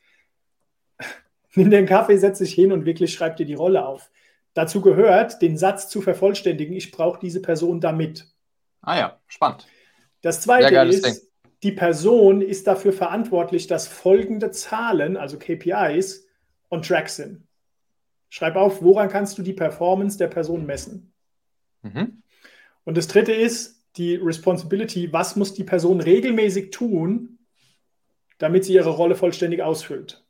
nimm 1.54 1.70
dir 1.70 1.78
einen 1.78 1.86
Kaffee, 1.86 2.16
setz 2.16 2.38
dich 2.38 2.52
hin 2.52 2.72
und 2.72 2.84
wirklich 2.84 3.12
schreib 3.12 3.36
dir 3.36 3.46
die 3.46 3.54
Rolle 3.54 3.84
auf. 3.86 4.10
Dazu 4.54 4.80
gehört, 4.80 5.42
den 5.42 5.56
Satz 5.56 5.88
zu 5.88 6.00
vervollständigen, 6.02 6.74
ich 6.74 6.90
brauche 6.90 7.20
diese 7.20 7.40
Person 7.40 7.80
damit. 7.80 8.26
Ah 8.82 8.98
ja, 8.98 9.20
spannend. 9.26 9.66
Das 10.22 10.40
zweite 10.40 10.74
ist, 10.88 11.04
Ding. 11.06 11.16
die 11.62 11.72
Person 11.72 12.42
ist 12.42 12.66
dafür 12.66 12.92
verantwortlich, 12.92 13.66
dass 13.66 13.86
folgende 13.86 14.50
Zahlen, 14.50 15.16
also 15.16 15.38
KPIs, 15.38 16.26
on 16.70 16.82
track 16.82 17.08
sind. 17.08 17.46
Schreib 18.30 18.56
auf, 18.56 18.80
woran 18.80 19.08
kannst 19.08 19.36
du 19.36 19.42
die 19.42 19.52
Performance 19.52 20.16
der 20.16 20.28
Person 20.28 20.64
messen? 20.64 21.12
Mhm. 21.82 22.22
Und 22.84 22.96
das 22.96 23.08
dritte 23.08 23.32
ist 23.32 23.84
die 23.96 24.14
Responsibility, 24.14 25.12
was 25.12 25.36
muss 25.36 25.52
die 25.52 25.64
Person 25.64 26.00
regelmäßig 26.00 26.70
tun, 26.70 27.38
damit 28.38 28.64
sie 28.64 28.74
ihre 28.74 28.90
Rolle 28.90 29.16
vollständig 29.16 29.62
ausfüllt. 29.62 30.24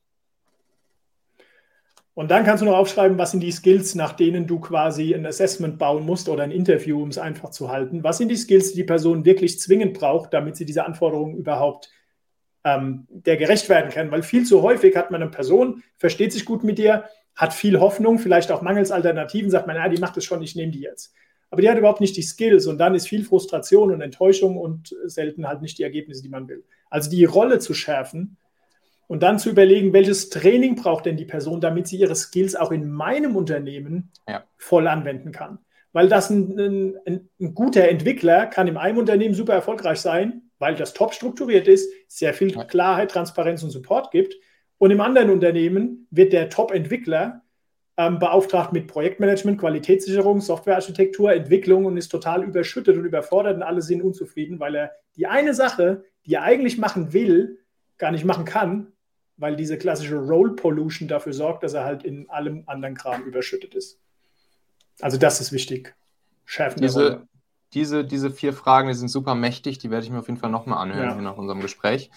Und 2.14 2.30
dann 2.30 2.44
kannst 2.44 2.62
du 2.62 2.66
noch 2.66 2.76
aufschreiben, 2.76 3.18
was 3.18 3.30
sind 3.30 3.40
die 3.40 3.52
Skills, 3.52 3.94
nach 3.94 4.14
denen 4.14 4.46
du 4.46 4.58
quasi 4.60 5.14
ein 5.14 5.24
Assessment 5.24 5.78
bauen 5.78 6.04
musst 6.04 6.28
oder 6.28 6.42
ein 6.42 6.50
Interview, 6.50 7.02
um 7.02 7.08
es 7.10 7.18
einfach 7.18 7.50
zu 7.50 7.70
halten. 7.70 8.02
Was 8.02 8.18
sind 8.18 8.28
die 8.28 8.36
Skills, 8.36 8.72
die 8.72 8.78
die 8.78 8.84
Person 8.84 9.24
wirklich 9.24 9.60
zwingend 9.60 9.94
braucht, 9.94 10.34
damit 10.34 10.56
sie 10.56 10.64
diese 10.64 10.84
Anforderungen 10.84 11.36
überhaupt 11.36 11.90
ähm, 12.64 13.06
der 13.08 13.36
gerecht 13.36 13.68
werden 13.68 13.90
kann? 13.90 14.10
Weil 14.10 14.22
viel 14.22 14.44
zu 14.44 14.62
häufig 14.62 14.96
hat 14.96 15.10
man 15.10 15.22
eine 15.22 15.30
Person, 15.30 15.82
versteht 15.96 16.32
sich 16.32 16.44
gut 16.44 16.64
mit 16.64 16.78
dir, 16.78 17.04
hat 17.34 17.54
viel 17.54 17.80
Hoffnung, 17.80 18.18
vielleicht 18.18 18.52
auch 18.52 18.62
mangels 18.62 18.90
Alternativen, 18.90 19.50
sagt 19.50 19.66
man, 19.66 19.76
ja, 19.76 19.88
die 19.88 20.00
macht 20.00 20.16
es 20.16 20.24
schon, 20.24 20.42
ich 20.42 20.56
nehme 20.56 20.72
die 20.72 20.80
jetzt. 20.80 21.14
Aber 21.50 21.62
die 21.62 21.68
hat 21.68 21.78
überhaupt 21.78 22.00
nicht 22.00 22.16
die 22.16 22.22
Skills 22.22 22.66
und 22.66 22.78
dann 22.78 22.94
ist 22.94 23.08
viel 23.08 23.24
Frustration 23.24 23.92
und 23.92 24.00
Enttäuschung 24.00 24.56
und 24.56 24.94
selten 25.06 25.48
halt 25.48 25.62
nicht 25.62 25.78
die 25.78 25.82
Ergebnisse, 25.82 26.22
die 26.22 26.28
man 26.28 26.48
will. 26.48 26.64
Also 26.90 27.10
die 27.10 27.24
Rolle 27.24 27.58
zu 27.58 27.74
schärfen 27.74 28.36
und 29.08 29.24
dann 29.24 29.40
zu 29.40 29.50
überlegen, 29.50 29.92
welches 29.92 30.30
Training 30.30 30.76
braucht 30.76 31.06
denn 31.06 31.16
die 31.16 31.24
Person, 31.24 31.60
damit 31.60 31.88
sie 31.88 31.96
ihre 31.96 32.14
Skills 32.14 32.54
auch 32.54 32.70
in 32.70 32.88
meinem 32.88 33.34
Unternehmen 33.34 34.12
Ja. 34.28 34.44
voll 34.56 34.86
anwenden 34.86 35.32
kann. 35.32 35.58
Weil 35.92 36.08
das 36.08 36.30
ein, 36.30 36.56
ein, 37.04 37.28
ein, 37.40 37.54
guter 37.54 37.88
Entwickler 37.88 38.46
kann 38.46 38.68
in 38.68 38.76
einem 38.76 38.98
Unternehmen 38.98 39.34
super 39.34 39.54
erfolgreich 39.54 39.98
sein, 40.00 40.42
weil 40.60 40.76
das 40.76 40.94
top 40.94 41.14
strukturiert 41.14 41.66
ist, 41.66 41.92
sehr 42.06 42.32
viel. 42.32 42.52
Klarheit, 42.66 43.10
Transparenz 43.10 43.64
und 43.64 43.70
Support 43.70 44.12
gibt. 44.12 44.36
Und 44.80 44.90
im 44.90 45.02
anderen 45.02 45.28
Unternehmen 45.28 46.06
wird 46.10 46.32
der 46.32 46.48
Top-Entwickler 46.48 47.42
ähm, 47.98 48.18
beauftragt 48.18 48.72
mit 48.72 48.86
Projektmanagement, 48.86 49.60
Qualitätssicherung, 49.60 50.40
Softwarearchitektur, 50.40 51.34
Entwicklung 51.34 51.84
und 51.84 51.98
ist 51.98 52.08
total 52.08 52.44
überschüttet 52.44 52.96
und 52.96 53.04
überfordert 53.04 53.56
und 53.56 53.62
alle 53.62 53.82
sind 53.82 54.00
unzufrieden, 54.00 54.58
weil 54.58 54.74
er 54.74 54.92
die 55.16 55.26
eine 55.26 55.52
Sache, 55.52 56.04
die 56.24 56.32
er 56.32 56.44
eigentlich 56.44 56.78
machen 56.78 57.12
will, 57.12 57.58
gar 57.98 58.10
nicht 58.10 58.24
machen 58.24 58.46
kann, 58.46 58.90
weil 59.36 59.54
diese 59.54 59.76
klassische 59.76 60.16
Role 60.16 60.52
Pollution 60.52 61.08
dafür 61.08 61.34
sorgt, 61.34 61.62
dass 61.62 61.74
er 61.74 61.84
halt 61.84 62.02
in 62.02 62.30
allem 62.30 62.62
anderen 62.64 62.94
Kram 62.94 63.24
überschüttet 63.24 63.74
ist. 63.74 64.00
Also 65.02 65.18
das 65.18 65.42
ist 65.42 65.52
wichtig. 65.52 65.94
Schärfen 66.46 66.80
Diese, 66.80 67.28
diese, 67.74 68.02
diese 68.02 68.30
vier 68.30 68.54
Fragen, 68.54 68.88
die 68.88 68.94
sind 68.94 69.08
super 69.08 69.34
mächtig, 69.34 69.76
die 69.76 69.90
werde 69.90 70.06
ich 70.06 70.10
mir 70.10 70.20
auf 70.20 70.28
jeden 70.28 70.40
Fall 70.40 70.50
nochmal 70.50 70.78
anhören 70.78 71.10
Ja. 71.10 71.20
nach 71.20 71.36
unserem 71.36 71.60
Gespräch. 71.60 72.10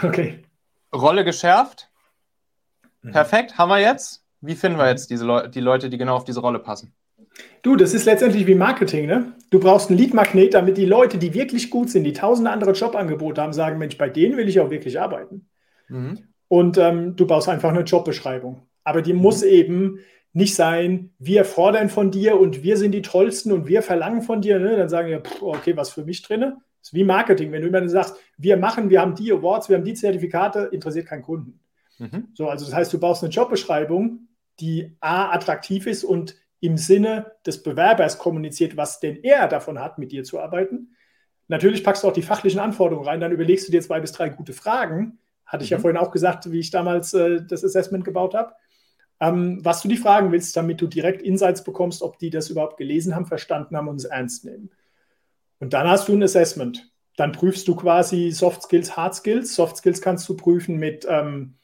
Okay. 0.00 0.44
Rolle 0.94 1.24
geschärft. 1.24 1.90
Mhm. 3.04 3.12
Perfekt, 3.12 3.58
haben 3.58 3.68
wir 3.68 3.80
jetzt. 3.80 4.24
Wie 4.40 4.54
finden 4.54 4.78
wir 4.78 4.88
jetzt 4.88 5.10
diese 5.10 5.24
Leu 5.24 5.46
die 5.48 5.60
Leute, 5.60 5.88
die 5.88 5.98
genau 5.98 6.16
auf 6.16 6.24
diese 6.24 6.40
Rolle 6.40 6.58
passen? 6.58 6.92
Du, 7.62 7.76
das 7.76 7.94
ist 7.94 8.04
letztendlich 8.04 8.46
wie 8.46 8.54
Marketing, 8.54 9.06
ne? 9.06 9.32
Du 9.50 9.58
brauchst 9.58 9.88
einen 9.88 9.98
Lead-Magnet, 9.98 10.54
damit 10.54 10.76
die 10.76 10.84
Leute, 10.84 11.18
die 11.18 11.34
wirklich 11.34 11.70
gut 11.70 11.90
sind, 11.90 12.04
die 12.04 12.12
tausende 12.12 12.50
andere 12.50 12.72
Jobangebote 12.72 13.40
haben, 13.40 13.52
sagen, 13.52 13.78
Mensch, 13.78 13.96
bei 13.96 14.08
denen 14.08 14.36
will 14.36 14.48
ich 14.48 14.60
auch 14.60 14.70
wirklich 14.70 15.00
arbeiten. 15.00 15.48
Mhm. 15.88 16.18
Und 16.48 16.78
ähm, 16.78 17.16
du 17.16 17.26
baust 17.26 17.48
einfach 17.48 17.70
eine 17.70 17.80
Jobbeschreibung. 17.80 18.62
Aber 18.84 19.02
die 19.02 19.14
muss 19.14 19.42
eben 19.42 19.98
nicht 20.32 20.54
sein, 20.54 21.10
wir 21.18 21.44
fordern 21.44 21.88
von 21.88 22.10
dir 22.10 22.38
und 22.38 22.62
wir 22.62 22.76
sind 22.76 22.92
die 22.92 23.02
Tollsten 23.02 23.52
und 23.52 23.66
wir 23.66 23.82
verlangen 23.82 24.22
von 24.22 24.40
dir. 24.40 24.58
Ne? 24.58 24.76
Dann 24.76 24.88
sagen 24.88 25.08
wir, 25.08 25.20
pff, 25.20 25.42
okay, 25.42 25.76
was 25.76 25.90
für 25.90 26.04
mich 26.04 26.22
drin? 26.22 26.40
Das 26.40 26.88
ist 26.88 26.94
wie 26.94 27.04
Marketing. 27.04 27.50
Wenn 27.50 27.62
du 27.62 27.68
immer 27.68 27.88
sagst, 27.88 28.16
wir 28.36 28.56
machen, 28.56 28.90
wir 28.90 29.00
haben 29.00 29.14
die 29.14 29.32
Awards, 29.32 29.68
wir 29.68 29.76
haben 29.76 29.84
die 29.84 29.94
Zertifikate, 29.94 30.68
interessiert 30.72 31.06
keinen 31.06 31.22
Kunden. 31.22 31.60
Mhm. 31.98 32.28
So, 32.34 32.48
also 32.48 32.64
das 32.64 32.74
heißt, 32.74 32.92
du 32.92 32.98
baust 32.98 33.22
eine 33.22 33.32
Jobbeschreibung, 33.32 34.28
die 34.60 34.96
A, 35.00 35.32
attraktiv 35.32 35.86
ist 35.86 36.04
und 36.04 36.36
im 36.60 36.76
Sinne 36.78 37.32
des 37.46 37.62
Bewerbers 37.62 38.18
kommuniziert, 38.18 38.76
was 38.76 39.00
denn 39.00 39.22
er 39.22 39.48
davon 39.48 39.78
hat, 39.80 39.98
mit 39.98 40.12
dir 40.12 40.24
zu 40.24 40.40
arbeiten. 40.40 40.96
Natürlich 41.48 41.84
packst 41.84 42.02
du 42.02 42.08
auch 42.08 42.12
die 42.12 42.22
fachlichen 42.22 42.60
Anforderungen 42.60 43.06
rein, 43.06 43.20
dann 43.20 43.32
überlegst 43.32 43.68
du 43.68 43.72
dir 43.72 43.82
zwei 43.82 44.00
bis 44.00 44.12
drei 44.12 44.30
gute 44.30 44.52
Fragen. 44.54 45.18
Hatte 45.44 45.64
ich 45.64 45.70
ja 45.70 45.76
Mhm. 45.76 45.82
vorhin 45.82 45.98
auch 45.98 46.10
gesagt, 46.10 46.50
wie 46.50 46.60
ich 46.60 46.70
damals 46.70 47.12
äh, 47.12 47.42
das 47.46 47.64
Assessment 47.64 48.04
gebaut 48.04 48.34
habe. 48.34 48.54
Ähm, 49.20 49.60
was 49.64 49.82
du 49.82 49.88
die 49.88 49.96
fragen 49.96 50.32
willst, 50.32 50.56
damit 50.56 50.80
du 50.80 50.86
direkt 50.86 51.22
Insights 51.22 51.62
bekommst, 51.64 52.02
ob 52.02 52.18
die 52.18 52.30
das 52.30 52.50
überhaupt 52.50 52.78
gelesen 52.78 53.14
haben, 53.14 53.26
verstanden 53.26 53.76
haben 53.76 53.88
und 53.88 53.96
es 53.96 54.04
ernst 54.06 54.44
nehmen. 54.44 54.70
Und 55.60 55.72
dann 55.72 55.88
hast 55.88 56.08
du 56.08 56.14
ein 56.14 56.22
Assessment. 56.22 56.90
Dann 57.16 57.32
prüfst 57.32 57.68
du 57.68 57.76
quasi 57.76 58.30
Soft 58.32 58.62
Skills, 58.62 58.96
Hard 58.96 59.14
Skills. 59.14 59.54
Soft 59.54 59.76
Skills 59.76 60.00
kannst 60.00 60.28
du 60.28 60.36
prüfen 60.36 60.76
mit, 60.78 61.06
ähm, 61.08 61.54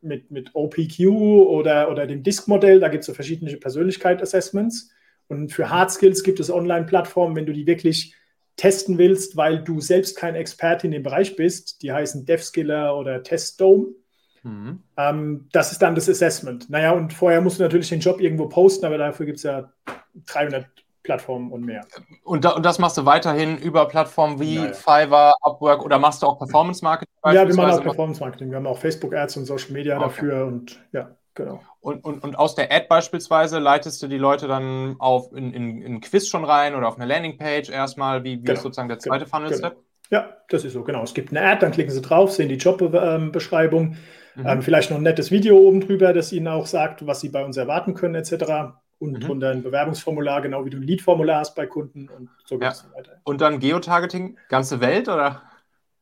mit, 0.00 0.30
mit 0.30 0.54
OPQ 0.54 1.08
oder, 1.08 1.90
oder 1.90 2.06
dem 2.06 2.22
DISC-Modell. 2.22 2.80
Da 2.80 2.88
gibt 2.88 3.02
es 3.02 3.06
so 3.06 3.14
verschiedene 3.14 3.56
Persönlichkeit-Assessments. 3.56 4.90
Und 5.28 5.52
für 5.52 5.70
Hard 5.70 5.90
Skills 5.90 6.22
gibt 6.22 6.40
es 6.40 6.50
Online-Plattformen, 6.50 7.36
wenn 7.36 7.46
du 7.46 7.52
die 7.52 7.66
wirklich 7.66 8.14
testen 8.56 8.96
willst, 8.98 9.36
weil 9.36 9.62
du 9.62 9.80
selbst 9.80 10.16
kein 10.16 10.34
Experte 10.34 10.86
in 10.86 10.92
dem 10.92 11.02
Bereich 11.02 11.36
bist. 11.36 11.82
Die 11.82 11.92
heißen 11.92 12.24
DevSkiller 12.24 12.96
oder 12.96 13.22
TestDome. 13.22 13.88
Mhm. 14.42 14.82
Ähm, 14.96 15.48
das 15.52 15.72
ist 15.72 15.82
dann 15.82 15.94
das 15.94 16.08
Assessment. 16.08 16.70
Naja, 16.70 16.92
und 16.92 17.12
vorher 17.12 17.40
musst 17.40 17.58
du 17.58 17.64
natürlich 17.64 17.88
den 17.88 18.00
Job 18.00 18.20
irgendwo 18.20 18.48
posten, 18.48 18.86
aber 18.86 18.96
dafür 18.96 19.26
gibt 19.26 19.38
es 19.38 19.42
ja 19.42 19.72
300 20.26 20.66
Plattformen 21.06 21.50
und 21.52 21.64
mehr. 21.64 21.86
Und, 22.24 22.44
da, 22.44 22.50
und 22.50 22.64
das 22.66 22.78
machst 22.78 22.98
du 22.98 23.04
weiterhin 23.06 23.56
über 23.58 23.86
Plattformen 23.86 24.40
wie 24.40 24.56
Naja. 24.56 24.72
Fiverr, 24.72 25.34
Upwork 25.40 25.84
oder 25.84 25.98
machst 25.98 26.22
du 26.22 26.26
auch 26.26 26.38
Performance 26.38 26.84
Marketing? 26.84 27.14
Ja, 27.24 27.46
wir 27.46 27.54
machen 27.54 27.70
auch? 27.70 27.82
Performance 27.82 28.20
Marketing. 28.20 28.50
Wir 28.50 28.56
haben 28.56 28.66
auch 28.66 28.78
Facebook 28.78 29.14
Ads 29.14 29.36
und 29.38 29.44
Social 29.46 29.72
Media 29.72 29.96
Okay. 29.96 30.04
dafür 30.04 30.46
und 30.46 30.80
ja, 30.92 31.16
genau. 31.34 31.60
Und, 31.80 32.04
und, 32.04 32.24
und 32.24 32.36
aus 32.36 32.54
der 32.56 32.72
Ad 32.72 32.86
beispielsweise 32.88 33.58
leitest 33.60 34.02
du 34.02 34.08
die 34.08 34.18
Leute 34.18 34.48
dann 34.48 34.96
auf 34.98 35.32
in, 35.32 35.52
in, 35.52 35.82
in 35.82 35.94
ein 35.94 36.00
Quiz 36.00 36.26
schon 36.28 36.44
rein 36.44 36.74
oder 36.74 36.88
auf 36.88 36.96
eine 36.96 37.06
Landingpage 37.06 37.70
erstmal? 37.70 38.24
Wie, 38.24 38.42
wie 38.42 38.42
Genau, 38.42 38.52
ist 38.54 38.62
sozusagen 38.62 38.88
der 38.88 38.98
zweite 38.98 39.24
genau, 39.24 39.36
Funnel-Step? 39.36 39.76
Ja, 40.10 40.36
das 40.48 40.64
ist 40.64 40.72
so, 40.72 40.84
genau. 40.84 41.02
Es 41.02 41.14
gibt 41.14 41.30
eine 41.30 41.42
Ad, 41.42 41.60
dann 41.62 41.72
klicken 41.72 41.92
Sie 41.92 42.00
drauf, 42.00 42.32
sehen 42.32 42.48
die 42.48 42.56
Jobbeschreibung, 42.56 43.96
Mhm. 44.36 44.46
ähm, 44.46 44.62
vielleicht 44.62 44.90
noch 44.90 44.98
ein 44.98 45.02
nettes 45.02 45.30
Video 45.30 45.56
oben 45.56 45.80
drüber, 45.80 46.12
das 46.12 46.30
Ihnen 46.32 46.48
auch 46.48 46.66
sagt, 46.66 47.06
was 47.06 47.20
Sie 47.20 47.30
bei 47.30 47.42
uns 47.44 47.56
erwarten 47.56 47.94
können, 47.94 48.14
etc. 48.16 48.80
Und 48.98 49.12
Mhm. 49.12 49.20
drunter 49.20 49.50
ein 49.50 49.62
Bewerbungsformular, 49.62 50.40
genau 50.40 50.64
wie 50.64 50.70
du 50.70 50.78
ein 50.78 50.82
Lead-Formular 50.82 51.40
hast 51.40 51.54
bei 51.54 51.66
Kunden 51.66 52.08
und 52.08 52.30
so 52.44 52.56
geht 52.56 52.64
Ja. 52.64 52.70
es 52.70 52.86
weiter. 52.94 53.12
Und 53.24 53.40
dann 53.42 53.58
Geotargeting, 53.58 54.38
ganze 54.48 54.80
Welt 54.80 55.08
oder? 55.08 55.42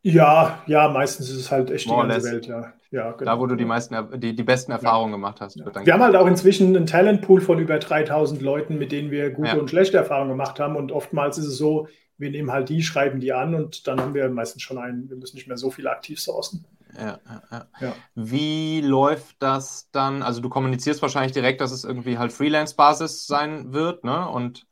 Ja, 0.03 0.63
ja, 0.67 0.89
meistens 0.89 1.31
ist 1.31 1.37
es 1.37 1.51
halt 1.51 1.71
echt 1.71 1.89
More 1.89 2.07
die 2.07 2.13
ganze 2.13 2.31
Welt, 2.31 2.47
ja. 2.47 2.73
ja 2.91 3.13
genau. 3.13 3.33
Da, 3.33 3.41
wo 3.41 3.47
du 3.47 3.57
die 3.57 3.65
meisten, 3.65 3.97
die, 4.21 4.37
die 4.37 4.43
besten 4.43 4.71
Erfahrungen 4.71 5.13
ja. 5.13 5.17
gemacht 5.17 5.41
hast. 5.41 5.57
Ja. 5.57 5.65
Wir 5.85 5.93
haben 5.95 6.03
halt 6.03 6.15
auch 6.15 6.27
inzwischen 6.27 6.77
einen 6.77 6.87
Talentpool 6.87 7.41
von 7.41 7.59
über 7.59 7.79
3000 7.79 8.43
Leuten, 8.43 8.79
mit 8.79 8.93
denen 8.93 9.11
wir 9.11 9.31
gute 9.31 9.59
und 9.59 9.71
schlechte 9.71 9.97
Erfahrungen 9.97 10.31
gemacht 10.31 10.61
haben. 10.61 10.77
Und 10.77 10.93
oftmals 10.93 11.39
ist 11.39 11.47
es 11.47 11.57
so, 11.57 11.89
wir 12.19 12.31
nehmen 12.31 12.53
halt 12.53 12.69
die, 12.69 12.83
schreiben 12.83 13.19
die 13.19 13.33
an 13.33 13.55
und 13.55 13.89
dann 13.89 13.99
haben 13.99 14.15
wir 14.15 14.29
meistens 14.29 14.63
schon 14.63 14.79
einen, 14.79 15.09
wir 15.09 15.17
müssen 15.17 15.37
nicht 15.37 15.49
mehr 15.49 15.57
so 15.57 15.71
viel 15.71 15.89
aktiv 15.89 16.21
sourcen. 16.21 16.65
Ja, 16.99 17.19
ja, 17.51 17.67
ja. 17.81 17.97
Wie 18.15 18.81
läuft 18.81 19.37
das 19.41 19.91
dann? 19.93 20.23
Also 20.23 20.41
du 20.41 20.49
kommunizierst 20.49 21.03
wahrscheinlich 21.03 21.33
direkt, 21.33 21.61
dass 21.61 21.73
es 21.73 21.85
irgendwie 21.85 22.19
halt 22.19 22.33
Freelance-Basis 22.33 23.27
sein 23.27 23.73
wird, 23.73 24.05
ne? 24.05 24.29
Und 24.29 24.67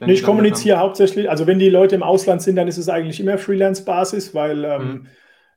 Nee, 0.00 0.14
ich 0.14 0.22
kommuniziere 0.22 0.78
hauptsächlich, 0.78 1.30
also 1.30 1.46
wenn 1.46 1.58
die 1.58 1.68
Leute 1.68 1.94
im 1.94 2.02
Ausland 2.02 2.42
sind, 2.42 2.56
dann 2.56 2.68
ist 2.68 2.78
es 2.78 2.88
eigentlich 2.88 3.20
immer 3.20 3.38
Freelance-Basis, 3.38 4.34
weil 4.34 4.64
ähm, 4.64 5.08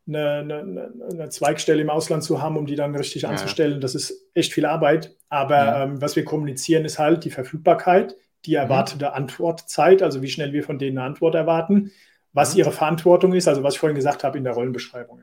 mhm. 0.05 0.15
eine, 0.15 0.29
eine, 0.39 0.93
eine, 1.11 1.29
Zweigstelle 1.29 1.81
im 1.81 1.89
Ausland 1.89 2.23
zu 2.23 2.41
haben, 2.41 2.57
um 2.57 2.65
die 2.65 2.75
dann 2.75 2.95
richtig 2.95 3.23
ja, 3.23 3.29
anzustellen, 3.29 3.73
ja. 3.73 3.79
das 3.79 3.95
ist 3.95 4.29
echt 4.33 4.53
viel 4.53 4.65
Arbeit. 4.65 5.15
Aber 5.29 5.55
ja. 5.55 5.83
ähm, 5.83 6.01
was 6.01 6.15
wir 6.15 6.25
kommunizieren, 6.25 6.85
ist 6.85 6.99
halt 6.99 7.23
die 7.23 7.31
Verfügbarkeit, 7.31 8.15
die 8.45 8.51
mhm. 8.51 8.57
erwartete 8.57 9.05
mhm. 9.05 9.13
Antwortzeit, 9.13 10.03
also 10.03 10.21
wie 10.21 10.29
schnell 10.29 10.53
wir 10.53 10.63
von 10.63 10.77
denen 10.77 10.97
eine 10.97 11.07
Antwort 11.07 11.35
erwarten, 11.35 11.91
was 12.33 12.53
mhm. 12.53 12.59
ihre 12.59 12.71
Verantwortung 12.71 13.33
ist, 13.33 13.47
also 13.47 13.63
was 13.63 13.75
ich 13.75 13.79
vorhin 13.79 13.95
gesagt 13.95 14.23
habe 14.23 14.37
in 14.37 14.43
der 14.43 14.53
Rollenbeschreibung. 14.53 15.21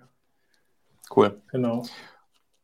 Cool. 1.14 1.40
Genau. 1.50 1.84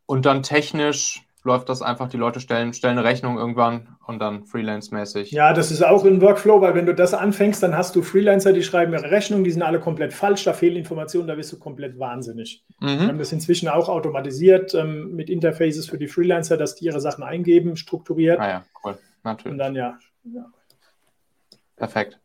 Und 0.06 0.26
dann 0.26 0.42
technisch 0.42 1.22
läuft 1.44 1.68
das 1.68 1.82
einfach, 1.82 2.08
die 2.08 2.16
Leute 2.16 2.40
stellen, 2.40 2.72
stellen 2.72 2.98
eine 2.98 3.06
Rechnung 3.06 3.38
irgendwann 3.38 3.96
und 4.06 4.18
dann 4.18 4.44
Freelance-mäßig. 4.44 5.30
Ja, 5.30 5.52
das 5.52 5.70
ist 5.70 5.82
auch 5.82 6.04
ein 6.04 6.20
Workflow, 6.20 6.60
weil 6.60 6.74
wenn 6.74 6.86
du 6.86 6.94
das 6.94 7.14
anfängst, 7.14 7.62
dann 7.62 7.76
hast 7.76 7.96
du 7.96 8.02
Freelancer, 8.02 8.52
die 8.52 8.62
schreiben 8.62 8.92
ihre 8.92 9.10
Rechnung, 9.10 9.44
die 9.44 9.50
sind 9.50 9.62
alle 9.62 9.80
komplett 9.80 10.12
falsch, 10.12 10.44
da 10.44 10.52
fehlen 10.52 10.76
Informationen, 10.76 11.28
da 11.28 11.36
wirst 11.36 11.52
du 11.52 11.58
komplett 11.58 11.98
wahnsinnig. 11.98 12.64
Mhm. 12.80 12.86
Wir 12.86 13.08
haben 13.08 13.18
das 13.18 13.32
inzwischen 13.32 13.68
auch 13.68 13.88
automatisiert 13.88 14.74
ähm, 14.74 15.14
mit 15.14 15.30
Interfaces 15.30 15.88
für 15.88 15.98
die 15.98 16.08
Freelancer, 16.08 16.56
dass 16.56 16.74
die 16.74 16.86
ihre 16.86 17.00
Sachen 17.00 17.24
eingeben, 17.24 17.76
strukturiert. 17.76 18.40
Ah 18.40 18.48
ja, 18.48 18.64
cool, 18.84 18.98
natürlich. 19.24 19.52
Und 19.52 19.58
dann 19.58 19.74
ja. 19.74 19.98
ja. 20.24 20.46
Perfekt. 21.76 22.18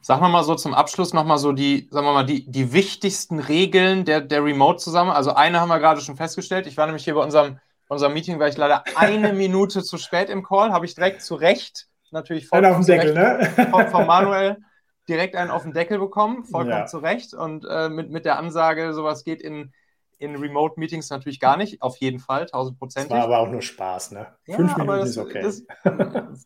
Sagen 0.00 0.22
wir 0.22 0.28
mal 0.28 0.44
so 0.44 0.54
zum 0.54 0.74
Abschluss 0.74 1.12
nochmal 1.12 1.38
so 1.38 1.52
die, 1.52 1.88
sagen 1.90 2.06
wir 2.06 2.12
mal, 2.12 2.26
die, 2.26 2.50
die 2.50 2.72
wichtigsten 2.72 3.38
Regeln 3.38 4.04
der, 4.04 4.20
der 4.20 4.44
Remote 4.44 4.78
zusammen. 4.78 5.10
Also 5.10 5.34
eine 5.34 5.60
haben 5.60 5.68
wir 5.68 5.78
gerade 5.78 6.00
schon 6.00 6.16
festgestellt. 6.16 6.66
Ich 6.66 6.76
war 6.76 6.86
nämlich 6.86 7.04
hier 7.04 7.14
bei 7.14 7.22
unserem 7.22 7.58
unserem 7.88 8.14
Meeting 8.14 8.38
war 8.38 8.48
ich 8.48 8.56
leider 8.56 8.84
eine 8.96 9.32
Minute 9.32 9.82
zu 9.82 9.98
spät 9.98 10.28
im 10.28 10.42
Call, 10.42 10.72
habe 10.72 10.86
ich 10.86 10.94
direkt 10.94 11.22
zu 11.22 11.34
Recht, 11.34 11.88
natürlich 12.10 12.48
vollkommen 12.48 12.74
auf 12.74 12.86
den 12.86 12.98
Deckel, 12.98 13.14
ne? 13.14 13.68
von, 13.70 13.88
von, 13.88 14.06
Manuel 14.06 14.58
direkt 15.08 15.36
einen 15.36 15.50
auf 15.50 15.62
den 15.62 15.72
Deckel 15.72 15.98
bekommen, 15.98 16.44
vollkommen 16.44 16.78
ja. 16.78 16.86
zu 16.86 16.98
Recht 16.98 17.34
und 17.34 17.64
äh, 17.68 17.88
mit, 17.88 18.10
mit 18.10 18.24
der 18.24 18.38
Ansage, 18.38 18.92
sowas 18.92 19.24
geht 19.24 19.40
in, 19.40 19.72
in 20.18 20.36
Remote-Meetings 20.36 21.10
natürlich 21.10 21.40
gar 21.40 21.56
nicht, 21.56 21.82
auf 21.82 21.96
jeden 21.98 22.18
Fall, 22.18 22.42
1000 22.42 22.78
Prozent. 22.78 23.10
War 23.10 23.24
aber 23.24 23.38
auch 23.38 23.50
nur 23.50 23.62
Spaß, 23.62 24.12
ne? 24.12 24.26
Ja, 24.46 24.56
fünf 24.56 24.76
Minuten 24.76 24.98
das, 25.00 25.10
ist 25.10 25.18
okay. 25.18 25.42
Das, 25.42 25.64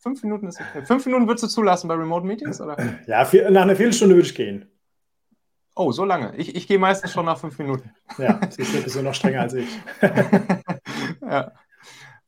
fünf 0.03 0.23
Minuten 0.23 0.49
ist 0.49 0.61
okay. 0.61 0.85
Fünf 0.85 1.07
Minuten 1.07 1.29
würdest 1.29 1.45
du 1.45 1.49
zulassen 1.49 1.89
bei 1.89 1.95
Remote-Meetings, 1.95 2.61
oder? 2.61 2.77
Ja, 3.07 3.25
vier, 3.25 3.51
nach 3.51 3.63
einer 3.63 3.77
Viertelstunde 3.77 4.15
würde 4.15 4.27
ich 4.27 4.35
gehen. 4.35 4.67
Oh, 5.77 5.93
so 5.93 6.05
lange. 6.05 6.35
Ich, 6.37 6.57
ich 6.57 6.67
gehe 6.67 6.79
meistens 6.79 7.13
schon 7.13 7.25
nach 7.25 7.39
fünf 7.39 7.59
Minuten. 7.59 7.91
Ja, 8.19 8.41
sie 8.51 8.63
ist 8.63 9.03
noch 9.03 9.15
strenger 9.15 9.43
als 9.43 9.55
ich. 9.55 9.69
ja. 11.23 11.53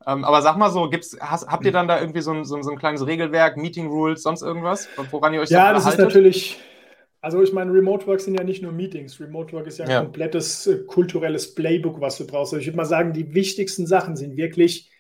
Ähm, 0.07 0.24
aber 0.24 0.43
sag 0.43 0.57
mal 0.57 0.70
so, 0.70 0.88
gibt's, 0.88 1.16
hast, 1.20 1.47
habt 1.47 1.64
ihr 1.64 1.72
dann 1.72 1.86
da 1.86 2.01
irgendwie 2.01 2.22
so 2.22 2.32
ein, 2.32 2.45
so, 2.45 2.57
ein, 2.57 2.62
so 2.62 2.70
ein 2.70 2.78
kleines 2.78 3.07
Regelwerk, 3.07 3.57
Meeting 3.57 3.88
Rules, 3.88 4.22
sonst 4.22 4.43
irgendwas, 4.43 4.88
woran 5.11 5.34
ihr 5.34 5.40
euch 5.40 5.51
Ja, 5.51 5.72
das 5.72 5.86
ist 5.86 5.99
natürlich, 5.99 6.61
also 7.23 7.41
ich 7.41 7.53
meine, 7.53 7.73
Remote 7.73 8.07
Work 8.09 8.20
sind 8.20 8.35
ja 8.35 8.43
nicht 8.43 8.62
nur 8.62 8.73
Meetings. 8.73 9.20
Remote 9.20 9.53
Work 9.53 9.68
ist 9.68 9.79
ja 9.79 9.85
ein 9.85 9.91
ja. 9.91 10.03
komplettes 10.03 10.66
äh, 10.66 10.79
kulturelles 10.79 11.55
Playbook, 11.55 12.01
was 12.01 12.18
du 12.18 12.27
brauchst. 12.27 12.53
Also 12.53 12.61
ich 12.61 12.66
würde 12.66 12.77
mal 12.77 12.85
sagen, 12.85 13.12
die 13.12 13.33
wichtigsten 13.33 13.87
Sachen 13.87 14.16
sind 14.16 14.37
wirklich 14.37 14.91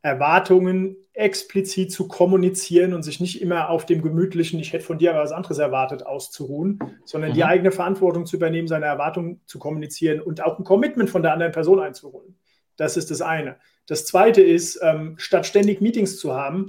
Erwartungen 0.00 0.96
explizit 1.12 1.92
zu 1.92 2.08
kommunizieren 2.08 2.94
und 2.94 3.02
sich 3.02 3.20
nicht 3.20 3.42
immer 3.42 3.68
auf 3.68 3.84
dem 3.84 4.00
gemütlichen, 4.00 4.58
ich 4.58 4.72
hätte 4.72 4.86
von 4.86 4.96
dir 4.96 5.14
was 5.14 5.32
anderes 5.32 5.58
erwartet, 5.58 6.06
auszuruhen, 6.06 6.78
sondern 7.04 7.32
mhm. 7.32 7.34
die 7.34 7.44
eigene 7.44 7.72
Verantwortung 7.72 8.24
zu 8.24 8.36
übernehmen, 8.36 8.66
seine 8.66 8.86
Erwartungen 8.86 9.42
zu 9.44 9.58
kommunizieren 9.58 10.20
und 10.20 10.42
auch 10.42 10.58
ein 10.58 10.64
Commitment 10.64 11.10
von 11.10 11.22
der 11.22 11.34
anderen 11.34 11.52
Person 11.52 11.78
einzuholen. 11.78 12.36
Das 12.76 12.96
ist 12.96 13.10
das 13.10 13.20
eine. 13.20 13.56
Das 13.86 14.06
zweite 14.06 14.40
ist, 14.40 14.80
ähm, 14.82 15.16
statt 15.18 15.44
ständig 15.44 15.82
Meetings 15.82 16.16
zu 16.16 16.34
haben, 16.34 16.68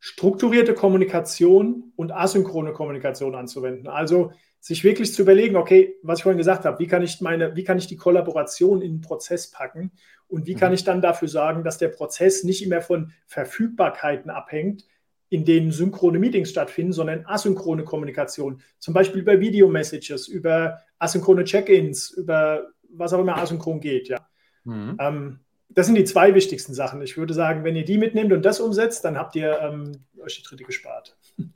strukturierte 0.00 0.74
Kommunikation 0.74 1.92
und 1.96 2.12
asynchrone 2.12 2.72
Kommunikation 2.72 3.34
anzuwenden. 3.34 3.88
Also 3.88 4.32
sich 4.60 4.84
wirklich 4.84 5.14
zu 5.14 5.22
überlegen, 5.22 5.56
okay, 5.56 5.96
was 6.02 6.18
ich 6.18 6.22
vorhin 6.24 6.38
gesagt 6.38 6.64
habe, 6.64 6.78
wie 6.78 6.86
kann 6.86 7.02
ich 7.02 7.20
meine, 7.20 7.54
wie 7.56 7.64
kann 7.64 7.78
ich 7.78 7.86
die 7.86 7.96
Kollaboration 7.96 8.82
in 8.82 8.96
den 8.96 9.00
Prozess 9.00 9.50
packen 9.50 9.92
und 10.26 10.46
wie 10.46 10.54
kann 10.54 10.70
mhm. 10.70 10.74
ich 10.74 10.84
dann 10.84 11.00
dafür 11.00 11.28
sorgen, 11.28 11.64
dass 11.64 11.78
der 11.78 11.88
Prozess 11.88 12.44
nicht 12.44 12.64
immer 12.64 12.80
von 12.80 13.12
Verfügbarkeiten 13.26 14.30
abhängt, 14.30 14.84
in 15.30 15.44
denen 15.44 15.70
synchrone 15.70 16.18
Meetings 16.18 16.50
stattfinden, 16.50 16.92
sondern 16.92 17.26
asynchrone 17.26 17.84
Kommunikation, 17.84 18.62
zum 18.78 18.94
Beispiel 18.94 19.20
über 19.20 19.40
Video-Messages, 19.40 20.26
über 20.26 20.78
asynchrone 20.98 21.44
Check-ins, 21.44 22.10
über 22.10 22.68
was 22.90 23.12
auch 23.12 23.20
immer 23.20 23.36
asynchron 23.36 23.80
geht, 23.80 24.08
ja. 24.08 24.26
Mhm. 24.64 24.96
Ähm, 24.98 25.40
das 25.68 25.86
sind 25.86 25.96
die 25.96 26.04
zwei 26.04 26.34
wichtigsten 26.34 26.74
Sachen. 26.74 27.02
Ich 27.02 27.16
würde 27.16 27.34
sagen, 27.34 27.64
wenn 27.64 27.76
ihr 27.76 27.84
die 27.84 27.98
mitnehmt 27.98 28.32
und 28.32 28.42
das 28.42 28.60
umsetzt, 28.60 29.04
dann 29.04 29.18
habt 29.18 29.36
ihr 29.36 29.60
ähm, 29.60 30.04
euch 30.22 30.36
die 30.36 30.42
dritte 30.42 30.64
gespart. 30.64 31.16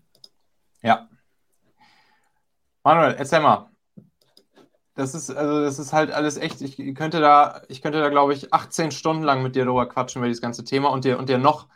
Ja, 0.85 1.09
Manuel, 2.85 3.15
erzähl 3.17 3.41
mal. 3.41 3.69
Das 4.95 5.15
ist, 5.15 5.31
also 5.31 5.63
das 5.63 5.79
ist 5.79 5.93
halt 5.93 6.11
alles 6.11 6.37
echt, 6.37 6.61
ich 6.61 6.77
könnte 6.95 7.21
da, 7.21 7.63
ich 7.69 7.81
könnte 7.81 8.01
da, 8.01 8.09
glaube 8.11 8.35
ich, 8.35 8.53
18 8.53 8.91
Stunden 8.91 9.23
lang 9.23 9.43
mit 9.43 9.57
dir 9.57 9.65
darüber 9.65 9.89
quatschen, 9.89 10.21
über 10.21 10.27
dieses 10.27 10.43
ganze 10.43 10.65
Thema 10.65 10.91
und 10.91 11.05
dir, 11.05 11.19
und 11.19 11.29
dir 11.29 11.39
noch, 11.39 11.69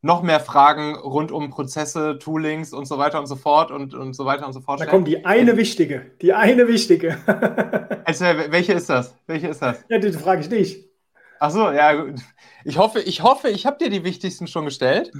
noch 0.00 0.22
mehr 0.22 0.40
Fragen 0.40 0.96
rund 0.96 1.30
um 1.30 1.50
Prozesse, 1.50 2.18
Toolings 2.18 2.72
und 2.72 2.86
so 2.86 2.98
weiter 2.98 3.20
und 3.20 3.26
so 3.26 3.36
fort 3.36 3.70
und, 3.70 3.94
und 3.94 4.14
so 4.14 4.24
weiter 4.24 4.46
und 4.46 4.52
so 4.52 4.60
fort. 4.60 4.80
Da 4.80 4.86
kommt 4.86 5.06
die 5.06 5.24
eine 5.24 5.56
wichtige, 5.56 6.10
die 6.22 6.32
eine 6.32 6.66
wichtige. 6.66 7.18
also, 8.04 8.24
welche 8.24 8.72
ist 8.72 8.88
das? 8.88 9.14
Welche 9.26 9.48
ist 9.48 9.62
das? 9.62 9.84
Ja, 9.88 9.98
die 9.98 10.10
frage 10.12 10.40
ich 10.40 10.50
nicht. 10.50 10.91
Ach 11.44 11.50
so, 11.50 11.72
ja, 11.72 11.92
gut. 11.94 12.20
Ich 12.62 12.78
hoffe, 12.78 13.00
ich 13.00 13.20
hoffe, 13.20 13.48
ich 13.48 13.66
habe 13.66 13.76
dir 13.76 13.90
die 13.90 14.04
wichtigsten 14.04 14.46
schon 14.46 14.64
gestellt. 14.64 15.10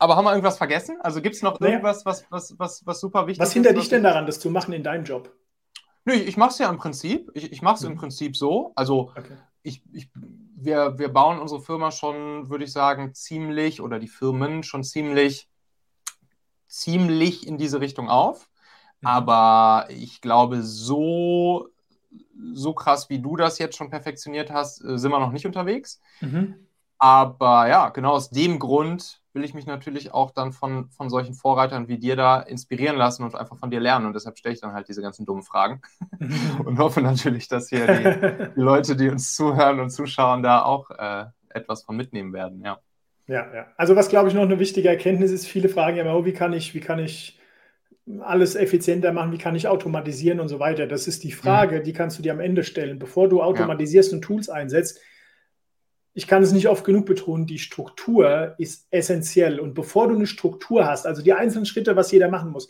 Aber 0.00 0.16
haben 0.16 0.24
wir 0.24 0.32
irgendwas 0.32 0.58
vergessen? 0.58 0.98
Also 1.00 1.22
gibt 1.22 1.36
es 1.36 1.42
noch 1.42 1.60
irgendwas, 1.60 2.04
was, 2.04 2.26
was, 2.28 2.58
was, 2.58 2.84
was 2.84 2.98
super 2.98 3.28
wichtig 3.28 3.40
ist? 3.40 3.46
Was 3.46 3.52
hindert 3.52 3.76
dich 3.76 3.88
denn 3.88 4.02
daran, 4.02 4.26
das 4.26 4.40
zu 4.40 4.50
machen 4.50 4.72
in 4.72 4.82
deinem 4.82 5.04
Job? 5.04 5.32
Nö, 6.04 6.14
ich 6.14 6.36
mache 6.36 6.50
es 6.50 6.58
ja 6.58 6.68
im 6.68 6.78
Prinzip. 6.78 7.30
Ich, 7.34 7.52
ich 7.52 7.62
mache 7.62 7.76
es 7.76 7.82
mhm. 7.82 7.92
im 7.92 7.98
Prinzip 7.98 8.36
so. 8.36 8.72
Also 8.74 9.12
okay. 9.16 9.36
ich, 9.62 9.80
ich, 9.92 10.10
wir, 10.56 10.98
wir 10.98 11.08
bauen 11.10 11.38
unsere 11.38 11.60
Firma 11.60 11.92
schon, 11.92 12.50
würde 12.50 12.64
ich 12.64 12.72
sagen, 12.72 13.14
ziemlich 13.14 13.80
oder 13.80 14.00
die 14.00 14.08
Firmen 14.08 14.64
schon 14.64 14.82
ziemlich, 14.82 15.48
ziemlich 16.66 17.46
in 17.46 17.58
diese 17.58 17.80
Richtung 17.80 18.08
auf. 18.08 18.50
Mhm. 19.02 19.06
Aber 19.06 19.86
ich 19.88 20.20
glaube, 20.20 20.64
so 20.64 21.68
so 22.52 22.72
krass, 22.72 23.10
wie 23.10 23.20
du 23.20 23.36
das 23.36 23.58
jetzt 23.58 23.76
schon 23.76 23.90
perfektioniert 23.90 24.50
hast, 24.50 24.84
äh, 24.84 24.98
sind 24.98 25.10
wir 25.10 25.20
noch 25.20 25.32
nicht 25.32 25.46
unterwegs. 25.46 26.00
Mhm. 26.20 26.54
Aber 26.98 27.66
ja, 27.66 27.88
genau 27.88 28.12
aus 28.12 28.28
dem 28.28 28.58
Grund 28.58 29.22
will 29.32 29.42
ich 29.42 29.54
mich 29.54 29.64
natürlich 29.64 30.12
auch 30.12 30.32
dann 30.32 30.52
von, 30.52 30.90
von 30.90 31.08
solchen 31.08 31.34
Vorreitern 31.34 31.88
wie 31.88 31.98
dir 31.98 32.14
da 32.14 32.40
inspirieren 32.40 32.96
lassen 32.96 33.24
und 33.24 33.34
einfach 33.34 33.56
von 33.56 33.70
dir 33.70 33.80
lernen. 33.80 34.06
Und 34.06 34.12
deshalb 34.12 34.36
stelle 34.36 34.54
ich 34.54 34.60
dann 34.60 34.74
halt 34.74 34.88
diese 34.88 35.00
ganzen 35.00 35.24
dummen 35.24 35.42
Fragen 35.42 35.80
und 36.64 36.78
hoffe 36.78 37.00
natürlich, 37.00 37.48
dass 37.48 37.70
hier 37.70 37.86
die, 37.86 38.52
die, 38.56 38.60
Leute, 38.60 38.96
die 38.96 39.08
uns 39.08 39.34
zuhören 39.34 39.80
und 39.80 39.90
zuschauen, 39.90 40.42
da 40.42 40.62
auch 40.62 40.90
äh, 40.90 41.24
etwas 41.48 41.84
von 41.84 41.96
mitnehmen 41.96 42.32
werden. 42.32 42.60
Ja. 42.62 42.78
Ja, 43.26 43.46
ja. 43.54 43.66
Also 43.76 43.96
was 43.96 44.08
glaube 44.08 44.28
ich 44.28 44.34
noch 44.34 44.42
eine 44.42 44.58
wichtige 44.58 44.88
Erkenntnis 44.88 45.30
ist, 45.30 45.46
viele 45.46 45.68
fragen 45.68 45.96
ja 45.96 46.02
immer, 46.02 46.16
oh, 46.16 46.24
wie 46.24 46.32
kann 46.32 46.52
ich, 46.52 46.74
wie 46.74 46.80
kann 46.80 46.98
ich 46.98 47.39
alles 48.20 48.54
effizienter 48.54 49.12
machen, 49.12 49.32
wie 49.32 49.38
kann 49.38 49.54
ich 49.54 49.68
automatisieren 49.68 50.40
und 50.40 50.48
so 50.48 50.58
weiter. 50.58 50.86
Das 50.86 51.06
ist 51.06 51.22
die 51.24 51.32
Frage, 51.32 51.80
mhm. 51.80 51.84
die 51.84 51.92
kannst 51.92 52.18
du 52.18 52.22
dir 52.22 52.32
am 52.32 52.40
Ende 52.40 52.64
stellen. 52.64 52.98
Bevor 52.98 53.28
du 53.28 53.42
automatisierst 53.42 54.10
ja. 54.10 54.16
und 54.16 54.22
Tools 54.22 54.48
einsetzt, 54.48 55.00
ich 56.12 56.26
kann 56.26 56.42
es 56.42 56.52
nicht 56.52 56.68
oft 56.68 56.84
genug 56.84 57.06
betonen, 57.06 57.46
die 57.46 57.58
Struktur 57.58 58.54
ist 58.58 58.86
essentiell. 58.90 59.60
Und 59.60 59.74
bevor 59.74 60.08
du 60.08 60.16
eine 60.16 60.26
Struktur 60.26 60.86
hast, 60.86 61.06
also 61.06 61.22
die 61.22 61.32
einzelnen 61.32 61.66
Schritte, 61.66 61.94
was 61.96 62.10
jeder 62.10 62.28
machen 62.28 62.50
muss, 62.50 62.68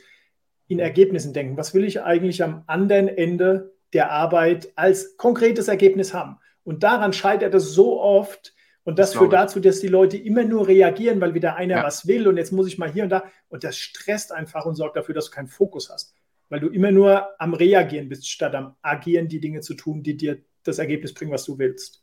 in 0.68 0.78
Ergebnissen 0.78 1.32
denken. 1.32 1.56
Was 1.56 1.74
will 1.74 1.84
ich 1.84 2.02
eigentlich 2.02 2.42
am 2.42 2.62
anderen 2.66 3.08
Ende 3.08 3.72
der 3.92 4.12
Arbeit 4.12 4.72
als 4.76 5.16
konkretes 5.16 5.68
Ergebnis 5.68 6.14
haben? 6.14 6.38
Und 6.62 6.82
daran 6.82 7.12
scheitert 7.12 7.54
es 7.54 7.72
so 7.72 8.00
oft, 8.00 8.54
und 8.90 8.98
das, 8.98 9.12
das 9.12 9.18
führt 9.18 9.32
dazu, 9.32 9.60
dass 9.60 9.78
die 9.78 9.86
Leute 9.86 10.16
immer 10.16 10.42
nur 10.42 10.66
reagieren, 10.66 11.20
weil 11.20 11.32
wieder 11.32 11.54
einer 11.54 11.76
ja. 11.76 11.84
was 11.84 12.08
will 12.08 12.26
und 12.26 12.36
jetzt 12.36 12.50
muss 12.50 12.66
ich 12.66 12.76
mal 12.76 12.90
hier 12.90 13.04
und 13.04 13.10
da. 13.10 13.22
Und 13.48 13.62
das 13.62 13.76
stresst 13.76 14.32
einfach 14.32 14.66
und 14.66 14.74
sorgt 14.74 14.96
dafür, 14.96 15.14
dass 15.14 15.26
du 15.26 15.30
keinen 15.30 15.46
Fokus 15.46 15.90
hast. 15.90 16.12
Weil 16.48 16.58
du 16.58 16.66
immer 16.66 16.90
nur 16.90 17.40
am 17.40 17.54
Reagieren 17.54 18.08
bist, 18.08 18.28
statt 18.28 18.52
am 18.56 18.74
Agieren, 18.82 19.28
die 19.28 19.38
Dinge 19.38 19.60
zu 19.60 19.74
tun, 19.74 20.02
die 20.02 20.16
dir 20.16 20.38
das 20.64 20.80
Ergebnis 20.80 21.14
bringen, 21.14 21.30
was 21.30 21.44
du 21.44 21.56
willst. 21.56 22.02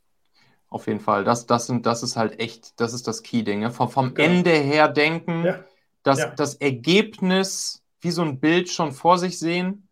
Auf 0.70 0.88
jeden 0.88 1.02
Fall. 1.02 1.26
Das, 1.26 1.46
das, 1.46 1.68
sind, 1.68 1.86
das 1.86 2.04
ist 2.04 2.16
halt 2.16 2.40
echt, 2.40 2.80
das 2.80 2.94
ist 2.94 3.06
das 3.06 3.22
Key-Ding. 3.22 3.60
Ne? 3.60 3.72
Vom, 3.72 3.90
vom 3.90 4.14
genau. 4.14 4.30
Ende 4.30 4.52
her 4.52 4.88
denken, 4.88 5.44
ja. 5.44 5.66
Das, 6.04 6.20
ja. 6.20 6.30
das 6.30 6.56
Ergebnis 6.56 7.84
wie 8.00 8.12
so 8.12 8.22
ein 8.22 8.40
Bild 8.40 8.70
schon 8.70 8.94
vor 8.94 9.18
sich 9.18 9.40
sehen 9.40 9.90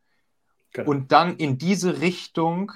genau. 0.71 0.89
und 0.89 1.11
dann 1.11 1.35
in 1.35 1.57
diese 1.57 1.99
Richtung 1.99 2.71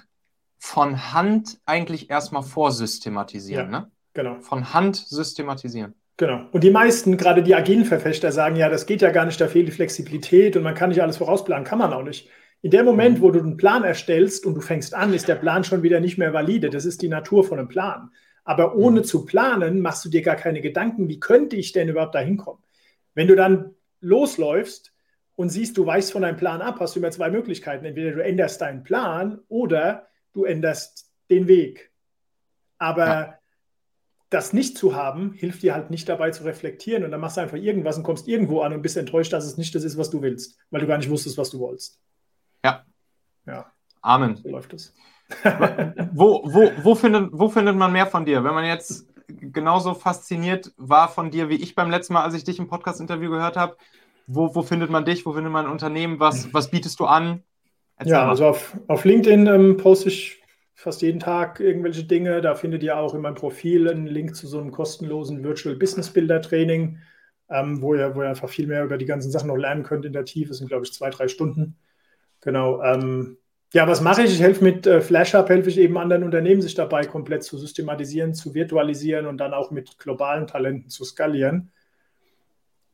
von 0.58 1.14
Hand 1.14 1.62
eigentlich 1.66 2.10
erstmal 2.10 2.44
vorsystematisieren, 2.44 3.70
ne? 3.70 3.90
Genau. 4.14 4.40
Von 4.42 4.74
Hand 4.74 4.96
systematisieren. 4.96 5.94
Genau. 6.18 6.42
Und 6.52 6.64
die 6.64 6.70
meisten, 6.70 7.16
gerade 7.16 7.44
die 7.44 7.56
agilen 7.56 7.86
Verfechter, 7.86 8.32
sagen, 8.32 8.58
ja, 8.58 8.68
das 8.68 8.86
geht 8.86 9.02
ja 9.02 9.10
gar 9.10 9.26
nicht, 9.26 9.40
da 9.40 9.48
fehlt 9.48 9.70
die 9.70 9.72
Flexibilität 9.72 10.58
und 10.58 10.64
man 10.64 10.76
kann 10.76 10.90
nicht 10.90 11.02
alles 11.02 11.18
vorausplanen. 11.18 11.66
Kann 11.66 11.80
man 11.80 11.94
auch 11.94 12.04
nicht. 12.04 12.30
In 12.62 12.72
dem 12.72 12.86
Moment, 12.86 13.20
mhm. 13.20 13.22
wo 13.22 13.32
du 13.32 13.40
einen 13.40 13.56
Plan 13.56 13.86
erstellst 13.86 14.46
und 14.46 14.56
du 14.56 14.62
fängst 14.62 14.94
an, 14.94 15.14
ist 15.14 15.30
der 15.30 15.36
Plan 15.36 15.64
schon 15.64 15.82
wieder 15.82 16.02
nicht 16.02 16.18
mehr 16.18 16.34
valide. 16.34 16.70
Das 16.70 16.84
ist 16.84 17.02
die 17.02 17.08
Natur 17.08 17.46
von 17.46 17.58
einem 17.58 17.70
Plan. 17.70 18.12
Aber 18.44 18.76
ohne 18.76 19.00
mhm. 19.00 19.06
zu 19.06 19.26
planen, 19.26 19.80
machst 19.80 20.04
du 20.04 20.10
dir 20.10 20.22
gar 20.22 20.36
keine 20.36 20.60
Gedanken, 20.60 21.08
wie 21.08 21.22
könnte 21.22 21.56
ich 21.56 21.72
denn 21.72 21.88
überhaupt 21.88 22.16
da 22.16 22.20
hinkommen? 22.20 22.62
Wenn 23.14 23.28
du 23.28 23.36
dann 23.38 23.76
losläufst 24.02 24.94
und 25.36 25.50
siehst, 25.50 25.78
du 25.78 25.86
weichst 25.86 26.12
von 26.12 26.24
deinem 26.24 26.36
Plan 26.36 26.62
ab, 26.62 26.82
hast 26.82 26.96
du 26.96 27.00
immer 27.00 27.12
zwei 27.12 27.30
Möglichkeiten. 27.30 27.86
Entweder 27.86 28.12
du 28.12 28.24
änderst 28.24 28.60
deinen 28.60 28.84
Plan 28.84 29.40
oder 29.48 30.08
du 30.34 30.44
änderst 30.44 31.10
den 31.30 31.48
Weg. 31.48 31.92
Aber 32.78 33.06
ja. 33.08 33.39
Das 34.30 34.54
nicht 34.54 34.78
zu 34.78 34.96
haben, 34.96 35.34
hilft 35.34 35.64
dir 35.64 35.74
halt 35.74 35.90
nicht 35.90 36.08
dabei 36.08 36.32
zu 36.32 36.44
reflektieren 36.44 37.04
und 37.04 37.12
dann 37.12 37.20
machst 37.20 37.38
du 37.38 37.42
einfach 37.42 37.58
irgendwas 37.58 37.98
und 37.98 38.04
kommst 38.04 38.28
irgendwo 38.28 38.62
an 38.62 38.74
und 38.74 38.82
bist 38.82 38.96
enttäuscht, 38.96 39.34
dass 39.34 39.46
es 39.46 39.58
nicht 39.58 39.74
das 39.74 39.84
ist, 39.84 39.98
was 39.98 40.10
du 40.10 40.22
willst, 40.22 40.58
weil 40.70 40.82
du 40.82 40.88
gar 40.88 40.98
nicht 40.98 41.10
wusstest, 41.10 41.38
was 41.38 41.50
du 41.50 41.60
wolltest. 41.60 42.00
Ja. 42.64 42.86
Ja. 43.48 43.72
Amen. 44.02 44.36
So 44.36 44.50
läuft 44.50 44.74
es. 44.74 44.94
wo, 46.14 46.42
wo, 46.46 46.72
wo, 46.84 46.96
findet, 46.96 47.30
wo 47.32 47.50
findet 47.50 47.76
man 47.76 47.92
mehr 47.92 48.08
von 48.08 48.26
dir? 48.26 48.44
Wenn 48.44 48.54
man 48.54 48.66
jetzt 48.66 49.08
genauso 49.28 49.94
fasziniert 49.94 50.74
war 50.78 51.08
von 51.08 51.32
dir 51.32 51.50
wie 51.50 51.56
ich 51.56 51.76
beim 51.76 51.90
letzten 51.90 52.14
Mal, 52.14 52.24
als 52.24 52.34
ich 52.34 52.44
dich 52.44 52.60
im 52.60 52.68
Podcast-Interview 52.68 53.32
gehört 53.32 53.58
habe, 53.58 53.78
wo, 54.28 54.54
wo 54.54 54.62
findet 54.62 54.90
man 54.92 55.06
dich? 55.06 55.26
Wo 55.26 55.34
findet 55.34 55.52
man 55.52 55.66
ein 55.66 55.72
Unternehmen? 55.72 56.20
Was, 56.20 56.54
was 56.54 56.70
bietest 56.70 57.00
du 57.00 57.06
an? 57.06 57.44
Erzähl 57.98 58.14
ja, 58.14 58.24
mal. 58.24 58.30
also 58.30 58.48
auf, 58.48 58.78
auf 58.88 59.06
LinkedIn 59.06 59.48
ähm, 59.48 59.78
poste 59.78 60.10
ich 60.10 60.40
fast 60.80 61.02
jeden 61.02 61.20
Tag 61.20 61.60
irgendwelche 61.60 62.06
Dinge. 62.06 62.40
Da 62.40 62.56
findet 62.56 62.84
ihr 62.84 62.98
auch 62.98 63.14
in 63.14 63.20
meinem 63.20 63.36
Profil 63.36 63.90
einen 63.90 64.08
Link 64.08 64.34
zu 64.34 64.48
so 64.48 64.62
einem 64.62 64.72
kostenlosen 64.72 65.44
Virtual 65.44 65.76
Business 65.76 66.10
Builder 66.10 66.42
Training, 66.42 67.00
ähm, 67.50 67.82
wo, 67.82 67.96
ihr, 67.96 68.16
wo 68.16 68.22
ihr 68.22 68.30
einfach 68.30 68.48
viel 68.48 68.66
mehr 68.66 68.86
über 68.86 68.98
die 68.98 69.06
ganzen 69.06 69.30
Sachen 69.30 69.48
noch 69.48 69.58
lernen 69.58 69.84
könnt 69.84 70.06
in 70.06 70.14
der 70.14 70.24
Tiefe. 70.24 70.50
Das 70.50 70.60
sind, 70.60 70.70
glaube 70.70 70.86
ich, 70.86 70.94
zwei, 70.94 71.10
drei 71.10 71.28
Stunden. 71.28 71.76
Genau. 72.40 72.82
Ähm, 72.82 73.38
ja, 73.74 73.90
was 73.90 74.00
mache 74.00 74.24
ich? 74.24 74.32
Ich 74.32 74.40
helfe 74.40 74.64
mit 74.64 74.88
äh, 74.88 75.02
FlashUp, 75.02 75.50
helfe 75.50 75.70
ich 75.70 75.78
eben 75.78 75.98
anderen 75.98 76.24
Unternehmen, 76.24 76.62
sich 76.62 76.76
dabei 76.76 77.04
komplett 77.04 77.44
zu 77.44 77.58
systematisieren, 77.58 78.34
zu 78.34 78.54
virtualisieren 78.54 79.26
und 79.26 79.38
dann 79.38 79.54
auch 79.54 79.72
mit 79.72 80.00
globalen 80.00 80.48
Talenten 80.48 80.90
zu 80.90 81.04
skalieren. 81.04 81.74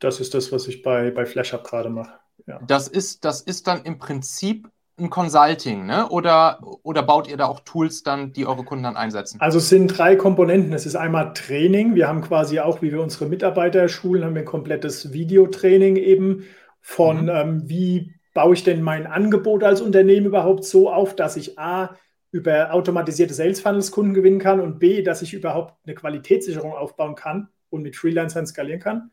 Das 0.00 0.18
ist 0.18 0.34
das, 0.34 0.50
was 0.50 0.66
ich 0.66 0.82
bei, 0.82 1.12
bei 1.12 1.24
FlashUp 1.24 1.62
gerade 1.62 1.88
mache. 1.88 2.18
Ja. 2.48 2.58
Das, 2.66 2.88
ist, 2.88 3.24
das 3.24 3.42
ist 3.42 3.68
dann 3.68 3.84
im 3.84 4.00
Prinzip 4.00 4.68
ein 4.98 5.10
Consulting, 5.10 5.84
ne? 5.84 6.08
Oder, 6.08 6.58
oder 6.82 7.02
baut 7.02 7.28
ihr 7.28 7.36
da 7.36 7.46
auch 7.46 7.60
Tools 7.60 8.02
dann, 8.02 8.32
die 8.32 8.46
eure 8.46 8.64
Kunden 8.64 8.84
dann 8.84 8.96
einsetzen? 8.96 9.40
Also 9.40 9.58
es 9.58 9.68
sind 9.68 9.88
drei 9.88 10.16
Komponenten. 10.16 10.72
Es 10.72 10.86
ist 10.86 10.96
einmal 10.96 11.34
Training. 11.34 11.94
Wir 11.94 12.08
haben 12.08 12.22
quasi 12.22 12.60
auch, 12.60 12.80
wie 12.82 12.92
wir 12.92 13.02
unsere 13.02 13.26
Mitarbeiter 13.26 13.88
schulen, 13.88 14.24
haben 14.24 14.34
wir 14.34 14.42
ein 14.42 14.46
komplettes 14.46 15.12
Videotraining 15.12 15.96
eben 15.96 16.44
von 16.80 17.24
mhm. 17.24 17.28
ähm, 17.28 17.62
wie 17.66 18.14
baue 18.32 18.54
ich 18.54 18.64
denn 18.64 18.82
mein 18.82 19.06
Angebot 19.06 19.64
als 19.64 19.80
Unternehmen 19.80 20.26
überhaupt 20.26 20.64
so 20.64 20.90
auf, 20.90 21.16
dass 21.16 21.36
ich 21.36 21.58
A, 21.58 21.96
über 22.30 22.72
automatisierte 22.72 23.32
Sales 23.32 23.60
Funnels 23.60 23.90
Kunden 23.90 24.12
gewinnen 24.12 24.38
kann 24.38 24.60
und 24.60 24.78
B, 24.78 25.02
dass 25.02 25.22
ich 25.22 25.32
überhaupt 25.32 25.74
eine 25.86 25.94
Qualitätssicherung 25.94 26.74
aufbauen 26.74 27.14
kann 27.14 27.48
und 27.70 27.82
mit 27.82 27.96
Freelancern 27.96 28.46
skalieren 28.46 28.80
kann. 28.80 29.10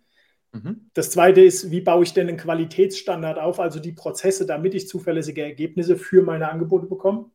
Mhm. 0.53 0.89
Das 0.93 1.09
zweite 1.09 1.41
ist, 1.41 1.71
wie 1.71 1.81
baue 1.81 2.03
ich 2.03 2.13
denn 2.13 2.27
einen 2.27 2.37
Qualitätsstandard 2.37 3.39
auf, 3.39 3.59
also 3.59 3.79
die 3.79 3.91
Prozesse, 3.91 4.45
damit 4.45 4.75
ich 4.75 4.87
zuverlässige 4.87 5.41
Ergebnisse 5.41 5.97
für 5.97 6.21
meine 6.21 6.49
Angebote 6.49 6.85
bekomme. 6.85 7.31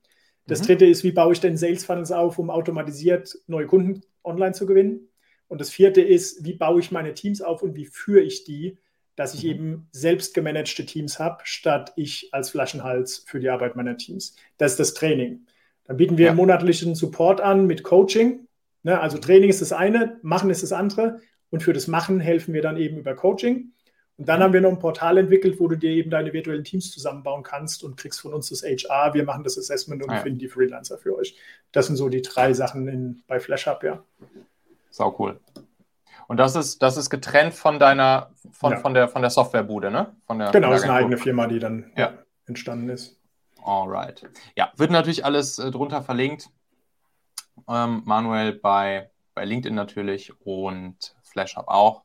Das 0.47 0.63
mhm. 0.63 0.67
dritte 0.67 0.87
ist, 0.87 1.05
wie 1.05 1.13
baue 1.13 1.33
ich 1.33 1.41
denn 1.41 1.57
Sales 1.57 1.85
Funnels 1.85 2.13
auf, 2.13 2.39
um 2.39 2.51
automatisiert 2.51 3.37
neue 3.47 3.67
Kunden 3.67 4.03
online 4.25 4.53
zu 4.53 4.67
gewinnen. 4.67 5.09
Und 5.49 5.61
das 5.61 5.71
vierte 5.71 6.01
ist, 6.01 6.45
wie 6.45 6.55
baue 6.55 6.81
ich 6.81 6.91
meine 6.91 7.15
Teams 7.15 7.43
auf 7.43 7.63
und 7.63 7.75
wie 7.75 7.87
führe 7.87 8.21
ich 8.21 8.45
die, 8.45 8.79
dass 9.17 9.35
ich 9.35 9.43
mhm. 9.43 9.51
eben 9.51 9.89
selbst 9.91 10.33
gemanagte 10.33 10.87
Teams 10.87 11.19
habe, 11.19 11.39
statt 11.43 11.93
ich 11.97 12.29
als 12.33 12.51
Flaschenhals 12.51 13.25
für 13.27 13.41
die 13.41 13.49
Arbeit 13.49 13.75
meiner 13.75 13.97
Teams. 13.97 14.37
Das 14.59 14.73
ist 14.73 14.81
das 14.81 14.95
Training. 14.95 15.47
Dann 15.85 15.97
bieten 15.97 16.19
wir 16.19 16.27
ja. 16.27 16.35
monatlichen 16.35 16.95
Support 16.95 17.41
an 17.41 17.67
mit 17.67 17.83
Coaching. 17.83 18.47
Ne, 18.85 19.01
also 19.01 19.19
Training 19.19 19.51
ist 19.51 19.61
das 19.61 19.73
eine, 19.73 20.19
Machen 20.23 20.51
ist 20.51 20.63
das 20.63 20.73
andere. 20.73 21.21
Und 21.51 21.63
für 21.63 21.73
das 21.73 21.87
Machen 21.87 22.21
helfen 22.21 22.55
wir 22.55 22.63
dann 22.63 22.77
eben 22.77 22.99
über 22.99 23.15
Coaching. 23.15 23.73
Und 24.19 24.29
dann 24.29 24.43
haben 24.43 24.53
wir 24.53 24.61
noch 24.61 24.71
ein 24.71 24.81
Portal 24.81 25.17
entwickelt, 25.17 25.61
wo 25.61 25.69
du 25.69 25.77
dir 25.77 25.91
eben 25.91 26.11
deine 26.11 26.33
virtuellen 26.33 26.65
Teams 26.65 26.91
zusammenbauen 26.91 27.45
kannst 27.45 27.85
und 27.85 27.97
kriegst 27.97 28.21
von 28.21 28.35
uns 28.35 28.49
das 28.49 28.63
HR. 28.63 29.15
Wir 29.15 29.25
machen 29.25 29.45
das 29.45 29.57
Assessment 29.57 30.03
und 30.03 30.11
ja. 30.11 30.19
finden 30.19 30.41
die 30.41 30.49
Freelancer 30.49 30.99
für 30.99 31.17
euch. 31.17 31.37
Das 31.71 31.87
sind 31.87 31.97
so 31.97 32.09
die 32.09 32.23
drei 32.23 32.53
Sachen 32.53 32.89
in, 32.89 33.23
bei 33.29 33.39
FlashUp, 33.39 33.85
ja. 33.85 34.03
Sau 34.91 35.15
cool. 35.21 35.39
Und 36.27 36.37
das 36.37 36.57
ist, 36.57 36.83
das 36.83 36.97
ist 36.97 37.11
getrennt 37.11 37.55
von 37.55 37.79
deiner, 37.79 38.31
von, 38.51 38.73
ja. 38.73 38.79
von 38.79 38.93
der, 38.93 39.09
von 39.09 39.23
der 39.23 39.31
Softwarebude, 39.31 39.91
ne? 39.91 40.15
Von 40.27 40.41
der, 40.41 40.51
genau, 40.51 40.71
das 40.71 40.81
ist 40.81 40.89
eine 40.89 40.95
eigene 40.95 41.17
Firma, 41.17 41.47
die 41.47 41.61
dann 41.61 41.93
ja. 41.97 42.13
entstanden 42.47 42.89
ist. 42.89 43.19
Alright. 43.65 44.29
Ja, 44.57 44.73
wird 44.77 44.91
natürlich 44.91 45.25
alles 45.25 45.59
äh, 45.59 45.71
drunter 45.71 46.03
verlinkt. 46.03 46.51
Ähm, 47.69 48.03
Manuel 48.05 48.53
bei, 48.53 49.11
bei 49.35 49.45
LinkedIn 49.45 49.75
natürlich 49.75 50.33
und 50.45 51.15
FlashHub 51.39 51.69
auch. 51.69 52.03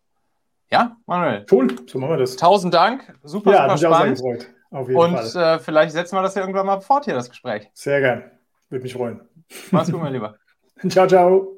Ja, 0.71 0.97
Manuel. 1.05 1.45
Cool, 1.51 1.75
so 1.87 1.99
machen 1.99 2.11
wir 2.11 2.17
das. 2.17 2.35
Tausend 2.35 2.73
Dank. 2.73 3.13
Super, 3.23 3.51
ja, 3.51 3.77
super 3.77 3.95
spannend. 3.95 4.17
Gefreut, 4.17 4.47
auf 4.71 4.87
jeden 4.87 4.99
und 4.99 5.19
Fall. 5.19 5.55
Äh, 5.55 5.59
vielleicht 5.59 5.91
setzen 5.91 6.15
wir 6.15 6.21
das 6.21 6.35
ja 6.35 6.41
irgendwann 6.41 6.65
mal 6.65 6.81
fort 6.81 7.05
hier, 7.05 7.13
das 7.13 7.29
Gespräch. 7.29 7.69
Sehr 7.73 7.99
gern. 7.99 8.31
Würde 8.69 8.83
mich 8.83 8.93
freuen. 8.93 9.21
Mach's 9.71 9.91
gut, 9.91 10.01
mein 10.01 10.13
Lieber. 10.13 10.35
ciao, 10.89 11.07
ciao. 11.07 11.52